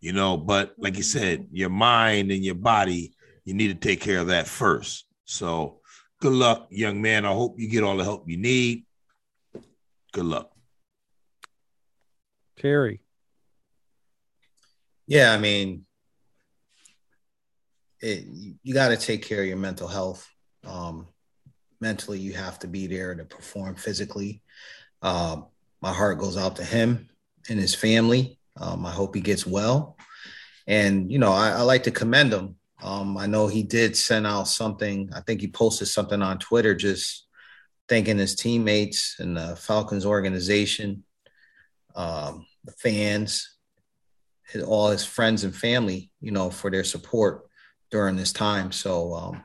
you 0.00 0.12
know. 0.12 0.36
But 0.36 0.74
like 0.78 0.96
you 0.96 1.04
said, 1.04 1.46
your 1.52 1.70
mind 1.70 2.32
and 2.32 2.44
your 2.44 2.56
body, 2.56 3.14
you 3.44 3.54
need 3.54 3.68
to 3.68 3.88
take 3.88 4.00
care 4.00 4.18
of 4.18 4.26
that 4.26 4.48
first. 4.48 5.06
So 5.24 5.80
good 6.24 6.32
luck, 6.32 6.68
young 6.70 7.02
man. 7.02 7.26
I 7.26 7.32
hope 7.32 7.60
you 7.60 7.68
get 7.68 7.82
all 7.82 7.98
the 7.98 8.02
help 8.02 8.26
you 8.26 8.38
need. 8.38 8.86
Good 10.10 10.24
luck. 10.24 10.50
Terry. 12.56 13.00
Yeah, 15.06 15.34
I 15.34 15.38
mean, 15.38 15.84
it, 18.00 18.24
you 18.62 18.72
got 18.72 18.88
to 18.88 18.96
take 18.96 19.22
care 19.22 19.42
of 19.42 19.46
your 19.46 19.58
mental 19.58 19.86
health. 19.86 20.26
Um, 20.66 21.08
mentally, 21.78 22.20
you 22.20 22.32
have 22.32 22.58
to 22.60 22.68
be 22.68 22.86
there 22.86 23.14
to 23.14 23.26
perform 23.26 23.74
physically. 23.74 24.40
Uh, 25.02 25.42
my 25.82 25.92
heart 25.92 26.18
goes 26.18 26.38
out 26.38 26.56
to 26.56 26.64
him 26.64 27.10
and 27.50 27.60
his 27.60 27.74
family. 27.74 28.38
Um, 28.58 28.86
I 28.86 28.92
hope 28.92 29.14
he 29.14 29.20
gets 29.20 29.46
well. 29.46 29.98
And, 30.66 31.12
you 31.12 31.18
know, 31.18 31.32
I, 31.32 31.50
I 31.50 31.60
like 31.60 31.82
to 31.82 31.90
commend 31.90 32.32
him. 32.32 32.56
Um, 32.82 33.16
I 33.16 33.26
know 33.26 33.46
he 33.46 33.62
did 33.62 33.96
send 33.96 34.26
out 34.26 34.48
something. 34.48 35.10
I 35.14 35.20
think 35.20 35.40
he 35.40 35.48
posted 35.48 35.88
something 35.88 36.20
on 36.22 36.38
Twitter 36.38 36.74
just 36.74 37.26
thanking 37.88 38.18
his 38.18 38.34
teammates 38.34 39.16
and 39.18 39.36
the 39.36 39.56
Falcons 39.56 40.06
organization, 40.06 41.04
um, 41.94 42.46
the 42.64 42.72
fans, 42.72 43.56
his, 44.46 44.62
all 44.62 44.90
his 44.90 45.04
friends 45.04 45.44
and 45.44 45.54
family, 45.54 46.10
you 46.20 46.30
know, 46.30 46.50
for 46.50 46.70
their 46.70 46.84
support 46.84 47.46
during 47.90 48.16
this 48.16 48.32
time. 48.32 48.72
So 48.72 49.14
um, 49.14 49.44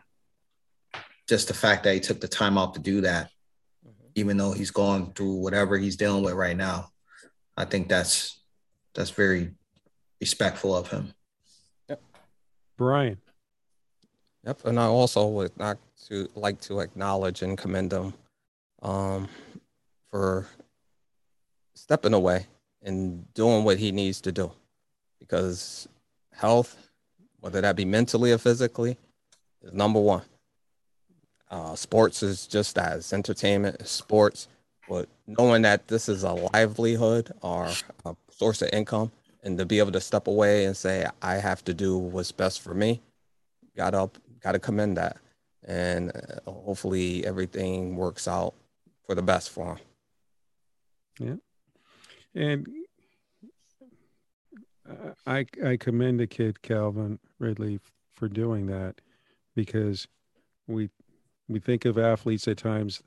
just 1.27 1.47
the 1.47 1.53
fact 1.53 1.84
that 1.84 1.93
he 1.93 1.99
took 1.99 2.19
the 2.19 2.27
time 2.27 2.57
out 2.57 2.73
to 2.73 2.80
do 2.80 3.01
that, 3.01 3.30
mm-hmm. 3.86 4.07
even 4.15 4.38
though 4.38 4.51
he's 4.51 4.71
going 4.71 5.13
through 5.13 5.36
whatever 5.36 5.77
he's 5.77 5.97
dealing 5.97 6.23
with 6.23 6.34
right 6.34 6.57
now, 6.57 6.89
I 7.55 7.65
think 7.65 7.89
that's 7.89 8.41
that's 8.95 9.11
very 9.11 9.51
respectful 10.19 10.75
of 10.75 10.89
him. 10.89 11.13
Brian. 12.80 13.17
Yep, 14.45 14.61
and 14.63 14.80
I 14.80 14.86
also 14.86 15.27
would 15.27 15.57
not 15.59 15.77
to 16.07 16.30
like 16.34 16.61
to 16.61 16.80
acknowledge 16.80 17.41
and 17.41 17.57
commend 17.57 17.91
him 17.91 18.13
um, 18.82 19.27
for 20.09 20.47
stepping 21.75 22.13
away 22.13 22.47
and 22.82 23.32
doing 23.34 23.65
what 23.65 23.80
he 23.80 23.91
needs 23.91 24.21
to 24.21 24.32
do 24.32 24.49
because 25.19 25.89
health, 26.34 26.89
whether 27.41 27.59
that 27.59 27.75
be 27.75 27.84
mentally 27.84 28.32
or 28.32 28.38
physically, 28.38 28.95
is 29.61 29.73
number 29.73 29.99
one. 29.99 30.23
Uh, 31.51 31.75
sports 31.75 32.23
is 32.23 32.47
just 32.47 32.77
it's 32.77 33.11
entertainment, 33.11 33.86
sports, 33.86 34.47
but 34.88 35.09
knowing 35.27 35.63
that 35.63 35.89
this 35.89 36.07
is 36.07 36.23
a 36.23 36.32
livelihood 36.32 37.34
or 37.41 37.69
a 38.05 38.15
source 38.32 38.61
of 38.61 38.69
income 38.71 39.11
and 39.43 39.57
to 39.57 39.65
be 39.65 39.79
able 39.79 39.91
to 39.91 40.01
step 40.01 40.27
away 40.27 40.65
and 40.65 40.75
say, 40.75 41.07
I 41.21 41.35
have 41.35 41.63
to 41.65 41.73
do 41.73 41.97
what's 41.97 42.31
best 42.31 42.61
for 42.61 42.73
me, 42.73 43.01
got 43.75 43.93
up 43.93 44.17
gotta 44.41 44.59
commend 44.59 44.97
that. 44.97 45.17
And 45.65 46.11
uh, 46.15 46.51
hopefully 46.51 47.25
everything 47.25 47.95
works 47.95 48.27
out 48.27 48.53
for 49.05 49.15
the 49.15 49.21
best 49.21 49.49
for 49.49 49.77
him. 51.19 51.39
Yeah. 52.35 52.41
And 52.41 52.67
I 55.27 55.45
I 55.63 55.77
commend 55.77 56.19
the 56.19 56.27
kid 56.27 56.61
Calvin 56.61 57.19
Ridley 57.37 57.79
for 58.15 58.27
doing 58.27 58.67
that 58.67 59.01
because 59.55 60.07
we 60.67 60.89
we 61.47 61.59
think 61.59 61.85
of 61.85 61.97
athletes 61.97 62.47
at 62.47 62.57
times 62.57 63.03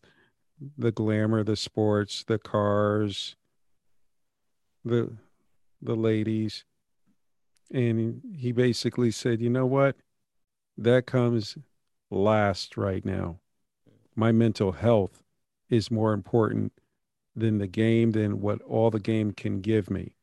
the 0.78 0.92
glamour, 0.92 1.42
the 1.42 1.56
sports, 1.56 2.24
the 2.24 2.38
cars, 2.38 3.34
the 4.84 5.10
the 5.82 5.96
ladies, 5.96 6.64
and 7.70 8.22
he 8.36 8.52
basically 8.52 9.10
said, 9.10 9.40
"You 9.40 9.50
know 9.50 9.66
what? 9.66 9.96
That 10.78 11.06
comes 11.06 11.58
last 12.10 12.76
right 12.76 13.04
now. 13.04 13.40
My 14.14 14.30
mental 14.32 14.72
health 14.72 15.22
is 15.68 15.90
more 15.90 16.12
important 16.12 16.72
than 17.34 17.58
the 17.58 17.66
game, 17.66 18.12
than 18.12 18.40
what 18.40 18.62
all 18.62 18.90
the 18.90 19.00
game 19.00 19.32
can 19.32 19.60
give 19.60 19.90
me." 19.90 20.14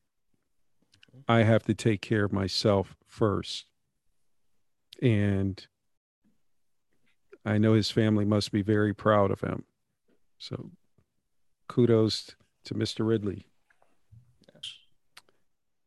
I 1.27 1.43
have 1.43 1.63
to 1.63 1.73
take 1.75 2.01
care 2.01 2.23
of 2.23 2.33
myself 2.33 2.95
first. 3.05 3.65
And 5.01 5.65
I 7.45 7.57
know 7.57 7.73
his 7.73 7.91
family 7.91 8.25
must 8.25 8.51
be 8.51 8.61
very 8.61 8.93
proud 8.93 9.31
of 9.31 9.41
him. 9.41 9.65
So 10.37 10.71
kudos 11.67 12.35
to 12.65 12.73
Mr. 12.73 13.07
Ridley. 13.07 13.48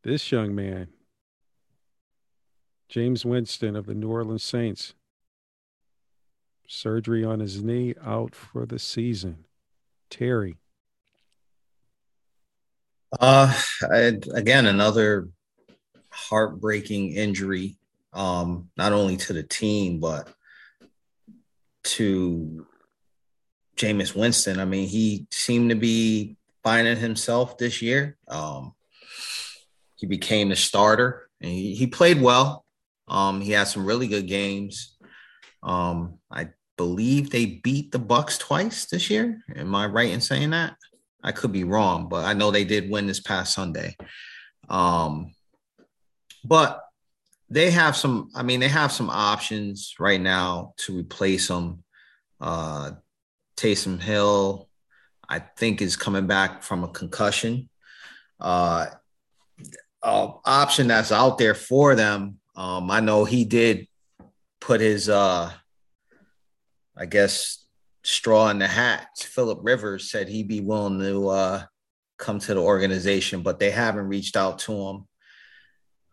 This 0.04 0.32
young 0.32 0.52
man, 0.54 0.88
Jameis 2.90 3.24
Winston 3.24 3.76
of 3.76 3.86
the 3.86 3.94
New 3.94 4.10
Orleans 4.10 4.42
Saints, 4.42 4.94
surgery 6.66 7.24
on 7.24 7.38
his 7.38 7.62
knee, 7.62 7.94
out 8.04 8.34
for 8.34 8.66
the 8.66 8.80
season. 8.80 9.44
Terry. 10.10 10.56
Uh, 13.20 13.54
I, 13.92 14.18
again, 14.34 14.66
another 14.66 15.28
heartbreaking 16.10 17.12
injury, 17.12 17.76
um, 18.12 18.70
not 18.76 18.92
only 18.92 19.16
to 19.18 19.32
the 19.32 19.42
team 19.44 20.00
but 20.00 20.28
to 21.84 22.66
Jameis 23.76 24.16
Winston. 24.16 24.58
I 24.58 24.64
mean, 24.64 24.88
he 24.88 25.26
seemed 25.30 25.70
to 25.70 25.76
be 25.76 26.36
finding 26.64 26.96
himself 26.96 27.56
this 27.56 27.80
year. 27.80 28.16
Um, 28.26 28.74
he 30.02 30.06
became 30.08 30.48
the 30.48 30.56
starter, 30.56 31.28
and 31.40 31.52
he, 31.52 31.76
he 31.76 31.86
played 31.86 32.20
well. 32.20 32.64
Um, 33.06 33.40
he 33.40 33.52
had 33.52 33.68
some 33.68 33.86
really 33.86 34.08
good 34.08 34.26
games. 34.26 34.96
Um, 35.62 36.18
I 36.28 36.48
believe 36.76 37.30
they 37.30 37.46
beat 37.46 37.92
the 37.92 38.00
Bucs 38.00 38.36
twice 38.36 38.86
this 38.86 39.08
year. 39.08 39.44
Am 39.54 39.72
I 39.76 39.86
right 39.86 40.10
in 40.10 40.20
saying 40.20 40.50
that? 40.50 40.74
I 41.22 41.30
could 41.30 41.52
be 41.52 41.62
wrong, 41.62 42.08
but 42.08 42.24
I 42.24 42.32
know 42.32 42.50
they 42.50 42.64
did 42.64 42.90
win 42.90 43.06
this 43.06 43.20
past 43.20 43.54
Sunday. 43.54 43.96
Um, 44.68 45.30
but 46.44 46.82
they 47.48 47.70
have 47.70 47.96
some, 47.96 48.30
I 48.34 48.42
mean, 48.42 48.58
they 48.58 48.66
have 48.66 48.90
some 48.90 49.08
options 49.08 49.94
right 50.00 50.20
now 50.20 50.74
to 50.78 50.98
replace 50.98 51.46
them. 51.46 51.84
Uh, 52.40 52.90
Taysom 53.56 54.00
Hill, 54.00 54.68
I 55.28 55.38
think, 55.38 55.80
is 55.80 55.94
coming 55.94 56.26
back 56.26 56.64
from 56.64 56.82
a 56.82 56.88
concussion. 56.88 57.68
Uh, 58.40 58.86
uh, 60.02 60.32
option 60.44 60.88
that's 60.88 61.12
out 61.12 61.38
there 61.38 61.54
for 61.54 61.94
them. 61.94 62.38
Um, 62.56 62.90
I 62.90 63.00
know 63.00 63.24
he 63.24 63.44
did 63.44 63.86
put 64.60 64.80
his, 64.80 65.08
uh, 65.08 65.50
I 66.96 67.06
guess, 67.06 67.64
straw 68.02 68.48
in 68.48 68.58
the 68.58 68.66
hat. 68.66 69.08
Philip 69.18 69.60
Rivers 69.62 70.10
said 70.10 70.28
he'd 70.28 70.48
be 70.48 70.60
willing 70.60 70.98
to 71.00 71.28
uh, 71.28 71.62
come 72.18 72.38
to 72.40 72.54
the 72.54 72.60
organization, 72.60 73.42
but 73.42 73.58
they 73.58 73.70
haven't 73.70 74.08
reached 74.08 74.36
out 74.36 74.60
to 74.60 74.72
him. 74.72 75.08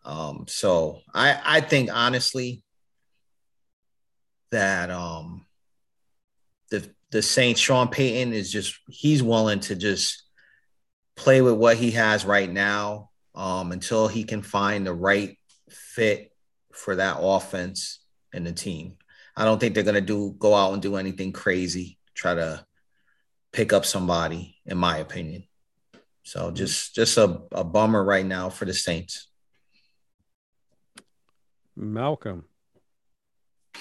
Um, 0.04 0.46
so 0.48 1.00
I 1.14 1.38
I 1.44 1.60
think 1.60 1.90
honestly 1.92 2.62
that 4.50 4.90
um 4.90 5.44
the 6.70 6.88
the 7.10 7.20
Saints 7.22 7.60
Sean 7.60 7.88
Payton 7.88 8.32
is 8.32 8.50
just 8.50 8.78
he's 8.88 9.22
willing 9.22 9.60
to 9.60 9.76
just 9.76 10.22
play 11.16 11.42
with 11.42 11.54
what 11.54 11.76
he 11.76 11.90
has 11.90 12.24
right 12.24 12.50
now 12.50 13.09
um 13.40 13.72
until 13.72 14.06
he 14.06 14.22
can 14.22 14.42
find 14.42 14.86
the 14.86 14.92
right 14.92 15.38
fit 15.70 16.30
for 16.72 16.96
that 16.96 17.16
offense 17.18 18.00
and 18.34 18.46
the 18.46 18.52
team. 18.52 18.96
I 19.34 19.46
don't 19.46 19.58
think 19.58 19.74
they're 19.74 19.82
gonna 19.82 20.02
do 20.02 20.34
go 20.38 20.54
out 20.54 20.74
and 20.74 20.82
do 20.82 20.96
anything 20.96 21.32
crazy, 21.32 21.98
try 22.14 22.34
to 22.34 22.64
pick 23.50 23.72
up 23.72 23.86
somebody, 23.86 24.56
in 24.66 24.76
my 24.76 24.98
opinion. 24.98 25.44
So 26.22 26.50
just 26.50 26.94
just 26.94 27.16
a, 27.16 27.40
a 27.52 27.64
bummer 27.64 28.04
right 28.04 28.26
now 28.26 28.50
for 28.50 28.66
the 28.66 28.74
Saints. 28.74 29.28
Malcolm. 31.74 32.44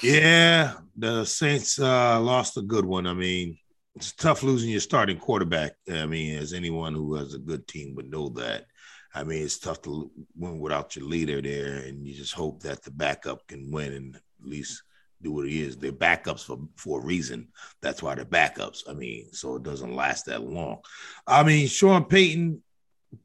Yeah, 0.01 0.75
the 0.95 1.25
Saints 1.25 1.77
uh, 1.77 2.21
lost 2.21 2.55
a 2.55 2.61
good 2.61 2.85
one. 2.85 3.05
I 3.05 3.13
mean, 3.13 3.57
it's 3.95 4.13
tough 4.13 4.41
losing 4.41 4.69
your 4.69 4.79
starting 4.79 5.19
quarterback. 5.19 5.73
I 5.91 6.05
mean, 6.05 6.37
as 6.37 6.53
anyone 6.53 6.93
who 6.93 7.15
has 7.15 7.33
a 7.33 7.39
good 7.39 7.67
team 7.67 7.95
would 7.95 8.09
know 8.09 8.29
that. 8.29 8.65
I 9.13 9.23
mean, 9.23 9.43
it's 9.43 9.57
tough 9.57 9.81
to 9.83 10.11
win 10.35 10.59
without 10.59 10.95
your 10.95 11.05
leader 11.05 11.41
there, 11.41 11.77
and 11.77 12.05
you 12.05 12.13
just 12.13 12.33
hope 12.33 12.61
that 12.63 12.83
the 12.83 12.91
backup 12.91 13.47
can 13.47 13.71
win 13.71 13.93
and 13.93 14.15
at 14.15 14.21
least 14.41 14.83
do 15.21 15.31
what 15.31 15.47
he 15.47 15.61
is. 15.61 15.77
They're 15.77 15.91
backups 15.91 16.45
for 16.45 16.59
for 16.75 17.01
a 17.01 17.05
reason. 17.05 17.49
That's 17.81 18.01
why 18.03 18.15
they're 18.15 18.25
backups. 18.25 18.83
I 18.89 18.93
mean, 18.93 19.33
so 19.33 19.55
it 19.55 19.63
doesn't 19.63 19.95
last 19.95 20.25
that 20.27 20.43
long. 20.43 20.79
I 21.27 21.43
mean, 21.43 21.67
Sean 21.67 22.05
Payton, 22.05 22.61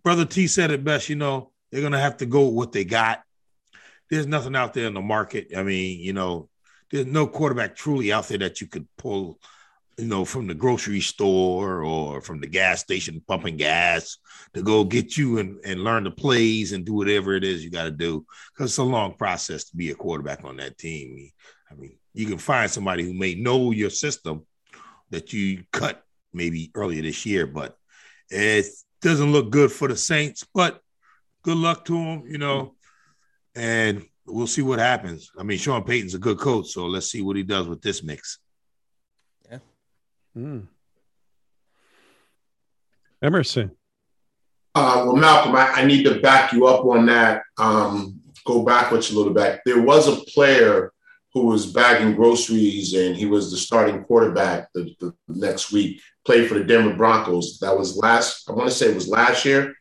brother 0.03 0.24
T 0.24 0.47
said 0.47 0.70
it 0.70 0.85
best. 0.85 1.09
You 1.09 1.16
know, 1.16 1.53
They're 1.70 1.82
gonna 1.82 2.01
have 2.01 2.18
to 2.18 2.26
go 2.26 2.47
with 2.47 2.55
what 2.55 2.72
they 2.72 2.85
got. 2.85 3.22
There's 4.11 4.26
nothing 4.26 4.57
out 4.57 4.74
there 4.74 4.87
in 4.87 4.95
the 4.95 5.01
market. 5.01 5.49
I 5.57 5.62
mean, 5.62 6.01
you 6.01 6.12
know, 6.12 6.49
there's 6.91 7.07
no 7.07 7.26
quarterback 7.26 7.74
truly 7.74 8.12
out 8.12 8.28
there 8.28 8.39
that 8.39 8.61
you 8.61 8.66
could 8.68 8.87
pull, 8.97 9.39
you 9.99 10.07
know, 10.07 10.24
from 10.24 10.47
the 10.47 10.55
grocery 10.55 11.01
store 11.01 11.84
or 11.84 12.20
from 12.20 12.40
the 12.40 12.47
gas 12.47 12.80
station 12.80 13.22
pumping 13.26 13.57
gas 13.57 14.18
to 14.53 14.62
go 14.62 14.84
get 14.84 15.16
you 15.16 15.38
and, 15.38 15.59
and 15.64 15.84
learn 15.84 16.05
the 16.05 16.11
plays 16.11 16.72
and 16.72 16.84
do 16.84 16.95
whatever 16.95 17.34
it 17.34 17.45
is 17.45 17.64
you 17.64 17.70
got 17.70 17.84
to 17.84 17.90
do. 17.90 18.24
Because 18.53 18.70
it's 18.70 18.78
a 18.78 18.82
long 18.82 19.14
process 19.14 19.64
to 19.64 19.76
be 19.76 19.90
a 19.90 19.95
quarterback 19.95 20.45
on 20.45 20.57
that 20.57 20.78
team. 20.78 21.30
I 21.70 21.74
mean, 21.74 21.97
you 22.12 22.26
can 22.26 22.38
find 22.38 22.70
somebody 22.70 23.05
who 23.05 23.14
may 23.14 23.34
know 23.34 23.70
your 23.70 23.90
system 23.90 24.47
that 25.11 25.32
you 25.32 25.64
cut 25.72 26.03
maybe 26.32 26.70
earlier 26.74 27.03
this 27.03 27.24
year, 27.24 27.47
but 27.47 27.76
it 28.30 28.66
doesn't 29.01 29.32
look 29.32 29.51
good 29.51 29.70
for 29.70 29.88
the 29.88 29.97
Saints. 29.97 30.45
But 30.55 30.80
good 31.42 31.57
luck 31.57 31.84
to 31.86 31.92
them, 31.92 32.24
you 32.26 32.38
know, 32.38 32.74
and 33.55 34.05
we'll 34.26 34.47
see 34.47 34.62
what 34.62 34.78
happens. 34.78 35.30
I 35.38 35.42
mean, 35.42 35.59
Sean 35.59 35.84
Payton's 35.84 36.14
a 36.14 36.18
good 36.18 36.38
coach, 36.38 36.68
so 36.68 36.86
let's 36.86 37.11
see 37.11 37.22
what 37.22 37.36
he 37.36 37.42
does 37.42 37.68
with 37.68 37.82
this 37.82 38.03
mix. 38.03 38.38
Mm. 40.37 40.66
Emerson. 43.22 43.70
Uh, 44.74 45.05
well, 45.07 45.16
Malcolm, 45.16 45.55
I, 45.55 45.68
I, 45.68 45.85
need 45.85 46.03
to 46.03 46.20
back 46.20 46.53
you 46.53 46.66
up 46.66 46.85
on 46.85 47.07
that. 47.07 47.43
Um, 47.59 48.20
go 48.45 48.64
backwards 48.64 49.12
a 49.12 49.16
little 49.16 49.32
bit. 49.32 49.61
There 49.64 49.80
was 49.80 50.09
a 50.09 50.24
player 50.32 50.93
who 51.32 51.47
was 51.47 51.66
bagging 51.66 52.14
groceries 52.14 52.95
and 52.95 53.16
he 53.16 53.26
was 53.26 53.51
the 53.51 53.57
starting 53.57 54.03
quarterback 54.05 54.68
the, 54.74 54.95
the 55.01 55.14
next 55.28 55.72
week, 55.72 56.01
played 56.24 56.49
for 56.49 56.55
the 56.55 56.64
Denver 56.64 56.97
Broncos. 56.97 57.59
That 57.61 57.76
was 57.76 57.97
last, 57.97 58.49
I 58.49 58.53
want 58.53 58.68
to 58.68 58.74
say 58.74 58.91
it 58.91 58.95
was 58.95 59.09
last 59.09 59.45
year. 59.45 59.74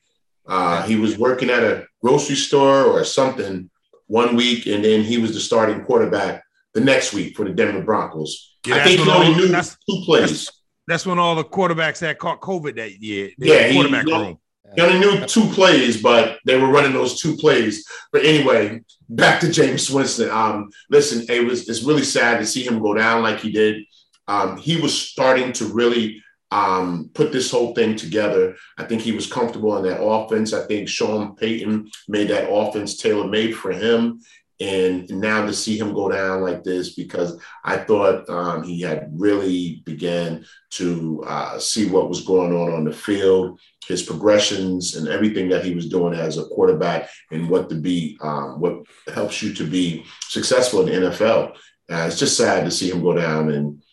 Uh, 0.47 0.83
he 0.83 0.95
was 0.95 1.17
working 1.17 1.49
at 1.49 1.63
a 1.63 1.85
grocery 2.01 2.35
store 2.35 2.83
or 2.83 3.03
something 3.03 3.69
one 4.07 4.35
week, 4.35 4.65
and 4.65 4.83
then 4.83 5.03
he 5.03 5.17
was 5.17 5.33
the 5.33 5.39
starting 5.39 5.83
quarterback 5.83 6.42
the 6.73 6.81
next 6.81 7.13
week 7.13 7.35
for 7.35 7.45
the 7.45 7.51
Denver 7.51 7.81
Broncos. 7.81 8.55
Yeah, 8.65 8.75
I 8.75 8.83
think 8.83 9.01
he 9.01 9.09
only 9.09 9.35
knew 9.35 9.47
two 9.49 10.01
plays. 10.05 10.29
That's, 10.29 10.61
that's, 10.87 11.05
when 11.05 11.19
all 11.19 11.35
the 11.35 11.43
quarterbacks 11.43 11.99
had 11.99 12.17
caught 12.17 12.41
COVID 12.41 12.75
that 12.75 13.01
year. 13.01 13.31
yeah, 13.37 13.71
quarterback 13.73 14.05
he, 14.05 14.11
room. 14.11 14.39
He 14.75 14.81
only 14.81 14.99
knew 14.99 15.25
two 15.25 15.47
plays, 15.49 16.01
but 16.01 16.39
they 16.45 16.59
were 16.59 16.69
running 16.69 16.93
those 16.93 17.21
two 17.21 17.35
plays. 17.35 17.85
But 18.11 18.25
anyway, 18.25 18.81
back 19.09 19.39
to 19.41 19.47
Jameis 19.47 19.93
Winston. 19.93 20.29
Um, 20.29 20.71
listen, 20.89 21.25
it 21.29 21.45
was 21.45 21.69
it's 21.69 21.83
really 21.83 22.03
sad 22.03 22.39
to 22.39 22.45
see 22.45 22.65
him 22.65 22.81
go 22.81 22.93
down 22.93 23.21
like 23.21 23.39
he 23.39 23.51
did. 23.51 23.83
Um, 24.27 24.57
he 24.57 24.79
was 24.79 24.99
starting 24.99 25.51
to 25.53 25.65
really 25.65 26.23
um, 26.49 27.09
put 27.13 27.31
this 27.31 27.51
whole 27.51 27.73
thing 27.73 27.95
together. 27.95 28.55
I 28.77 28.85
think 28.85 29.01
he 29.01 29.11
was 29.11 29.31
comfortable 29.31 29.75
in 29.77 29.83
that 29.83 30.01
offense. 30.01 30.53
I 30.53 30.65
think 30.65 30.87
Sean 30.87 31.35
Payton 31.35 31.89
made 32.07 32.29
that 32.29 32.49
offense 32.49 32.97
tailor 32.97 33.27
made 33.27 33.55
for 33.55 33.71
him. 33.71 34.21
And 34.59 35.09
now 35.09 35.45
to 35.45 35.53
see 35.53 35.77
him 35.77 35.93
go 35.93 36.09
down 36.09 36.41
like 36.41 36.63
this, 36.63 36.95
because 36.95 37.39
I 37.63 37.77
thought 37.77 38.29
um, 38.29 38.63
he 38.63 38.81
had 38.81 39.09
really 39.11 39.81
began 39.85 40.45
to 40.71 41.23
uh, 41.27 41.59
see 41.59 41.89
what 41.89 42.07
was 42.07 42.21
going 42.21 42.53
on 42.53 42.73
on 42.73 42.85
the 42.85 42.93
field, 42.93 43.59
his 43.87 44.03
progressions, 44.03 44.95
and 44.95 45.07
everything 45.07 45.49
that 45.49 45.65
he 45.65 45.73
was 45.73 45.89
doing 45.89 46.13
as 46.13 46.37
a 46.37 46.45
quarterback, 46.45 47.09
and 47.31 47.49
what 47.49 47.69
to 47.69 47.75
be, 47.75 48.17
um, 48.21 48.59
what 48.59 48.83
helps 49.13 49.41
you 49.41 49.53
to 49.55 49.65
be 49.65 50.05
successful 50.29 50.87
in 50.87 51.03
the 51.03 51.09
NFL. 51.09 51.55
Uh, 51.91 52.05
it's 52.07 52.19
just 52.19 52.37
sad 52.37 52.63
to 52.63 52.71
see 52.71 52.89
him 52.89 53.01
go 53.01 53.13
down 53.13 53.51
and 53.51 53.83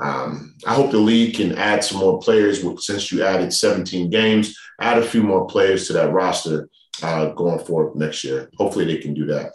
um, 0.00 0.54
I 0.66 0.74
hope 0.74 0.90
the 0.90 0.98
league 0.98 1.36
can 1.36 1.58
add 1.58 1.84
some 1.84 1.98
more 1.98 2.18
players 2.20 2.64
since 2.84 3.12
you 3.12 3.22
added 3.22 3.52
17 3.52 4.08
games, 4.08 4.56
add 4.80 4.98
a 4.98 5.06
few 5.06 5.22
more 5.22 5.46
players 5.46 5.86
to 5.86 5.92
that 5.94 6.12
roster 6.12 6.68
uh, 7.02 7.26
going 7.30 7.58
forward 7.64 7.96
next 7.96 8.24
year. 8.24 8.50
Hopefully 8.56 8.86
they 8.86 8.96
can 8.96 9.14
do 9.14 9.26
that. 9.26 9.52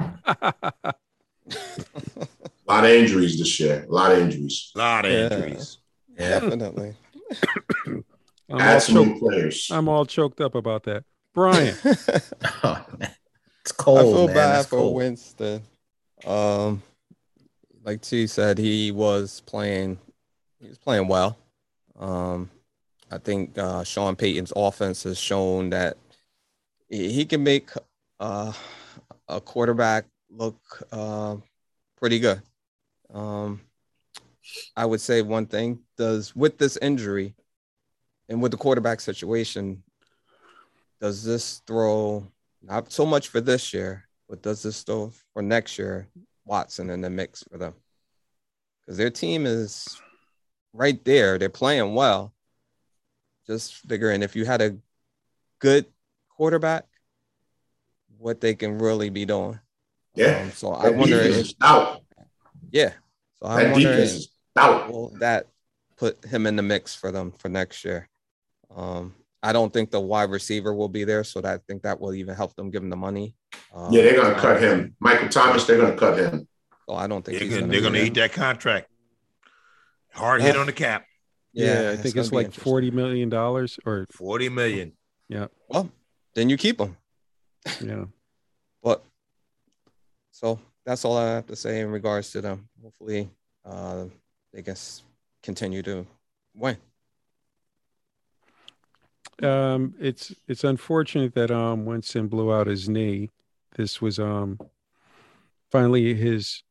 A 0.00 0.14
lot 2.66 2.84
of 2.84 2.90
injuries 2.90 3.38
this 3.38 3.60
year. 3.60 3.86
A 3.88 3.92
lot 3.92 4.12
of 4.12 4.18
injuries. 4.18 4.72
A 4.74 4.78
lot 4.78 5.04
of 5.04 5.12
yeah. 5.12 5.32
injuries. 5.32 5.78
Yeah. 6.18 6.40
Definitely. 6.40 6.94
add 8.50 8.78
some 8.80 8.94
choked, 8.94 9.08
new 9.08 9.18
players. 9.18 9.68
I'm 9.70 9.88
all 9.88 10.06
choked 10.06 10.40
up 10.40 10.54
about 10.54 10.84
that. 10.84 11.04
Brian. 11.34 11.76
oh, 12.62 12.86
it's 13.60 13.72
cold. 13.72 13.98
I 13.98 14.02
feel 14.02 14.26
man. 14.26 14.36
bad 14.36 14.66
for 14.66 14.76
cold. 14.76 14.96
Winston. 14.96 15.62
Um, 16.24 16.82
like 17.82 18.00
T 18.00 18.26
said, 18.26 18.58
he 18.58 18.92
was 18.92 19.40
playing. 19.40 19.98
He 20.60 20.68
was 20.68 20.78
playing 20.78 21.08
well. 21.08 21.36
Um, 21.98 22.50
I 23.10 23.18
think 23.18 23.58
uh, 23.58 23.84
Sean 23.84 24.16
Payton's 24.16 24.52
offense 24.56 25.02
has 25.02 25.18
shown 25.18 25.70
that 25.70 25.96
he 26.88 27.24
can 27.24 27.42
make 27.42 27.70
uh, 28.20 28.52
a 29.28 29.40
quarterback 29.40 30.06
look 30.30 30.56
uh, 30.92 31.36
pretty 31.98 32.18
good. 32.18 32.42
Um, 33.12 33.60
I 34.76 34.84
would 34.84 35.00
say 35.00 35.22
one 35.22 35.46
thing 35.46 35.80
does 35.96 36.34
with 36.36 36.58
this 36.58 36.76
injury 36.78 37.34
and 38.28 38.42
with 38.42 38.52
the 38.52 38.58
quarterback 38.58 39.00
situation, 39.00 39.82
does 41.00 41.24
this 41.24 41.62
throw 41.66 42.26
not 42.62 42.92
so 42.92 43.06
much 43.06 43.28
for 43.28 43.40
this 43.40 43.72
year, 43.74 44.04
but 44.28 44.42
does 44.42 44.62
this 44.62 44.82
throw 44.82 45.12
for 45.32 45.42
next 45.42 45.78
year 45.78 46.08
Watson 46.44 46.90
in 46.90 47.00
the 47.00 47.10
mix 47.10 47.42
for 47.44 47.58
them 47.58 47.74
because 48.84 48.98
their 48.98 49.10
team 49.10 49.46
is 49.46 50.00
right 50.72 51.02
there. 51.04 51.38
They're 51.38 51.48
playing 51.48 51.94
well. 51.94 52.32
Just 53.46 53.74
figuring 53.74 54.22
if 54.22 54.36
you 54.36 54.44
had 54.44 54.62
a 54.62 54.76
good 55.58 55.86
quarterback, 56.28 56.86
what 58.18 58.40
they 58.40 58.54
can 58.54 58.78
really 58.78 59.10
be 59.10 59.24
doing. 59.24 59.58
Yeah. 60.14 60.42
Um, 60.42 60.50
so 60.52 60.70
that 60.70 60.86
I 60.86 60.90
wonder 60.90 61.20
if 61.20 61.52
out. 61.60 62.02
Yeah. 62.70 62.92
So 63.40 63.46
I 63.46 63.64
that 63.64 63.72
wonder 63.72 63.92
if, 63.92 64.24
out. 64.56 64.90
will 64.90 65.10
that 65.20 65.48
put 65.96 66.24
him 66.24 66.46
in 66.46 66.56
the 66.56 66.62
mix 66.62 66.94
for 66.94 67.10
them 67.12 67.32
for 67.32 67.48
next 67.48 67.84
year. 67.84 68.08
Um, 68.74 69.14
I 69.42 69.52
don't 69.52 69.72
think 69.72 69.90
the 69.90 70.00
wide 70.00 70.30
receiver 70.30 70.74
will 70.74 70.88
be 70.88 71.04
there, 71.04 71.22
so 71.22 71.40
that, 71.42 71.54
I 71.54 71.58
think 71.68 71.82
that 71.82 72.00
will 72.00 72.14
even 72.14 72.34
help 72.34 72.56
them 72.56 72.70
give 72.70 72.82
him 72.82 72.90
the 72.90 72.96
money. 72.96 73.34
Um, 73.74 73.92
yeah, 73.92 74.02
they're 74.02 74.16
gonna 74.16 74.40
cut 74.40 74.60
him. 74.62 74.96
Michael 75.00 75.28
Thomas, 75.28 75.66
they're 75.66 75.78
gonna 75.78 75.96
cut 75.96 76.18
him. 76.18 76.48
So 76.88 76.94
I 76.94 77.06
don't 77.06 77.24
think 77.24 77.38
they're 77.38 77.60
gonna, 77.60 77.80
gonna 77.80 77.98
eat 77.98 78.14
that 78.14 78.32
contract. 78.32 78.88
Hard 80.12 80.42
hit 80.42 80.56
on 80.56 80.66
the 80.66 80.72
cap. 80.72 81.04
Yeah, 81.52 81.82
yeah 81.82 81.90
I 81.90 81.96
think 81.96 82.16
it's, 82.16 82.28
it's 82.28 82.32
like 82.32 82.52
forty 82.52 82.90
million 82.90 83.28
dollars 83.28 83.78
or 83.84 84.06
forty 84.10 84.48
million. 84.48 84.92
Yeah. 85.28 85.48
Well, 85.68 85.90
then 86.34 86.48
you 86.48 86.56
keep 86.56 86.78
them. 86.78 86.96
Yeah. 87.80 88.04
but 88.82 89.04
so 90.30 90.58
that's 90.84 91.04
all 91.04 91.16
I 91.16 91.26
have 91.30 91.46
to 91.46 91.56
say 91.56 91.80
in 91.80 91.90
regards 91.90 92.30
to 92.32 92.40
them. 92.40 92.68
Hopefully, 92.82 93.30
uh, 93.64 94.04
they 94.52 94.62
can 94.62 94.76
continue 95.42 95.82
to 95.82 96.06
win. 96.54 96.76
Um, 99.42 99.94
it's 99.98 100.34
it's 100.46 100.64
unfortunate 100.64 101.34
that 101.34 101.50
um 101.50 101.84
Winston 101.84 102.28
blew 102.28 102.52
out 102.52 102.66
his 102.66 102.88
knee. 102.88 103.30
This 103.76 104.00
was 104.00 104.18
um 104.18 104.58
finally 105.70 106.14
his 106.14 106.62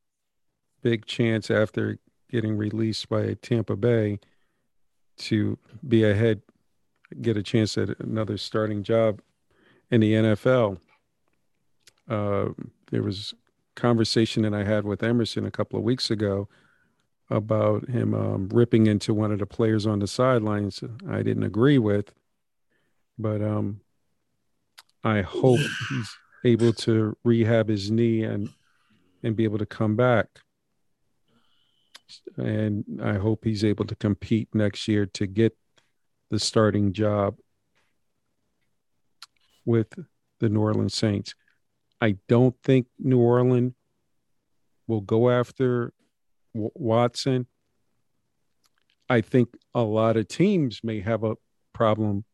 big 0.82 1.06
chance 1.06 1.50
after 1.52 1.98
getting 2.30 2.58
released 2.58 3.10
by 3.10 3.36
Tampa 3.42 3.76
Bay 3.76 4.20
to 5.18 5.58
be 5.88 6.04
ahead, 6.04 6.42
get 7.22 7.38
a 7.38 7.44
chance 7.44 7.78
at 7.78 8.00
another 8.00 8.38
starting 8.38 8.84
job 8.84 9.22
in 9.94 10.02
the 10.02 10.14
NFL. 10.14 10.80
Uh, 12.10 12.46
there 12.90 13.04
was 13.04 13.36
conversation 13.76 14.42
that 14.42 14.54
I 14.54 14.64
had 14.64 14.86
with 14.86 15.04
Emerson 15.04 15.46
a 15.46 15.52
couple 15.52 15.78
of 15.78 15.86
weeks 15.86 16.10
ago 16.10 16.50
about 17.30 17.88
him 17.88 18.16
um, 18.16 18.50
ripping 18.50 18.88
into 18.88 19.14
one 19.14 19.32
of 19.32 19.38
the 19.38 19.46
players 19.46 19.86
on 19.86 20.00
the 20.00 20.08
sidelines. 20.08 20.84
I 21.08 21.22
didn't 21.22 21.44
agree 21.44 21.78
with, 21.78 22.12
but 23.20 23.44
um, 23.44 23.82
I 25.04 25.22
hope 25.22 25.60
he's 25.90 26.18
able 26.44 26.74
to 26.74 27.16
rehab 27.24 27.70
his 27.70 27.92
knee 27.92 28.24
and 28.24 28.50
and 29.22 29.36
be 29.36 29.44
able 29.44 29.60
to 29.60 29.66
come 29.66 29.96
back. 29.96 30.28
And 32.36 32.84
I 33.02 33.14
hope 33.14 33.46
he's 33.46 33.64
able 33.64 33.86
to 33.86 33.96
compete 33.96 34.50
next 34.56 34.88
year 34.88 35.06
to 35.06 35.28
get 35.28 35.56
the 36.32 36.40
starting 36.40 36.94
job 36.94 37.36
with 39.66 39.88
the 40.40 40.50
New 40.50 40.62
Orleans 40.62 40.96
Saints. 40.96 41.36
I 42.02 42.18
don't 42.28 42.56
think 42.64 42.88
New 43.00 43.20
Orleans 43.20 43.74
will 44.88 45.02
go 45.02 45.30
after 45.30 45.94
w- 46.54 46.72
Watson. 46.76 47.48
I 49.10 49.22
think 49.22 49.50
a 49.74 49.82
lot 49.82 50.18
of 50.18 50.28
teams 50.28 50.82
may 50.84 51.00
have 51.02 51.24
a 51.24 51.36
problem 51.74 52.26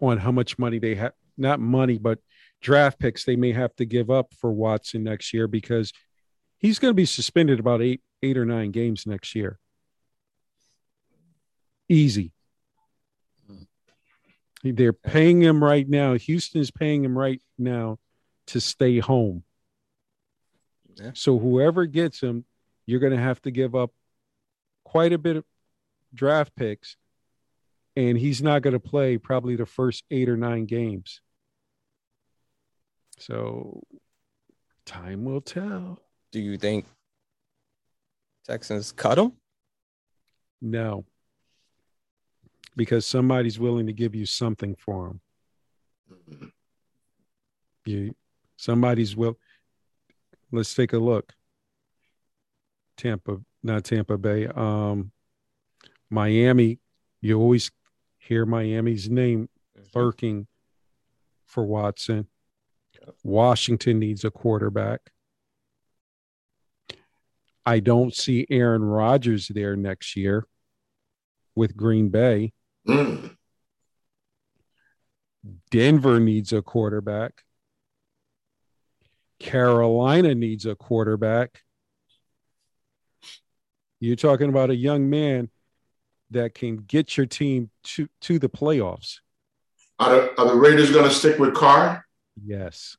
on 0.00 0.18
how 0.18 0.32
much 0.32 0.58
money 0.58 0.78
they 0.78 0.96
have, 0.96 1.12
not 1.38 1.60
money, 1.60 1.98
but 1.98 2.18
draft 2.60 2.98
picks 2.98 3.24
they 3.24 3.36
may 3.36 3.52
have 3.52 3.74
to 3.76 3.84
give 3.84 4.10
up 4.10 4.34
for 4.38 4.52
Watson 4.52 5.04
next 5.04 5.32
year 5.32 5.46
because 5.46 5.92
he's 6.58 6.78
going 6.78 6.90
to 6.90 6.96
be 6.96 7.06
suspended 7.06 7.60
about 7.60 7.82
eight 7.82 8.02
eight 8.22 8.38
or 8.38 8.44
nine 8.44 8.70
games 8.70 9.06
next 9.06 9.34
year. 9.34 9.58
Easy. 11.88 12.32
They're 14.62 14.92
paying 14.92 15.40
him 15.40 15.62
right 15.62 15.88
now. 15.88 16.14
Houston 16.14 16.60
is 16.60 16.70
paying 16.70 17.04
him 17.04 17.18
right 17.18 17.42
now 17.58 17.98
to 18.48 18.60
stay 18.60 19.00
home. 19.00 19.42
Yeah. 20.94 21.10
So 21.14 21.38
whoever 21.38 21.86
gets 21.86 22.20
him, 22.20 22.44
you're 22.86 23.00
going 23.00 23.12
to 23.12 23.18
have 23.18 23.40
to 23.42 23.50
give 23.50 23.74
up 23.74 23.90
quite 24.84 25.12
a 25.12 25.18
bit 25.18 25.36
of 25.36 25.44
draft 26.14 26.54
picks, 26.54 26.96
and 27.96 28.16
he's 28.18 28.42
not 28.42 28.62
going 28.62 28.74
to 28.74 28.80
play 28.80 29.18
probably 29.18 29.56
the 29.56 29.66
first 29.66 30.04
eight 30.10 30.28
or 30.28 30.36
nine 30.36 30.66
games. 30.66 31.20
So 33.18 33.82
time 34.84 35.24
will 35.24 35.40
tell. 35.40 36.00
Do 36.30 36.40
you 36.40 36.58
think 36.58 36.86
Texans 38.46 38.92
cut 38.92 39.18
him? 39.18 39.32
No, 40.60 41.04
because 42.76 43.06
somebody's 43.06 43.58
willing 43.58 43.86
to 43.86 43.92
give 43.92 44.14
you 44.14 44.26
something 44.26 44.74
for 44.74 45.08
them. 46.08 46.52
You, 47.84 48.14
somebody's 48.56 49.16
will. 49.16 49.38
Let's 50.50 50.74
take 50.74 50.92
a 50.92 50.98
look. 50.98 51.32
Tampa, 52.96 53.38
not 53.62 53.84
Tampa 53.84 54.18
Bay. 54.18 54.46
Um, 54.46 55.12
Miami. 56.10 56.78
You 57.20 57.40
always 57.40 57.70
hear 58.18 58.44
Miami's 58.44 59.08
name 59.08 59.48
lurking 59.94 60.46
for 61.46 61.64
Watson. 61.64 62.26
Washington 63.24 63.98
needs 63.98 64.24
a 64.24 64.30
quarterback. 64.30 65.00
I 67.64 67.80
don't 67.80 68.14
see 68.14 68.46
Aaron 68.50 68.82
Rodgers 68.82 69.48
there 69.48 69.76
next 69.76 70.16
year 70.16 70.46
with 71.54 71.76
Green 71.76 72.08
Bay. 72.08 72.52
Mm. 72.88 73.36
Denver 75.70 76.20
needs 76.20 76.52
a 76.52 76.62
quarterback. 76.62 77.42
Carolina 79.38 80.34
needs 80.34 80.66
a 80.66 80.74
quarterback. 80.74 81.62
You're 84.00 84.16
talking 84.16 84.48
about 84.48 84.70
a 84.70 84.76
young 84.76 85.10
man 85.10 85.50
that 86.30 86.54
can 86.54 86.76
get 86.76 87.16
your 87.16 87.26
team 87.26 87.70
to, 87.84 88.08
to 88.22 88.38
the 88.38 88.48
playoffs. 88.48 89.18
Are 89.98 90.10
the, 90.10 90.40
are 90.40 90.46
the 90.48 90.54
Raiders 90.54 90.90
going 90.90 91.08
to 91.08 91.14
stick 91.14 91.38
with 91.38 91.54
Carr? 91.54 92.04
Yes. 92.42 92.96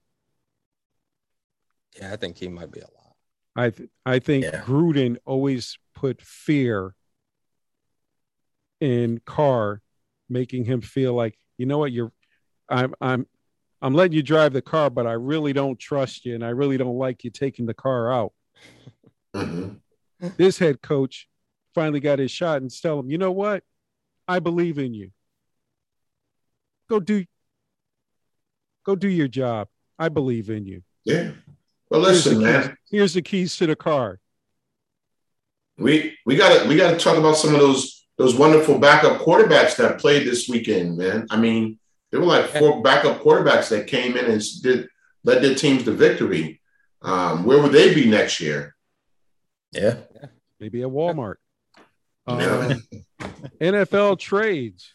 Yeah, 1.98 2.14
I 2.14 2.16
think 2.16 2.38
he 2.38 2.48
might 2.48 2.72
be 2.72 2.80
a 2.80 2.84
lot. 2.84 3.16
I 3.56 3.70
th- 3.70 3.90
I 4.06 4.20
think 4.20 4.46
Yeah. 4.46 4.62
Gruden 4.62 5.18
always 5.26 5.78
put 5.94 6.22
fear 6.22 6.96
in 8.80 9.19
Carr, 9.26 9.82
making 10.30 10.65
him 10.65 10.82
feel 10.82 11.13
like 11.13 11.38
you 11.57 11.65
know 11.65 11.78
what 11.78 11.91
you're. 11.91 12.11
I'm 12.69 12.93
I'm 13.01 13.28
I'm 13.82 13.93
letting 13.93 14.13
you 14.13 14.24
drive 14.24 14.53
the 14.53 14.61
car, 14.61 14.89
but 14.89 15.05
I 15.07 15.13
really 15.13 15.53
don't 15.53 15.80
trust 15.80 16.26
you, 16.26 16.36
and 16.36 16.43
I 16.43 16.49
really 16.49 16.78
don't 16.78 16.97
like 16.97 17.24
you 17.24 17.30
taking 17.30 17.65
the 17.65 17.74
car 17.74 18.11
out. 18.11 18.34
hmm 19.36 19.69
This 20.38 20.57
head 20.57 20.82
coach 20.82 21.28
finally 21.76 21.99
got 21.99 22.19
his 22.19 22.32
shot 22.32 22.61
and 22.61 22.71
tell 22.71 22.99
him, 22.99 23.09
you 23.09 23.17
know 23.17 23.32
what, 23.32 23.63
I 24.28 24.39
believe 24.39 24.78
in 24.78 24.93
you. 24.93 25.11
Go 26.89 26.99
do. 26.99 27.26
Go 28.86 28.95
do 28.95 29.07
your 29.09 29.28
job. 29.28 29.67
I 29.97 30.09
believe 30.09 30.49
in 30.49 30.65
you. 30.65 30.84
Yeah. 31.03 31.32
Well, 31.89 32.01
Here's 32.03 32.26
listen, 32.26 32.34
keys- 32.39 32.43
man. 32.43 32.78
Here's 32.91 33.13
the 33.13 33.21
keys 33.21 33.55
to 33.57 33.67
the 33.67 33.76
car. 33.76 34.19
We 35.78 36.17
we 36.26 36.36
got 36.36 36.61
to 36.63 36.67
we 36.69 36.76
got 36.78 36.91
to 36.91 36.97
talk 36.99 37.17
about 37.17 37.36
some 37.38 37.53
of 37.53 37.59
those 37.59 38.03
those 38.18 38.36
wonderful 38.36 38.78
backup 38.80 39.22
quarterbacks 39.22 39.76
that 39.78 39.99
played 39.99 40.28
this 40.28 40.47
weekend, 40.47 40.97
man. 40.97 41.28
I 41.30 41.38
mean, 41.38 41.80
there 42.11 42.20
were 42.20 42.28
like 42.28 42.45
four 42.47 42.82
backup 42.82 43.22
quarterbacks 43.22 43.70
that 43.70 43.88
came 43.88 44.16
in 44.18 44.26
and 44.26 44.41
did 44.61 44.88
led 45.24 45.41
their 45.41 45.55
teams 45.55 45.84
to 45.86 45.91
victory. 45.91 46.61
Um, 47.01 47.43
where 47.43 47.61
would 47.61 47.72
they 47.72 47.93
be 47.93 48.09
next 48.09 48.39
year? 48.39 48.76
Yeah. 49.72 49.97
Maybe 50.59 50.82
at 50.84 50.89
Walmart. 50.89 51.36
You 52.26 52.36
know 52.38 52.57
what 52.59 52.72
I 53.20 53.26
Um. 53.26 53.34
NFL 53.59 54.18
trades. 54.20 54.93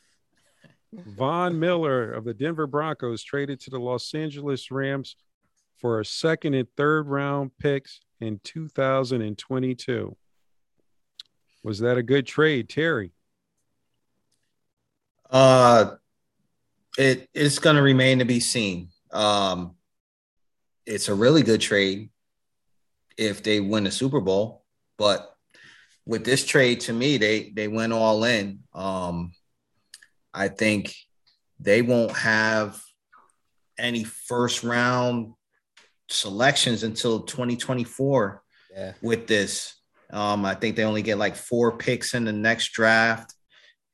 Von 0.94 1.60
Miller 1.60 2.10
of 2.10 2.24
the 2.24 2.32
Denver 2.32 2.66
Broncos 2.66 3.22
traded 3.22 3.60
to 3.60 3.70
the 3.70 3.78
Los 3.78 4.14
Angeles 4.14 4.70
Rams 4.70 5.14
for 5.76 6.00
a 6.00 6.04
second 6.06 6.54
and 6.54 6.66
third 6.78 7.06
round 7.06 7.50
picks 7.58 8.00
in 8.20 8.40
2022. 8.44 10.16
Was 11.62 11.80
that 11.80 11.98
a 11.98 12.02
good 12.02 12.26
trade, 12.26 12.68
Terry? 12.68 13.12
Uh, 15.30 15.96
it 16.96 17.28
it's 17.34 17.58
going 17.58 17.76
to 17.76 17.82
remain 17.82 18.20
to 18.20 18.24
be 18.24 18.40
seen. 18.40 18.88
Um, 19.12 19.74
it's 20.86 21.08
a 21.08 21.14
really 21.14 21.42
good 21.42 21.60
trade 21.60 22.10
if 23.16 23.42
they 23.42 23.60
win 23.60 23.84
the 23.84 23.90
Super 23.90 24.20
Bowl, 24.20 24.64
but 24.96 25.34
with 26.06 26.24
this 26.24 26.46
trade, 26.46 26.80
to 26.80 26.92
me, 26.92 27.18
they 27.18 27.50
they 27.50 27.68
went 27.68 27.92
all 27.92 28.24
in. 28.24 28.60
Um, 28.72 29.32
I 30.32 30.48
think 30.48 30.94
they 31.60 31.82
won't 31.82 32.12
have 32.16 32.80
any 33.76 34.04
first 34.04 34.64
round 34.64 35.34
selections 36.08 36.82
until 36.84 37.20
2024 37.20 38.42
Yeah. 38.72 38.92
with 39.02 39.26
this. 39.26 39.74
Um, 40.10 40.44
I 40.44 40.54
think 40.54 40.76
they 40.76 40.84
only 40.84 41.02
get 41.02 41.18
like 41.18 41.36
four 41.36 41.76
picks 41.76 42.14
in 42.14 42.24
the 42.24 42.32
next 42.32 42.72
draft, 42.72 43.34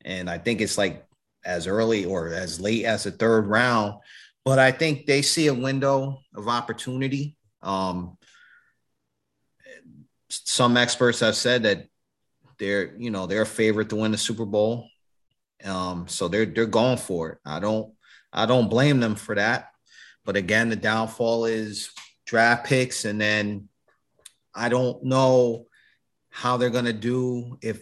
and 0.05 0.31
I 0.31 0.39
think 0.39 0.61
it's 0.61 0.79
like 0.79 1.05
as 1.45 1.67
early 1.67 2.05
or 2.05 2.29
as 2.29 2.61
late 2.61 2.85
as 2.85 3.05
the 3.05 3.11
third 3.11 3.47
round. 3.47 3.95
But 4.45 4.59
I 4.59 4.73
think 4.73 5.07
they 5.07 5.23
see 5.23 5.47
a 5.47 5.55
window 5.55 6.21
of 6.35 6.49
opportunity. 6.49 7.37
Um, 7.63 8.19
some 10.29 10.77
experts 10.77 11.21
have 11.21 11.37
said 11.37 11.63
that 11.65 11.87
they're, 12.59 12.95
you 12.97 13.11
know, 13.11 13.27
they're 13.27 13.43
a 13.43 13.47
favorite 13.47 13.89
to 13.91 13.97
win 13.97 14.13
the 14.13 14.19
Super 14.19 14.45
Bowl. 14.45 14.89
Um, 15.65 16.07
so 16.09 16.29
they're 16.29 16.47
they're 16.47 16.67
going 16.67 16.99
for 16.99 17.31
it. 17.31 17.39
I 17.45 17.59
don't 17.59 17.93
I 18.33 18.47
don't 18.47 18.69
blame 18.69 19.01
them 19.01 19.15
for 19.15 19.35
that. 19.35 19.71
But 20.25 20.37
again, 20.37 20.69
the 20.69 20.77
downfall 20.77 21.47
is 21.47 21.91
draft 22.27 22.67
picks, 22.67 23.05
and 23.05 23.21
then 23.21 23.69
I 24.55 24.69
don't 24.69 25.03
know 25.05 25.67
how 26.35 26.57
they're 26.57 26.71
going 26.71 26.85
to 26.85 26.93
do 26.93 27.59
if 27.63 27.81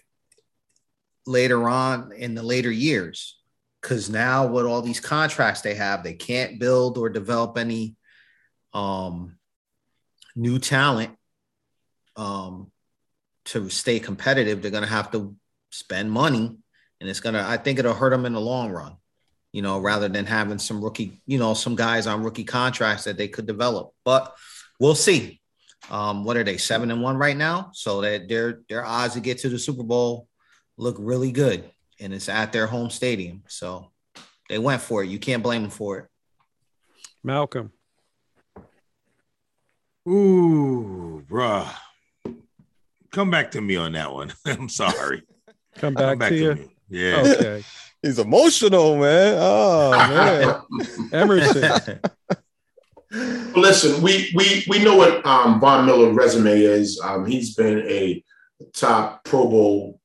later 1.26 1.68
on 1.68 2.12
in 2.12 2.34
the 2.34 2.42
later 2.42 2.70
years. 2.70 3.38
Because 3.80 4.10
now 4.10 4.46
with 4.46 4.66
all 4.66 4.82
these 4.82 5.00
contracts 5.00 5.62
they 5.62 5.74
have 5.74 6.04
they 6.04 6.14
can't 6.14 6.60
build 6.60 6.98
or 6.98 7.08
develop 7.08 7.58
any 7.58 7.96
um 8.72 9.36
new 10.36 10.58
talent 10.58 11.16
um 12.16 12.70
to 13.44 13.68
stay 13.68 13.98
competitive 13.98 14.62
they're 14.62 14.70
going 14.70 14.84
to 14.84 14.88
have 14.88 15.10
to 15.10 15.34
spend 15.70 16.10
money 16.10 16.56
and 17.00 17.10
it's 17.10 17.20
going 17.20 17.34
to 17.34 17.42
i 17.42 17.56
think 17.58 17.78
it'll 17.78 17.92
hurt 17.92 18.10
them 18.10 18.24
in 18.24 18.32
the 18.32 18.40
long 18.40 18.70
run 18.70 18.96
you 19.52 19.60
know 19.62 19.78
rather 19.78 20.08
than 20.08 20.24
having 20.24 20.58
some 20.58 20.82
rookie 20.82 21.20
you 21.26 21.38
know 21.38 21.54
some 21.54 21.76
guys 21.76 22.06
on 22.06 22.22
rookie 22.22 22.44
contracts 22.44 23.04
that 23.04 23.16
they 23.16 23.28
could 23.28 23.46
develop. 23.46 23.92
But 24.04 24.34
we'll 24.80 24.94
see 24.94 25.40
um, 25.90 26.24
what 26.24 26.36
are 26.36 26.44
they 26.44 26.56
seven 26.56 26.90
and 26.90 27.02
one 27.02 27.16
right 27.16 27.36
now? 27.36 27.70
So 27.74 28.00
that 28.02 28.28
their 28.28 28.60
their 28.68 28.84
odds 28.84 29.14
to 29.14 29.20
get 29.20 29.38
to 29.38 29.48
the 29.48 29.58
Super 29.58 29.82
Bowl 29.82 30.28
look 30.76 30.96
really 30.98 31.32
good, 31.32 31.70
and 32.00 32.12
it's 32.14 32.28
at 32.28 32.52
their 32.52 32.66
home 32.66 32.90
stadium. 32.90 33.42
So 33.48 33.90
they 34.48 34.58
went 34.58 34.82
for 34.82 35.02
it. 35.02 35.08
You 35.08 35.18
can't 35.18 35.42
blame 35.42 35.62
them 35.62 35.70
for 35.70 35.98
it. 35.98 36.06
Malcolm. 37.22 37.72
Ooh, 40.08 41.24
bruh. 41.28 41.68
Come 43.12 43.30
back 43.30 43.50
to 43.52 43.60
me 43.60 43.76
on 43.76 43.92
that 43.92 44.12
one. 44.12 44.32
I'm 44.46 44.68
sorry. 44.68 45.22
Come 45.76 45.94
Come 45.94 46.18
back, 46.18 46.30
to 46.30 46.36
you. 46.36 46.54
me. 46.54 46.76
Yeah. 46.88 47.22
Okay. 47.24 47.64
He's 48.02 48.18
emotional, 48.18 48.96
man. 48.96 49.36
Oh 49.38 49.90
man. 49.92 51.10
Emerson. 51.12 52.00
Listen, 53.12 54.02
we 54.02 54.32
we 54.34 54.64
we 54.68 54.82
know 54.82 54.96
what 54.96 55.24
um, 55.26 55.60
Von 55.60 55.84
Miller's 55.84 56.16
resume 56.16 56.58
is. 56.58 56.98
Um, 57.00 57.26
he's 57.26 57.54
been 57.54 57.86
a 57.86 58.24
top 58.72 59.24
Pro 59.24 59.48
Bowl 59.48 60.00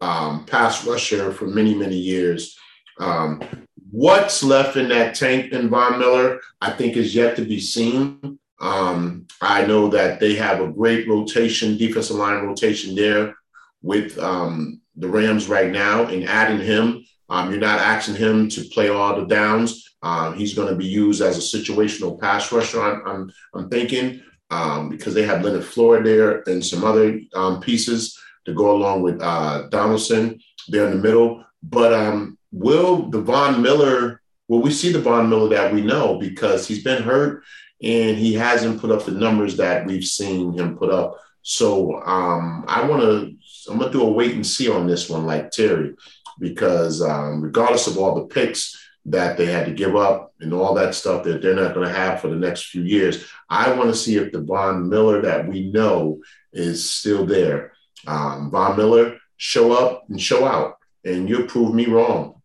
um, 0.00 0.44
pass 0.46 0.86
rusher 0.86 1.32
for 1.32 1.46
many 1.46 1.74
many 1.74 1.96
years. 1.96 2.56
Um, 3.00 3.42
what's 3.90 4.44
left 4.44 4.76
in 4.76 4.88
that 4.90 5.16
tank 5.16 5.52
in 5.52 5.70
Von 5.70 5.98
Miller, 5.98 6.40
I 6.60 6.70
think, 6.70 6.96
is 6.96 7.14
yet 7.14 7.34
to 7.36 7.44
be 7.44 7.58
seen. 7.58 8.38
Um, 8.60 9.26
I 9.40 9.66
know 9.66 9.88
that 9.88 10.20
they 10.20 10.36
have 10.36 10.60
a 10.60 10.68
great 10.68 11.08
rotation, 11.08 11.76
defensive 11.76 12.16
line 12.16 12.44
rotation 12.44 12.94
there 12.94 13.34
with 13.82 14.16
um, 14.20 14.80
the 14.94 15.08
Rams 15.08 15.48
right 15.48 15.70
now, 15.72 16.04
and 16.04 16.28
adding 16.28 16.60
him, 16.60 17.04
um, 17.32 17.50
you're 17.50 17.58
not 17.58 17.80
asking 17.80 18.16
him 18.16 18.46
to 18.50 18.62
play 18.64 18.90
all 18.90 19.18
the 19.18 19.24
downs. 19.26 19.96
Um, 20.02 20.34
he's 20.34 20.52
going 20.52 20.68
to 20.68 20.74
be 20.74 20.84
used 20.84 21.22
as 21.22 21.38
a 21.38 21.58
situational 21.58 22.20
pass 22.20 22.52
rusher. 22.52 22.82
I'm, 22.82 23.06
I'm, 23.06 23.32
I'm 23.54 23.70
thinking 23.70 24.22
um, 24.50 24.90
because 24.90 25.14
they 25.14 25.24
have 25.24 25.42
Leonard 25.42 25.64
Floyd 25.64 26.04
there 26.04 26.42
and 26.42 26.62
some 26.64 26.84
other 26.84 27.18
um, 27.32 27.58
pieces 27.62 28.20
to 28.44 28.52
go 28.52 28.76
along 28.76 29.00
with 29.00 29.18
uh, 29.22 29.68
Donaldson 29.70 30.40
there 30.68 30.84
in 30.86 30.92
the 30.92 31.02
middle. 31.02 31.42
But 31.62 31.94
um, 31.94 32.36
will 32.52 33.08
the 33.08 33.22
Von 33.22 33.62
Miller 33.62 34.20
will 34.48 34.60
we 34.60 34.70
see 34.70 34.92
the 34.92 35.00
Von 35.00 35.30
Miller 35.30 35.48
that 35.48 35.72
we 35.72 35.80
know? 35.80 36.18
Because 36.18 36.68
he's 36.68 36.84
been 36.84 37.02
hurt 37.02 37.44
and 37.82 38.18
he 38.18 38.34
hasn't 38.34 38.78
put 38.78 38.90
up 38.90 39.06
the 39.06 39.12
numbers 39.12 39.56
that 39.56 39.86
we've 39.86 40.04
seen 40.04 40.52
him 40.52 40.76
put 40.76 40.90
up. 40.90 41.18
So 41.40 42.02
um, 42.02 42.66
I 42.68 42.86
want 42.86 43.00
to, 43.02 43.34
I'm 43.70 43.78
going 43.78 43.90
to 43.90 43.98
do 43.98 44.04
a 44.04 44.10
wait 44.10 44.34
and 44.34 44.46
see 44.46 44.70
on 44.70 44.86
this 44.86 45.08
one, 45.08 45.24
like 45.24 45.50
Terry, 45.50 45.94
because 46.42 47.00
um, 47.00 47.40
regardless 47.40 47.86
of 47.86 47.96
all 47.96 48.16
the 48.16 48.26
picks 48.26 48.76
that 49.06 49.38
they 49.38 49.46
had 49.46 49.64
to 49.64 49.72
give 49.72 49.94
up 49.94 50.34
and 50.40 50.52
all 50.52 50.74
that 50.74 50.94
stuff 50.94 51.22
that 51.22 51.40
they're 51.40 51.54
not 51.54 51.72
going 51.72 51.86
to 51.86 51.94
have 51.94 52.20
for 52.20 52.26
the 52.28 52.36
next 52.36 52.66
few 52.66 52.82
years, 52.82 53.24
I 53.48 53.72
want 53.72 53.90
to 53.90 53.96
see 53.96 54.16
if 54.16 54.32
the 54.32 54.40
Von 54.40 54.88
Miller 54.88 55.22
that 55.22 55.46
we 55.48 55.70
know 55.70 56.20
is 56.52 56.90
still 56.90 57.24
there. 57.24 57.74
Um, 58.08 58.50
Von 58.50 58.76
Miller, 58.76 59.18
show 59.36 59.70
up 59.72 60.02
and 60.08 60.20
show 60.20 60.44
out, 60.44 60.78
and 61.04 61.28
you'll 61.28 61.46
prove 61.46 61.72
me 61.74 61.86
wrong. 61.86 62.42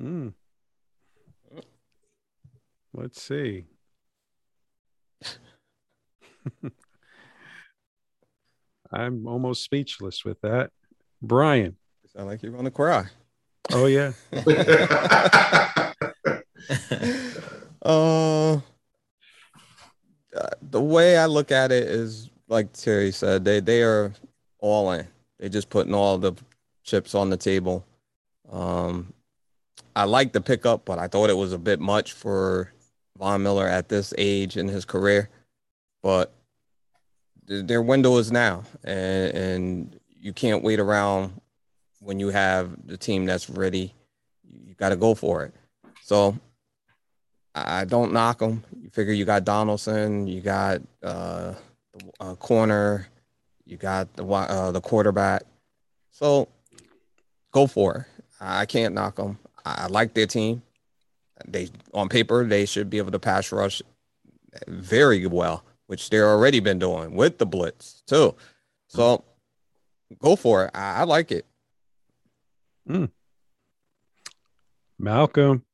Hmm. 0.00 0.28
Let's 2.94 3.20
see. 3.20 3.66
I'm 8.90 9.26
almost 9.26 9.64
speechless 9.64 10.24
with 10.24 10.40
that. 10.40 10.70
Brian. 11.20 11.76
Sound 12.16 12.28
like 12.28 12.42
you're 12.42 12.52
going 12.52 12.64
to 12.64 12.70
cry. 12.70 13.04
Oh 13.72 13.84
yeah. 13.84 14.12
uh, 17.82 18.60
the 20.62 20.80
way 20.80 21.18
I 21.18 21.26
look 21.26 21.52
at 21.52 21.72
it 21.72 21.82
is 21.82 22.30
like 22.48 22.72
Terry 22.72 23.12
said, 23.12 23.44
they 23.44 23.60
they 23.60 23.82
are 23.82 24.14
all 24.60 24.92
in. 24.92 25.06
They're 25.38 25.50
just 25.50 25.68
putting 25.68 25.92
all 25.92 26.16
the 26.16 26.32
chips 26.84 27.14
on 27.14 27.28
the 27.28 27.36
table. 27.36 27.84
Um, 28.50 29.12
I 29.94 30.04
like 30.04 30.32
the 30.32 30.40
pickup, 30.40 30.86
but 30.86 30.98
I 30.98 31.08
thought 31.08 31.28
it 31.28 31.36
was 31.36 31.52
a 31.52 31.58
bit 31.58 31.80
much 31.80 32.14
for 32.14 32.72
Von 33.18 33.42
Miller 33.42 33.68
at 33.68 33.90
this 33.90 34.14
age 34.16 34.56
in 34.56 34.68
his 34.68 34.86
career. 34.86 35.28
But 36.02 36.32
their 37.46 37.82
window 37.82 38.16
is 38.16 38.32
now, 38.32 38.62
and, 38.84 39.34
and 39.34 40.00
you 40.18 40.32
can't 40.32 40.62
wait 40.62 40.80
around 40.80 41.42
when 42.06 42.20
you 42.20 42.28
have 42.28 42.70
the 42.86 42.96
team 42.96 43.26
that's 43.26 43.50
ready. 43.50 43.92
You 44.48 44.74
got 44.74 44.90
to 44.90 44.96
go 44.96 45.12
for 45.14 45.42
it. 45.42 45.52
So 46.02 46.38
I 47.52 47.84
don't 47.84 48.12
knock 48.12 48.38
them. 48.38 48.62
You 48.80 48.90
figure 48.90 49.12
you 49.12 49.24
got 49.24 49.44
Donaldson, 49.44 50.28
you 50.28 50.40
got 50.40 50.82
uh, 51.02 51.54
the 51.92 52.12
uh, 52.20 52.34
corner, 52.36 53.08
you 53.64 53.76
got 53.76 54.12
the 54.14 54.24
uh, 54.24 54.70
the 54.70 54.80
quarterback. 54.80 55.42
So 56.12 56.48
go 57.50 57.66
for 57.66 57.96
it. 57.96 58.22
I 58.40 58.66
can't 58.66 58.94
knock 58.94 59.16
them. 59.16 59.38
I 59.64 59.88
like 59.88 60.14
their 60.14 60.28
team. 60.28 60.62
They 61.48 61.70
on 61.92 62.08
paper 62.08 62.44
they 62.44 62.66
should 62.66 62.88
be 62.88 62.98
able 62.98 63.10
to 63.10 63.18
pass 63.18 63.50
rush 63.50 63.82
very 64.68 65.26
well, 65.26 65.64
which 65.88 66.08
they're 66.10 66.28
already 66.28 66.60
been 66.60 66.78
doing 66.78 67.16
with 67.16 67.38
the 67.38 67.46
blitz 67.46 68.04
too. 68.06 68.36
So 68.86 69.24
go 70.20 70.36
for 70.36 70.66
it. 70.66 70.70
I, 70.72 71.00
I 71.00 71.02
like 71.02 71.32
it. 71.32 71.46
Mm. 72.88 73.10
Malcolm. 74.98 75.64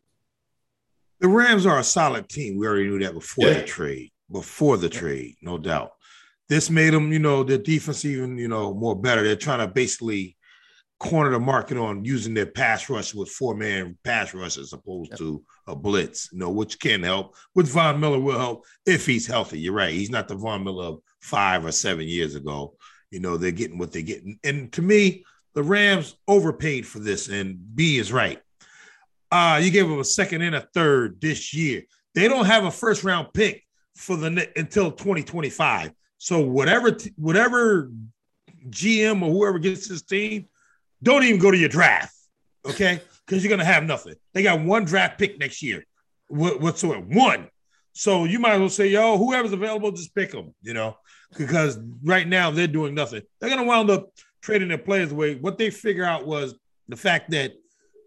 The 1.21 1.29
Rams 1.29 1.67
are 1.67 1.79
a 1.79 1.85
solid 1.85 2.29
team. 2.29 2.59
We 2.59 2.67
already 2.67 2.89
knew 2.89 2.99
that 3.01 3.15
before 3.15 3.47
Yeah. 3.47 3.61
the 3.61 3.65
trade. 3.65 4.11
Before 4.31 4.77
the 4.77 4.89
trade, 4.89 5.37
no 5.43 5.59
doubt. 5.59 5.93
This 6.49 6.71
made 6.71 6.93
them, 6.93 7.13
you 7.13 7.19
know, 7.19 7.45
their 7.45 7.59
defense 7.59 8.05
even, 8.05 8.39
you 8.39 8.49
know, 8.49 8.75
more 8.75 9.01
better. 9.01 9.23
They're 9.23 9.37
trying 9.37 9.67
to 9.67 9.73
basically 9.73 10.37
corner 10.99 11.31
the 11.31 11.41
market 11.41 11.77
on 11.77 12.05
using 12.05 12.33
their 12.33 12.47
pass 12.47 12.89
rush 12.89 13.15
with 13.15 13.29
four 13.29 13.55
man 13.55 13.99
pass 14.05 14.33
rush 14.35 14.57
as 14.57 14.73
opposed 14.73 15.17
to 15.19 15.45
a 15.67 15.75
blitz, 15.77 16.31
you 16.33 16.39
know, 16.39 16.51
which 16.51 16.79
can 16.79 17.03
help. 17.03 17.35
Which 17.53 17.67
Von 17.67 18.01
Miller 18.01 18.21
will 18.21 18.39
help 18.39 18.65
if 18.87 19.07
he's 19.07 19.27
healthy. 19.27 19.61
You're 19.61 19.75
right. 19.75 19.93
He's 19.93 20.11
not 20.11 20.29
the 20.29 20.35
Von 20.37 20.65
Miller 20.65 20.85
of 20.85 21.01
five 21.21 21.65
or 21.65 21.73
seven 21.73 22.07
years 22.07 22.35
ago. 22.35 22.77
You 23.11 23.21
know, 23.21 23.37
they're 23.37 23.51
getting 23.51 23.79
what 23.79 23.93
they're 23.93 24.03
getting. 24.03 24.39
And 24.45 24.73
to 24.73 24.83
me, 24.83 25.25
the 25.55 25.63
Rams 25.63 26.17
overpaid 26.27 26.87
for 26.87 26.99
this, 26.99 27.29
and 27.29 27.59
B 27.75 27.99
is 27.99 28.13
right. 28.13 28.41
Uh, 29.31 29.61
you 29.63 29.71
gave 29.71 29.89
them 29.89 29.99
a 29.99 30.05
second 30.05 30.43
and 30.43 30.55
a 30.55 30.61
third 30.75 31.21
this 31.21 31.55
year. 31.55 31.83
They 32.15 32.29
don't 32.29 32.47
have 32.47 32.65
a 32.65 32.71
first 32.71 33.05
round 33.05 33.33
pick 33.33 33.65
for 33.97 34.17
the 34.17 34.51
until 34.57 34.91
2025. 34.91 35.93
So 36.19 36.41
whatever 36.41 36.97
whatever 37.17 37.91
GM 38.69 39.23
or 39.23 39.31
whoever 39.31 39.59
gets 39.59 39.89
this 39.89 40.03
team, 40.03 40.47
don't 41.03 41.25
even 41.25 41.41
go 41.41 41.51
to 41.51 41.57
your 41.57 41.69
draft, 41.69 42.15
okay? 42.67 43.01
Because 43.27 43.43
you're 43.43 43.51
gonna 43.51 43.65
have 43.65 43.85
nothing. 43.85 44.15
They 44.33 44.43
got 44.43 44.61
one 44.61 44.85
draft 44.85 45.19
pick 45.19 45.39
next 45.39 45.63
year, 45.63 45.85
wh- 46.29 46.61
whatsoever, 46.61 47.01
one. 47.01 47.49
So 47.95 48.25
you 48.25 48.39
might 48.39 48.53
as 48.53 48.61
well 48.61 48.69
say, 48.69 48.89
yo, 48.89 49.19
whoever's 49.19 49.53
available, 49.53 49.91
just 49.93 50.15
pick 50.15 50.31
them, 50.31 50.55
you 50.63 50.75
know, 50.75 50.97
because 51.37 51.79
right 52.05 52.27
now 52.27 52.51
they're 52.51 52.67
doing 52.67 52.95
nothing. 52.95 53.23
They're 53.41 53.51
gonna 53.51 53.65
wind 53.65 53.91
up 53.91 54.11
trading 54.43 54.69
their 54.69 54.79
players 54.79 55.13
away. 55.13 55.37
What 55.37 55.57
they 55.57 55.71
figure 55.71 56.05
out 56.05 56.27
was 56.27 56.55
the 56.89 56.97
fact 56.97 57.31
that 57.31 57.53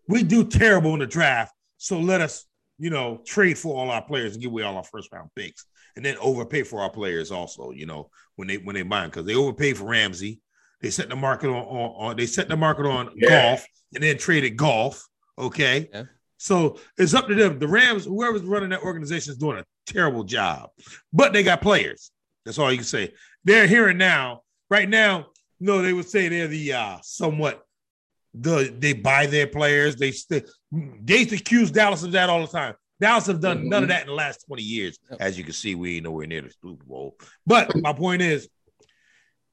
we 0.08 0.22
do 0.22 0.44
terrible 0.44 0.94
in 0.94 1.00
the 1.00 1.08
draft, 1.08 1.54
so 1.78 2.00
let 2.00 2.22
us, 2.22 2.46
you 2.78 2.92
know, 2.92 3.22
trade 3.26 3.58
for 3.58 3.76
all 3.76 3.90
our 3.90 4.04
players 4.04 4.34
and 4.34 4.44
give 4.44 4.52
away 4.52 4.64
all 4.64 4.78
our 4.78 4.84
first 4.84 5.12
round 5.12 5.30
picks, 5.36 5.66
and 5.96 6.06
then 6.06 6.18
overpay 6.18 6.64
for 6.64 6.82
our 6.82 6.92
players 6.92 7.32
also. 7.32 7.72
You 7.72 7.88
know, 7.88 8.10
when 8.36 8.48
they 8.48 8.58
when 8.58 8.76
they 8.76 8.84
buy 8.84 9.02
them 9.02 9.10
because 9.10 9.26
they 9.26 9.36
overpay 9.36 9.74
for 9.74 9.86
Ramsey. 9.86 10.42
They 10.82 10.92
set 10.92 11.10
the 11.10 11.16
market 11.16 11.48
on, 11.48 11.56
on, 11.56 12.10
on 12.10 12.16
they 12.18 12.26
set 12.28 12.48
the 12.48 12.58
market 12.58 12.86
on 12.86 13.10
Yeah. 13.16 13.56
Goff 13.56 13.66
and 13.96 14.04
then 14.04 14.18
traded 14.18 14.58
Goff. 14.58 15.08
Okay. 15.40 15.90
Yeah. 15.92 16.04
So 16.38 16.78
it's 16.98 17.14
up 17.14 17.28
to 17.28 17.34
them. 17.34 17.58
The 17.58 17.68
Rams, 17.68 18.06
whoever's 18.06 18.44
running 18.44 18.70
that 18.70 18.84
organization 18.84 19.32
is 19.32 19.38
doing 19.38 19.58
a 19.58 19.64
terrible 19.88 20.24
job, 20.24 20.70
but 21.12 21.34
they 21.34 21.44
got 21.44 21.62
players. 21.62 22.12
That's 22.44 22.60
all 22.60 22.70
you 22.70 22.78
can 22.78 22.86
say. 22.86 23.14
They're 23.46 23.68
here 23.68 23.88
and 23.88 23.98
now. 23.98 24.42
Right 24.70 24.88
now, 24.88 25.28
no, 25.60 25.82
they 25.82 25.93
would 25.93 26.08
say 26.08 26.28
they're 26.28 26.47
the 26.47 26.74
uh 26.74 26.97
somewhat 27.01 27.66
the 28.34 28.74
they 28.78 28.93
buy 28.93 29.26
their 29.26 29.47
players. 29.47 29.95
They 29.95 30.12
st- 30.12 30.49
they 30.72 31.22
accuse 31.22 31.72
Dallas 31.72 32.03
of 32.03 32.12
that 32.14 32.30
all 32.30 32.41
the 32.41 32.47
time. 32.47 32.76
Dallas 32.99 33.28
have 33.28 33.41
done 33.41 33.68
none 33.68 33.84
of 33.84 33.89
that 33.89 34.01
in 34.01 34.08
the 34.08 34.14
last 34.14 34.45
20 34.47 34.62
years. 34.62 34.97
As 35.20 35.38
you 35.38 35.43
can 35.43 35.53
see, 35.53 35.76
we 35.76 35.95
ain't 35.95 36.06
nowhere 36.06 36.28
near 36.28 36.41
the 36.41 36.53
Super 36.62 36.84
Bowl. 36.86 37.18
But 37.45 37.76
my 37.82 37.91
point 37.91 38.22
is, 38.22 38.47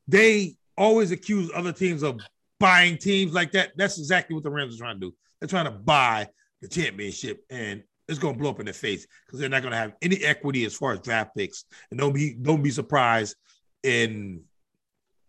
they 0.07 0.55
always 0.76 1.11
accuse 1.11 1.50
other 1.55 1.72
teams 1.72 2.03
of 2.03 2.20
buying 2.61 2.98
teams 2.98 3.32
like 3.32 3.53
that. 3.53 3.72
That's 3.76 3.98
exactly 3.98 4.34
what 4.34 4.44
the 4.44 4.50
Rams 4.50 4.76
are 4.76 4.78
trying 4.78 5.00
to 5.00 5.09
do. 5.09 5.14
They're 5.40 5.48
trying 5.48 5.64
to 5.64 5.72
buy 5.72 6.28
the 6.61 6.68
championship, 6.68 7.44
and 7.50 7.82
it's 8.09 8.20
going 8.20 8.34
to 8.34 8.40
blow 8.40 8.50
up 8.50 8.61
in 8.61 8.66
their 8.66 8.74
face 8.74 9.07
because 9.26 9.40
they're 9.40 9.48
not 9.48 9.62
going 9.62 9.72
to 9.72 9.78
have 9.78 9.94
any 10.03 10.22
equity 10.22 10.64
as 10.64 10.74
far 10.74 10.92
as 10.92 11.00
draft 11.00 11.36
picks. 11.36 11.64
And 11.90 11.98
don't 11.98 12.12
be 12.12 12.34
don't 12.34 12.62
be 12.62 12.70
surprised 12.70 13.34
in 13.82 14.42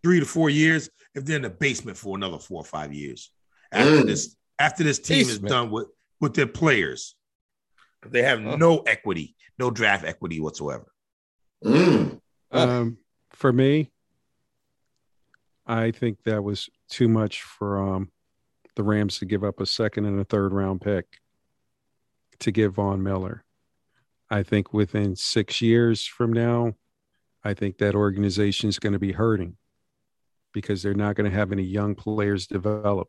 three 0.04 0.20
to 0.20 0.26
four 0.26 0.50
years 0.50 0.90
if 1.14 1.24
they're 1.24 1.36
in 1.36 1.42
the 1.42 1.50
basement 1.50 1.96
for 1.96 2.16
another 2.16 2.38
four 2.38 2.60
or 2.60 2.64
five 2.64 2.92
years 2.92 3.32
after 3.72 4.02
Mm. 4.02 4.06
this 4.06 4.36
after 4.58 4.84
this 4.84 5.00
team 5.00 5.20
is 5.22 5.38
done 5.40 5.70
with 5.70 5.88
with 6.20 6.34
their 6.34 6.46
players. 6.46 7.16
They 8.06 8.22
have 8.22 8.40
Huh. 8.42 8.56
no 8.56 8.78
equity, 8.80 9.34
no 9.58 9.70
draft 9.70 10.04
equity 10.04 10.38
whatsoever. 10.40 10.86
Mm. 11.64 12.20
Um, 12.52 12.98
for 13.30 13.52
me, 13.52 13.90
I 15.66 15.90
think 15.90 16.22
that 16.24 16.44
was 16.44 16.68
too 16.88 17.08
much 17.08 17.42
for 17.42 17.78
um, 17.82 18.12
the 18.76 18.82
Rams 18.82 19.18
to 19.18 19.24
give 19.24 19.42
up 19.42 19.60
a 19.60 19.66
second 19.66 20.04
and 20.04 20.20
a 20.20 20.24
third 20.24 20.52
round 20.52 20.82
pick 20.82 21.06
to 22.40 22.52
give 22.52 22.74
Von 22.74 23.02
Miller. 23.02 23.44
I 24.30 24.42
think 24.42 24.72
within 24.72 25.16
six 25.16 25.60
years 25.62 26.04
from 26.06 26.32
now, 26.32 26.74
I 27.42 27.54
think 27.54 27.78
that 27.78 27.94
organization 27.94 28.68
is 28.68 28.78
going 28.78 28.92
to 28.92 28.98
be 28.98 29.12
hurting 29.12 29.56
because 30.54 30.82
they're 30.82 30.94
not 30.94 31.16
going 31.16 31.30
to 31.30 31.36
have 31.36 31.52
any 31.52 31.64
young 31.64 31.94
players 31.94 32.46
develop. 32.46 33.08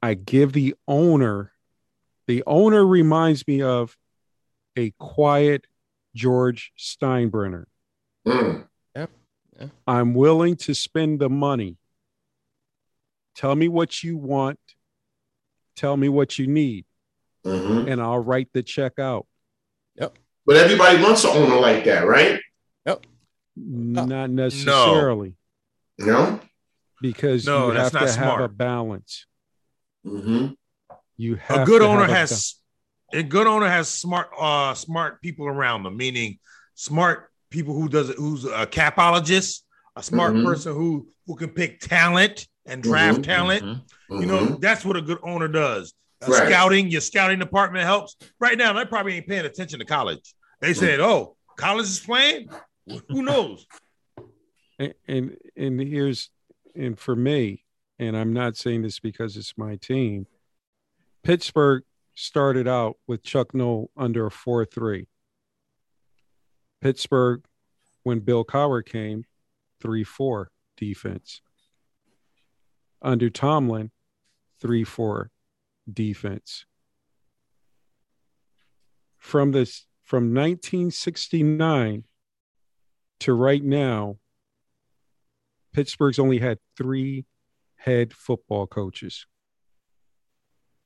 I 0.00 0.14
give 0.14 0.52
the 0.52 0.76
owner, 0.86 1.50
the 2.28 2.44
owner 2.46 2.86
reminds 2.86 3.48
me 3.48 3.62
of 3.62 3.96
a 4.76 4.92
quiet 5.00 5.66
George 6.14 6.72
Steinbrenner. 6.78 7.64
Mm. 8.24 8.68
I'm 9.86 10.12
willing 10.12 10.56
to 10.56 10.74
spend 10.74 11.18
the 11.18 11.30
money. 11.30 11.78
Tell 13.34 13.54
me 13.56 13.68
what 13.68 14.04
you 14.04 14.18
want. 14.18 14.58
Tell 15.76 15.96
me 15.96 16.10
what 16.10 16.38
you 16.38 16.46
need, 16.46 16.84
Mhm. 17.42 17.90
and 17.90 18.00
I'll 18.02 18.18
write 18.18 18.48
the 18.52 18.62
check 18.62 18.98
out. 18.98 19.26
Yep. 19.94 20.18
But 20.44 20.56
everybody 20.56 21.02
wants 21.02 21.24
an 21.24 21.30
owner 21.30 21.56
like 21.56 21.84
that, 21.84 22.06
right? 22.06 22.38
Yep. 22.86 23.06
Not 23.56 24.28
necessarily, 24.28 25.28
You 25.28 25.34
know? 25.98 26.40
because 27.00 27.44
No, 27.46 27.68
you 27.68 27.74
that's 27.74 27.92
have 27.92 28.00
not 28.02 28.08
to 28.08 28.12
have 28.20 28.28
a 28.28 28.36
smart. 28.36 28.56
balance. 28.56 29.26
hmm 30.04 30.48
You 31.16 31.36
have 31.36 31.62
a 31.62 31.64
good 31.64 31.80
to 31.80 31.86
owner 31.86 32.00
have 32.02 32.10
a 32.10 32.14
has 32.16 32.54
a 33.12 33.22
good 33.22 33.46
owner 33.46 33.68
has 33.68 33.88
smart 33.88 34.28
uh 34.38 34.74
smart 34.74 35.22
people 35.22 35.46
around 35.46 35.82
them, 35.84 35.96
meaning 35.96 36.38
smart 36.74 37.30
people 37.50 37.74
who 37.74 37.88
does 37.88 38.10
it 38.10 38.16
who's 38.16 38.44
a 38.44 38.66
capologist, 38.66 39.62
a 39.94 40.02
smart 40.02 40.34
Mhm. 40.34 40.44
person 40.44 40.74
who 40.74 41.08
who 41.26 41.36
can 41.36 41.50
pick 41.50 41.80
talent 41.80 42.46
and 42.66 42.82
draft 42.82 43.20
Mhm. 43.20 43.24
talent. 43.24 43.64
Mhm. 43.64 44.20
You 44.20 44.26
know, 44.26 44.56
that's 44.58 44.84
what 44.84 44.96
a 44.96 45.02
good 45.02 45.18
owner 45.22 45.48
does. 45.48 45.92
uh, 46.22 46.30
Right. 46.30 46.46
scouting, 46.48 46.88
your 46.88 47.02
scouting 47.02 47.38
department 47.38 47.84
helps. 47.84 48.16
Right 48.40 48.56
now, 48.56 48.72
they 48.72 48.86
probably 48.86 49.16
ain't 49.16 49.28
paying 49.28 49.44
attention 49.44 49.78
to 49.80 49.84
college. 49.84 50.34
They 50.62 50.72
said, 50.72 50.98
"Oh, 50.98 51.36
college 51.58 51.84
is 51.84 52.00
playing. 52.00 52.48
Who 53.10 53.22
knows?" 53.22 53.66
And, 54.78 55.36
and 55.56 55.80
here's 55.80 56.30
and 56.74 56.98
for 56.98 57.16
me, 57.16 57.64
and 57.98 58.16
I'm 58.16 58.32
not 58.32 58.56
saying 58.56 58.82
this 58.82 59.00
because 59.00 59.36
it's 59.36 59.56
my 59.56 59.76
team. 59.76 60.26
Pittsburgh 61.22 61.84
started 62.14 62.68
out 62.68 62.96
with 63.06 63.22
Chuck 63.22 63.54
Noll 63.54 63.90
under 63.96 64.26
a 64.26 64.30
four 64.30 64.64
three. 64.64 65.08
Pittsburgh, 66.80 67.44
when 68.02 68.20
Bill 68.20 68.44
Cowher 68.44 68.84
came, 68.84 69.24
three 69.80 70.04
four 70.04 70.50
defense. 70.76 71.40
Under 73.00 73.30
Tomlin, 73.30 73.90
three 74.60 74.84
four 74.84 75.30
defense. 75.90 76.66
From 79.18 79.52
this 79.52 79.86
from 80.04 80.34
1969 80.34 82.04
to 83.20 83.32
right 83.32 83.64
now, 83.64 84.18
Pittsburgh's 85.76 86.18
only 86.18 86.38
had 86.38 86.58
three 86.74 87.26
head 87.74 88.14
football 88.14 88.66
coaches. 88.66 89.26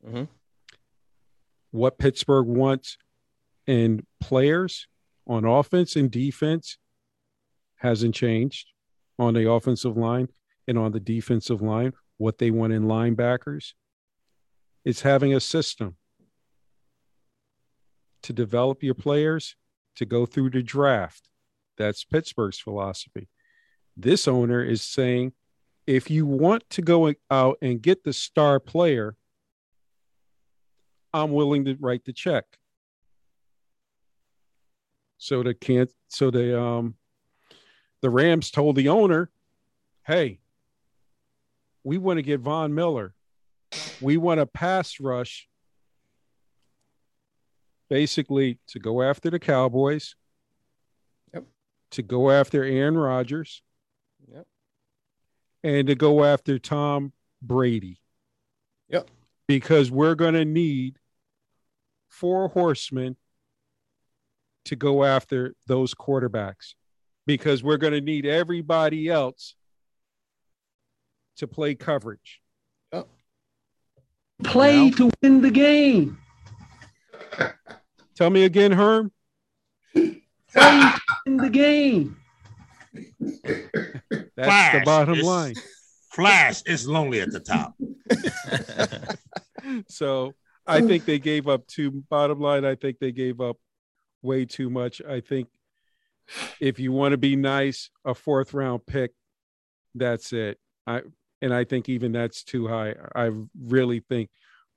Mhm. 0.05 0.28
What 1.70 1.97
Pittsburgh 1.97 2.49
wants 2.49 2.99
in 3.68 4.05
players 4.18 4.88
on 5.28 5.45
offense 5.45 5.95
and 5.95 6.11
defense 6.11 6.76
hasn't 7.76 8.16
changed 8.16 8.72
on 9.16 9.34
the 9.34 9.49
offensive 9.49 9.97
line 9.97 10.26
and 10.66 10.76
on 10.76 10.91
the 10.91 10.99
defensive 10.99 11.62
line. 11.62 11.93
What 12.16 12.38
they 12.38 12.51
want 12.51 12.72
in 12.72 12.82
linebackers 12.82 13.74
is 14.84 15.03
having 15.03 15.32
a 15.32 15.38
system 15.38 15.99
to 18.22 18.32
develop 18.32 18.82
your 18.82 18.95
players 18.95 19.55
to 19.95 20.05
go 20.05 20.26
through 20.26 20.51
the 20.51 20.64
draft. 20.64 21.30
That's 21.76 22.03
Pittsburgh's 22.03 22.59
philosophy 22.59 23.28
this 24.03 24.28
owner 24.28 24.62
is 24.62 24.82
saying 24.82 25.32
if 25.86 26.11
you 26.11 26.26
want 26.26 26.68
to 26.70 26.82
go 26.82 27.12
out 27.30 27.59
and 27.62 27.82
get 27.82 28.05
the 28.05 28.12
star 28.12 28.61
player, 28.61 29.16
I'm 31.12 31.32
willing 31.32 31.64
to 31.64 31.76
write 31.80 32.05
the 32.05 32.12
check. 32.12 32.44
So 35.18 35.42
the 35.42 35.53
can't 35.53 35.90
so 36.09 36.30
the 36.30 36.59
um 36.59 36.94
the 38.01 38.11
Rams 38.11 38.51
told 38.51 38.76
the 38.76 38.88
owner, 38.88 39.30
hey, 40.07 40.40
we 41.84 41.98
want 41.98 42.18
to 42.18 42.22
get 42.22 42.40
Von 42.40 42.74
Miller. 42.74 43.14
We 44.01 44.16
want 44.16 44.40
a 44.40 44.46
pass 44.46 44.98
rush 45.01 45.48
basically 47.88 48.59
to 48.68 48.78
go 48.78 49.03
after 49.03 49.30
the 49.30 49.38
Cowboys. 49.38 50.14
Yep. 51.34 51.44
To 51.92 52.03
go 52.03 52.30
after 52.30 52.64
Aaron 52.64 52.96
Rodgers. 52.96 53.62
And 55.63 55.87
to 55.89 55.95
go 55.95 56.25
after 56.25 56.59
Tom 56.59 57.13
Brady. 57.43 58.01
Yep. 58.89 59.11
Because 59.47 59.91
we're 59.91 60.15
going 60.15 60.35
to 60.35 60.45
need 60.45 60.99
four 62.09 62.49
horsemen 62.49 63.17
to 64.67 64.77
go 64.77 65.05
after 65.05 65.55
those 65.67 65.95
quarterbacks 65.95 66.75
because 67.27 67.63
we're 67.63 67.77
going 67.77 67.93
to 67.93 68.01
need 68.01 68.27
everybody 68.27 69.09
else 69.09 69.55
to 71.37 71.47
play 71.47 71.75
coverage. 71.75 72.41
Play 74.43 74.89
Now- 74.91 74.97
to 74.97 75.11
win 75.23 75.43
the 75.43 75.51
game. 75.51 76.19
Tell 78.15 78.31
me 78.31 78.45
again, 78.45 78.73
Herm. 78.73 79.13
Play 79.93 80.23
to 80.55 81.01
win 81.27 81.37
the 81.37 81.51
game. 81.51 82.17
That's 84.45 84.74
the 84.74 84.78
Flash. 84.80 84.84
bottom 84.84 85.14
It's- 85.14 85.26
line. 85.26 85.55
Flash 86.12 86.62
is 86.66 86.88
lonely 86.88 87.20
at 87.20 87.30
the 87.30 87.41
top. 87.41 87.74
So 89.88 90.34
I 90.66 90.80
think 90.80 91.05
they 91.05 91.18
gave 91.20 91.47
up 91.47 91.66
too. 91.68 91.91
Bottom 92.09 92.41
line, 92.41 92.64
I 92.64 92.74
think 92.74 92.99
they 92.99 93.12
gave 93.12 93.41
up 93.41 93.57
way 94.22 94.45
too 94.45 94.68
much. 94.70 95.01
I 95.09 95.20
think 95.20 95.49
if 96.61 96.78
you 96.80 96.91
want 96.93 97.12
to 97.12 97.18
be 97.18 97.36
nice, 97.36 97.91
a 98.05 98.14
fourth 98.14 98.53
round 98.55 98.84
pick, 98.86 99.12
that's 99.95 100.32
it. 100.32 100.59
I 100.86 101.03
and 101.43 101.55
I 101.55 101.64
think 101.64 101.88
even 101.88 102.11
that's 102.12 102.43
too 102.43 102.66
high. 102.66 102.95
I 103.14 103.30
really 103.61 104.01
think 104.01 104.30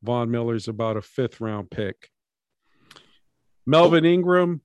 Von 0.03 0.30
Miller's 0.30 0.68
about 0.68 0.97
a 0.97 1.01
fifth 1.01 1.41
round 1.41 1.72
pick. 1.72 2.09
Melvin 3.66 4.05
Ingram 4.05 4.61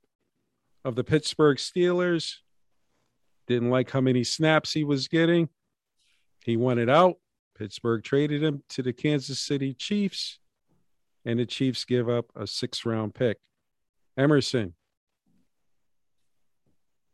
of 0.85 0.95
the 0.95 1.05
Pittsburgh 1.05 1.57
Steelers 1.57 2.37
didn't 3.49 3.71
like 3.71 3.91
how 3.91 4.01
many 4.01 4.23
snaps 4.23 4.73
he 4.73 4.85
was 4.85 5.09
getting. 5.09 5.49
He 6.45 6.57
wanted 6.57 6.89
out. 6.89 7.17
Pittsburgh 7.59 8.05
traded 8.05 8.43
him 8.43 8.63
to 8.69 8.83
the 8.83 8.93
Kansas 8.93 9.41
City 9.41 9.75
Chiefs, 9.75 10.39
and 11.25 11.41
the 11.41 11.47
Chiefs 11.47 11.85
give 11.85 12.09
up 12.09 12.27
a 12.37 12.47
six 12.47 12.87
round 12.87 13.15
pick. 13.15 13.39
Emerson, 14.17 14.75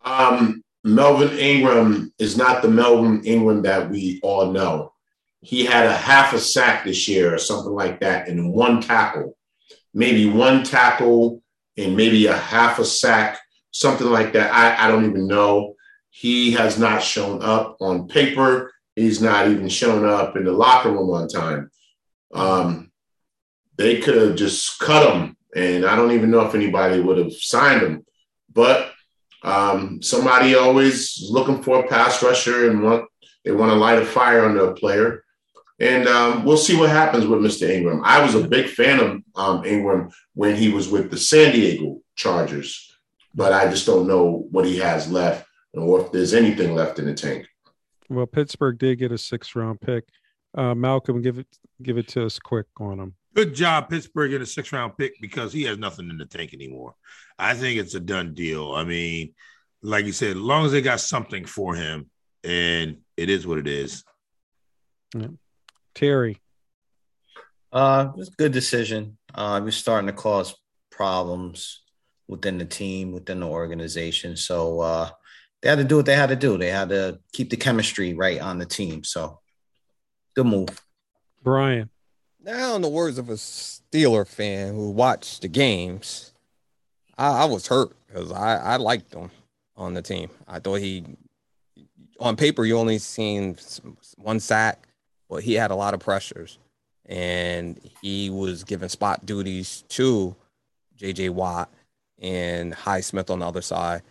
Um, 0.05 0.63
Melvin 0.83 1.39
Ingram 1.39 2.13
is 2.19 2.37
not 2.37 2.61
the 2.61 2.69
Melvin 2.69 3.25
Ingram 3.25 3.63
that 3.63 3.91
we 3.91 4.21
all 4.23 4.53
know. 4.53 4.93
He 5.41 5.65
had 5.65 5.87
a 5.87 5.97
half 5.97 6.33
a 6.35 6.39
sack 6.39 6.85
this 6.85 7.09
year 7.09 7.35
or 7.35 7.39
something 7.39 7.73
like 7.73 8.01
that, 8.01 8.29
and 8.29 8.53
one 8.53 8.81
tackle, 8.81 9.37
maybe 9.93 10.29
one 10.29 10.63
tackle 10.63 11.43
and 11.77 11.97
maybe 11.97 12.27
a 12.27 12.37
half 12.37 12.79
a 12.79 12.85
sack, 12.85 13.39
something 13.71 14.07
like 14.07 14.33
that. 14.35 14.53
I, 14.53 14.85
I 14.87 14.89
don't 14.89 15.07
even 15.07 15.27
know. 15.27 15.74
He 16.17 16.53
has 16.53 16.79
not 16.79 17.03
shown 17.03 17.43
up 17.43 17.79
on 17.81 18.07
paper. 18.07 18.73
He's 18.95 19.21
not 19.21 19.49
even 19.49 19.69
shown 19.69 20.07
up 20.09 20.37
in 20.37 20.45
the 20.45 20.53
locker 20.53 20.93
room 20.93 21.11
on 21.11 21.27
time. 21.27 21.73
Um, 22.33 22.93
they 23.77 23.99
could 24.01 24.15
have 24.15 24.37
just 24.37 24.79
cut 24.79 25.13
him, 25.13 25.37
and 25.57 25.85
I 25.85 25.97
don't 25.97 26.13
even 26.13 26.31
know 26.31 26.47
if 26.47 26.55
anybody 26.55 27.01
would 27.01 27.19
have 27.19 27.33
signed 27.33 27.83
him. 27.83 28.07
But 28.53 28.93
um, 29.43 30.03
somebody 30.03 30.55
always 30.55 31.21
looking 31.31 31.65
for 31.65 31.81
a 31.81 31.89
pass 31.89 32.23
rusher 32.23 32.71
and 32.71 32.85
want 32.85 33.07
they 33.45 33.51
want 33.51 33.73
to 33.73 33.77
light 33.77 34.01
a 34.01 34.07
fire 34.07 34.45
under 34.45 34.71
a 34.71 34.75
player. 34.75 35.25
And 35.81 36.07
um, 36.07 36.45
we'll 36.45 36.57
see 36.57 36.77
what 36.77 36.91
happens 36.91 37.27
with 37.27 37.41
Mr. 37.41 37.69
Ingram. 37.69 38.03
I 38.05 38.23
was 38.23 38.37
a 38.37 38.47
big 38.47 38.69
fan 38.69 39.01
of 39.01 39.21
um, 39.35 39.65
Ingram 39.65 40.11
when 40.35 40.55
he 40.55 40.69
was 40.69 40.89
with 40.89 41.11
the 41.11 41.19
San 41.19 41.53
Diego 41.53 42.03
Chargers, 42.15 42.97
but 43.35 43.53
I 43.53 43.69
just 43.69 43.85
don't 43.85 44.07
know 44.07 44.47
what 44.53 44.65
he 44.65 44.79
has 44.79 45.11
left 45.11 45.44
or 45.75 46.01
if 46.01 46.13
there's 46.13 46.35
anything 46.35 46.75
left 46.75 46.99
in 46.99 47.07
the 47.07 47.15
tank. 47.15 47.47
well, 48.09 48.27
Pittsburgh 48.27 48.79
did 48.79 48.99
get 48.99 49.13
a 49.13 49.19
six 49.19 49.55
round 49.55 49.81
pick. 49.81 50.05
Uh, 50.57 50.75
Malcolm, 50.75 51.21
give 51.21 51.39
it 51.39 51.49
give 51.83 51.99
it 51.99 52.09
to 52.09 52.25
us 52.25 52.39
quick 52.39 52.67
on 52.79 53.01
him. 53.01 53.15
Good 53.35 53.55
job, 53.55 53.91
Pittsburgh, 53.91 54.33
in 54.33 54.43
a 54.43 54.47
six 54.47 54.73
round 54.73 54.97
pick 54.97 55.15
because 55.21 55.53
he 55.53 55.65
has 55.65 55.79
nothing 55.79 56.09
in 56.09 56.19
the 56.19 56.27
tank 56.27 56.55
anymore. 56.55 56.95
I 57.39 57.55
think 57.55 57.81
it's 57.81 57.95
a 57.95 58.01
done 58.01 58.35
deal. 58.35 58.73
I 58.73 58.85
mean, 58.85 59.35
like 59.83 60.07
you 60.07 60.13
said, 60.13 60.31
as 60.31 60.37
long 60.37 60.65
as 60.65 60.73
they 60.73 60.81
got 60.83 61.01
something 61.01 61.45
for 61.45 61.75
him, 61.75 62.09
and 62.45 62.99
it 63.17 63.29
is 63.29 63.47
what 63.47 63.59
it 63.59 63.67
is. 63.67 64.05
Yeah. 65.17 65.29
Terry, 65.95 66.41
Uh, 67.73 68.13
it's 68.17 68.29
a 68.29 68.33
good 68.33 68.53
decision. 68.53 69.17
Uh, 69.35 69.61
you're 69.63 69.73
starting 69.73 70.07
to 70.07 70.13
cause 70.13 70.55
problems 70.91 71.83
within 72.29 72.59
the 72.59 72.65
team, 72.65 73.13
within 73.13 73.41
the 73.41 73.47
organization. 73.47 74.37
So 74.37 74.81
uh, 74.81 75.11
they 75.65 75.71
had 75.71 75.79
to 75.79 75.85
do 75.85 75.97
what 75.97 76.05
they 76.05 76.15
had 76.15 76.29
to 76.29 76.37
do. 76.37 76.59
They 76.59 76.71
had 76.71 76.91
to 76.91 77.19
keep 77.33 77.49
the 77.49 77.57
chemistry 77.57 78.13
right 78.13 78.39
on 78.39 78.59
the 78.59 78.67
team. 78.67 79.03
So 79.03 79.41
good 80.37 80.45
move. 80.45 80.69
Brian, 81.43 81.89
Now, 82.39 82.77
in 82.77 82.83
the 82.83 82.89
words 82.89 83.17
of 83.17 83.31
a 83.31 83.35
Steeler 83.35 84.29
fan 84.29 84.75
who 84.75 84.91
watched 84.91 85.41
the 85.41 85.49
games, 85.49 86.35
I, 87.17 87.29
I 87.29 87.45
was 87.47 87.67
hurt 87.67 87.97
because 88.07 88.31
I, 88.31 88.57
I 88.57 88.77
liked 88.77 89.15
him 89.15 89.31
on 89.75 89.95
the 89.95 90.03
team. 90.03 90.29
I 90.47 90.59
thought 90.59 90.81
he, 90.81 91.03
on 92.21 92.37
paper, 92.37 92.67
you 92.67 92.77
only 92.77 92.99
seen 92.99 93.57
one 94.19 94.41
sack, 94.41 94.87
but 95.31 95.43
he 95.45 95.55
had 95.55 95.71
a 95.71 95.77
lot 95.77 95.95
of 95.95 96.01
pressures, 96.01 96.59
and 97.07 97.81
he 98.03 98.29
was 98.29 98.65
giving 98.65 98.91
spot 98.91 99.25
duties 99.25 99.83
to 99.89 100.37
J.J. 100.97 101.31
Watt 101.31 101.73
and 102.19 102.75
Highsmith 102.75 103.31
on 103.31 103.39
the 103.39 103.47
other 103.47 103.63
side. 103.63 104.03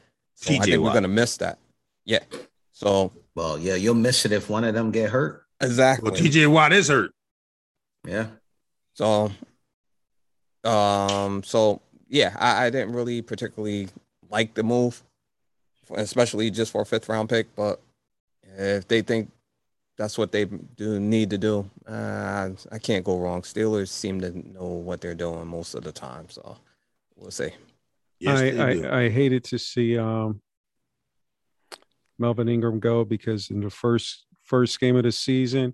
So 0.44 0.54
I 0.54 0.58
TJ 0.58 0.64
think 0.66 0.84
we're 0.84 0.94
gonna 0.94 1.08
miss 1.08 1.38
that. 1.38 1.58
Yeah. 2.04 2.20
So 2.74 3.14
Well, 3.34 3.58
yeah, 3.58 3.76
you'll 3.76 3.96
miss 3.96 4.26
it 4.26 4.34
if 4.34 4.50
one 4.50 4.66
of 4.66 4.74
them 4.74 4.92
get 4.92 5.10
hurt. 5.10 5.46
exactly. 5.62 6.12
Well, 6.12 6.20
TJ 6.20 6.48
Watt 6.52 6.74
is 6.74 6.90
hurt. 6.90 7.12
Yeah. 8.06 8.28
So, 8.94 9.32
um, 10.66 11.44
so 11.44 11.82
yeah, 12.10 12.36
I, 12.38 12.66
I 12.66 12.70
didn't 12.70 12.94
really 12.94 13.22
particularly 13.22 13.88
like 14.30 14.54
the 14.54 14.64
move, 14.64 15.02
especially 15.96 16.52
just 16.52 16.74
for 16.74 16.82
a 16.82 16.86
fifth 16.86 17.08
round 17.08 17.30
pick. 17.30 17.56
But 17.56 17.80
if 18.58 18.86
they 18.90 19.02
think 19.02 19.32
that's 19.98 20.18
what 20.18 20.32
they 20.32 20.46
do 20.46 21.00
need 21.00 21.30
to 21.30 21.38
do. 21.38 21.70
Uh, 21.88 22.50
I 22.72 22.80
can't 22.80 23.06
go 23.06 23.18
wrong. 23.18 23.44
Steelers 23.44 23.90
seem 23.90 24.22
to 24.22 24.32
know 24.32 24.66
what 24.66 25.02
they're 25.02 25.16
doing 25.16 25.48
most 25.48 25.76
of 25.76 25.84
the 25.84 25.92
time, 25.92 26.30
so 26.30 26.58
we'll 27.16 27.32
see. 27.32 27.52
Yes, 28.24 28.40
I. 28.40 28.88
I, 28.88 29.04
I 29.04 29.10
hated 29.10 29.44
to 29.46 29.60
see 29.60 29.98
um, 29.98 30.42
Melvin 32.18 32.50
Ingram 32.50 32.80
go 32.80 33.04
because 33.04 33.50
in 33.50 33.62
the 33.62 33.70
first 33.70 34.26
first 34.44 34.80
game 34.80 34.96
of 34.96 35.04
the 35.04 35.12
season, 35.12 35.74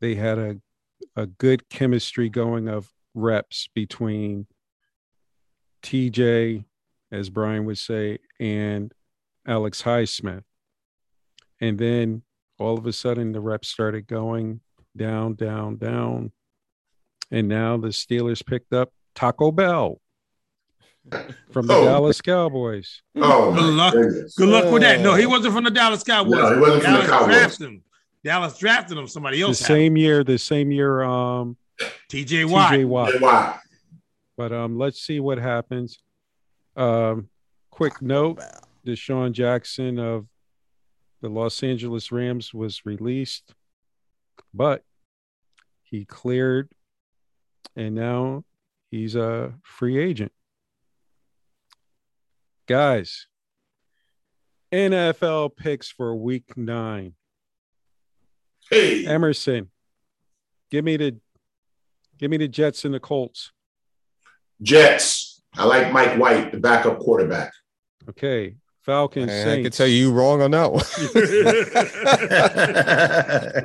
they 0.00 0.14
had 0.14 0.38
a 0.38 0.56
a 1.16 1.26
good 1.26 1.68
chemistry 1.68 2.28
going 2.28 2.68
of 2.68 2.90
reps 3.14 3.68
between 3.74 4.46
TJ, 5.82 6.64
as 7.10 7.30
Brian 7.30 7.64
would 7.64 7.78
say, 7.78 8.18
and 8.38 8.92
Alex 9.46 9.82
Highsmith. 9.82 10.44
And 11.60 11.78
then 11.78 12.22
all 12.58 12.78
of 12.78 12.86
a 12.86 12.92
sudden 12.92 13.32
the 13.32 13.40
reps 13.40 13.68
started 13.68 14.06
going 14.06 14.60
down, 14.96 15.34
down, 15.34 15.76
down. 15.76 16.32
And 17.30 17.48
now 17.48 17.76
the 17.76 17.88
Steelers 17.88 18.44
picked 18.44 18.72
up 18.72 18.92
Taco 19.14 19.52
Bell 19.52 20.00
from 21.50 21.66
the 21.66 21.74
Oh. 21.74 21.84
Dallas 21.84 22.20
Cowboys. 22.20 23.02
Oh, 23.16 23.52
Good 23.54 23.62
luck. 23.74 23.92
goodness. 23.94 24.34
Good 24.36 24.48
luck 24.48 24.72
with 24.72 24.82
that. 24.82 25.00
No, 25.00 25.14
he 25.14 25.26
wasn't 25.26 25.54
from 25.54 25.64
the 25.64 25.70
Dallas 25.70 26.02
Cowboys. 26.02 26.32
No, 26.32 26.54
he 26.54 26.60
wasn't 26.60 26.82
from 26.84 26.92
the 26.92 26.98
Dallas 27.00 27.10
Cowboys. 27.10 27.34
drafted 27.36 27.66
him. 27.68 27.82
Dallas 28.22 28.58
drafted 28.58 28.98
him. 28.98 29.06
Somebody 29.08 29.38
The 29.38 29.42
else. 29.44 29.60
had 29.60 29.70
him. 29.70 29.76
same 29.76 29.96
year, 29.96 30.22
the 30.24 30.38
same 30.38 30.70
year, 30.70 31.02
um, 31.02 31.56
TJ 32.10 32.44
Watt. 32.44 32.72
TJ 32.72 32.84
Watt. 33.20 33.60
But 34.36 34.52
um, 34.52 34.78
let's 34.78 35.00
see 35.00 35.20
what 35.20 35.38
happens. 35.38 35.98
Um, 36.76 37.28
quick 37.70 38.00
note: 38.02 38.40
DeSean 38.86 39.32
Jackson 39.32 39.98
of 39.98 40.26
the 41.22 41.28
Los 41.28 41.62
Angeles 41.62 42.12
Rams 42.12 42.52
was 42.54 42.84
released, 42.86 43.54
but 44.54 44.84
he 45.82 46.04
cleared, 46.04 46.70
and 47.76 47.94
now 47.94 48.44
he's 48.90 49.16
a 49.16 49.54
free 49.62 49.98
agent. 49.98 50.32
Guys, 52.70 53.26
NFL 54.70 55.56
picks 55.56 55.90
for 55.90 56.14
Week 56.14 56.56
Nine. 56.56 57.14
Hey, 58.70 59.04
Emerson, 59.06 59.70
give 60.70 60.84
me 60.84 60.96
the, 60.96 61.16
give 62.16 62.30
me 62.30 62.36
the 62.36 62.46
Jets 62.46 62.84
and 62.84 62.94
the 62.94 63.00
Colts. 63.00 63.50
Jets. 64.62 65.42
I 65.56 65.64
like 65.64 65.92
Mike 65.92 66.16
White, 66.16 66.52
the 66.52 66.60
backup 66.60 67.00
quarterback. 67.00 67.52
Okay, 68.08 68.54
Falcons. 68.82 69.26
Man, 69.26 69.48
I 69.48 69.62
can 69.64 69.72
tell 69.72 69.88
you 69.88 70.12
wrong 70.12 70.40
on 70.40 70.52
that 70.52 70.70
one. 70.70 70.84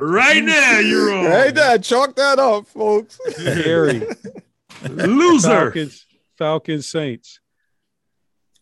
right 0.00 0.42
now, 0.42 0.80
you're 0.80 1.10
wrong. 1.10 1.26
Right 1.26 1.54
there, 1.54 1.78
chalk 1.78 2.16
that 2.16 2.40
up, 2.40 2.66
folks. 2.66 3.20
Gary. 3.38 4.04
Loser. 4.90 5.48
Falcons, 5.48 6.06
Falcons, 6.36 6.88
Saints. 6.88 7.38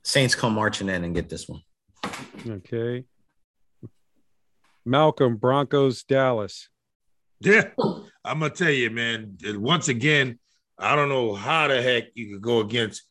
Saints 0.04 0.34
come 0.34 0.54
marching 0.54 0.88
in 0.88 1.02
and 1.04 1.14
get 1.14 1.28
this 1.28 1.48
one. 1.48 1.62
Okay. 2.46 3.04
Malcolm, 4.84 5.36
Broncos, 5.36 6.04
Dallas. 6.04 6.68
Yeah, 7.40 7.70
I'm 8.24 8.40
gonna 8.40 8.50
tell 8.50 8.70
you, 8.70 8.90
man. 8.90 9.36
Once 9.44 9.88
again, 9.88 10.38
I 10.78 10.94
don't 10.94 11.08
know 11.08 11.34
how 11.34 11.68
the 11.68 11.80
heck 11.82 12.04
you 12.14 12.34
could 12.34 12.42
go 12.42 12.60
against 12.60 13.02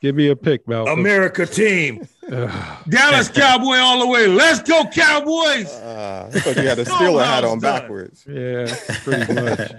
Give 0.00 0.14
me 0.14 0.28
a 0.28 0.36
pick, 0.36 0.68
Malcolm. 0.68 1.00
America 1.00 1.44
team. 1.44 2.06
Dallas 2.30 3.28
Cowboy 3.30 3.78
all 3.78 3.98
the 3.98 4.06
way. 4.06 4.28
Let's 4.28 4.62
go, 4.62 4.84
Cowboys. 4.84 5.66
Uh, 5.72 6.30
I 6.32 6.38
thought 6.38 6.56
you 6.56 6.68
had 6.68 6.78
a 6.78 6.84
Steeler 6.84 7.24
hat 7.24 7.42
on 7.44 7.58
done. 7.58 7.80
backwards. 7.80 8.24
yeah, 8.28 8.72
pretty 9.02 9.32
much. 9.34 9.72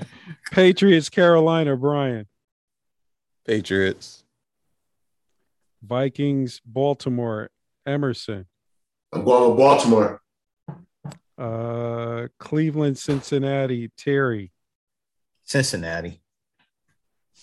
Patriots, 0.52 1.08
Carolina, 1.10 1.78
Brian. 1.78 2.28
Patriots. 3.46 4.19
Vikings, 5.82 6.62
Baltimore, 6.66 7.50
Emerson. 7.86 8.46
I'm 9.12 9.24
going 9.24 9.50
with 9.50 9.58
Baltimore. 9.58 10.22
Uh, 11.38 12.28
Cleveland, 12.38 12.98
Cincinnati, 12.98 13.90
Terry. 13.98 14.52
Cincinnati. 15.44 16.22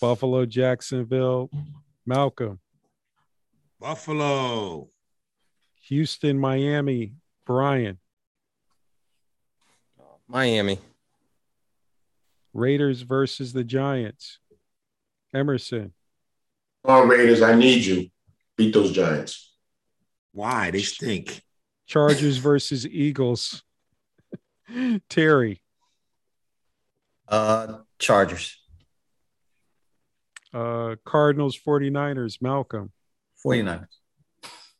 Buffalo, 0.01 0.45
Jacksonville, 0.45 1.51
Malcolm. 2.05 2.61
Buffalo. 3.81 4.91
Houston, 5.89 6.39
Miami, 6.39 7.15
Brian. 7.47 7.99
Miami. 10.29 10.79
Raiders 12.53 13.03
versus 13.03 13.53
the 13.53 13.65
Giants. 13.65 14.39
Emerson. 15.35 15.93
Come 16.85 17.03
on, 17.03 17.09
Raiders. 17.09 17.43
I 17.43 17.55
need 17.55 17.85
you. 17.85 18.11
Beat 18.57 18.73
those 18.75 18.93
Giants. 18.93 19.53
Why 20.33 20.71
they 20.71 20.83
stink? 20.83 21.43
Chargers 21.87 22.39
versus 22.39 22.87
Eagles. 22.87 23.63
Terry. 25.09 25.63
Uh, 27.29 27.79
Chargers. 27.99 28.59
Uh, 30.53 30.97
Cardinals 31.05 31.59
49ers. 31.59 32.41
Malcolm. 32.41 32.93
49ers. 33.45 33.87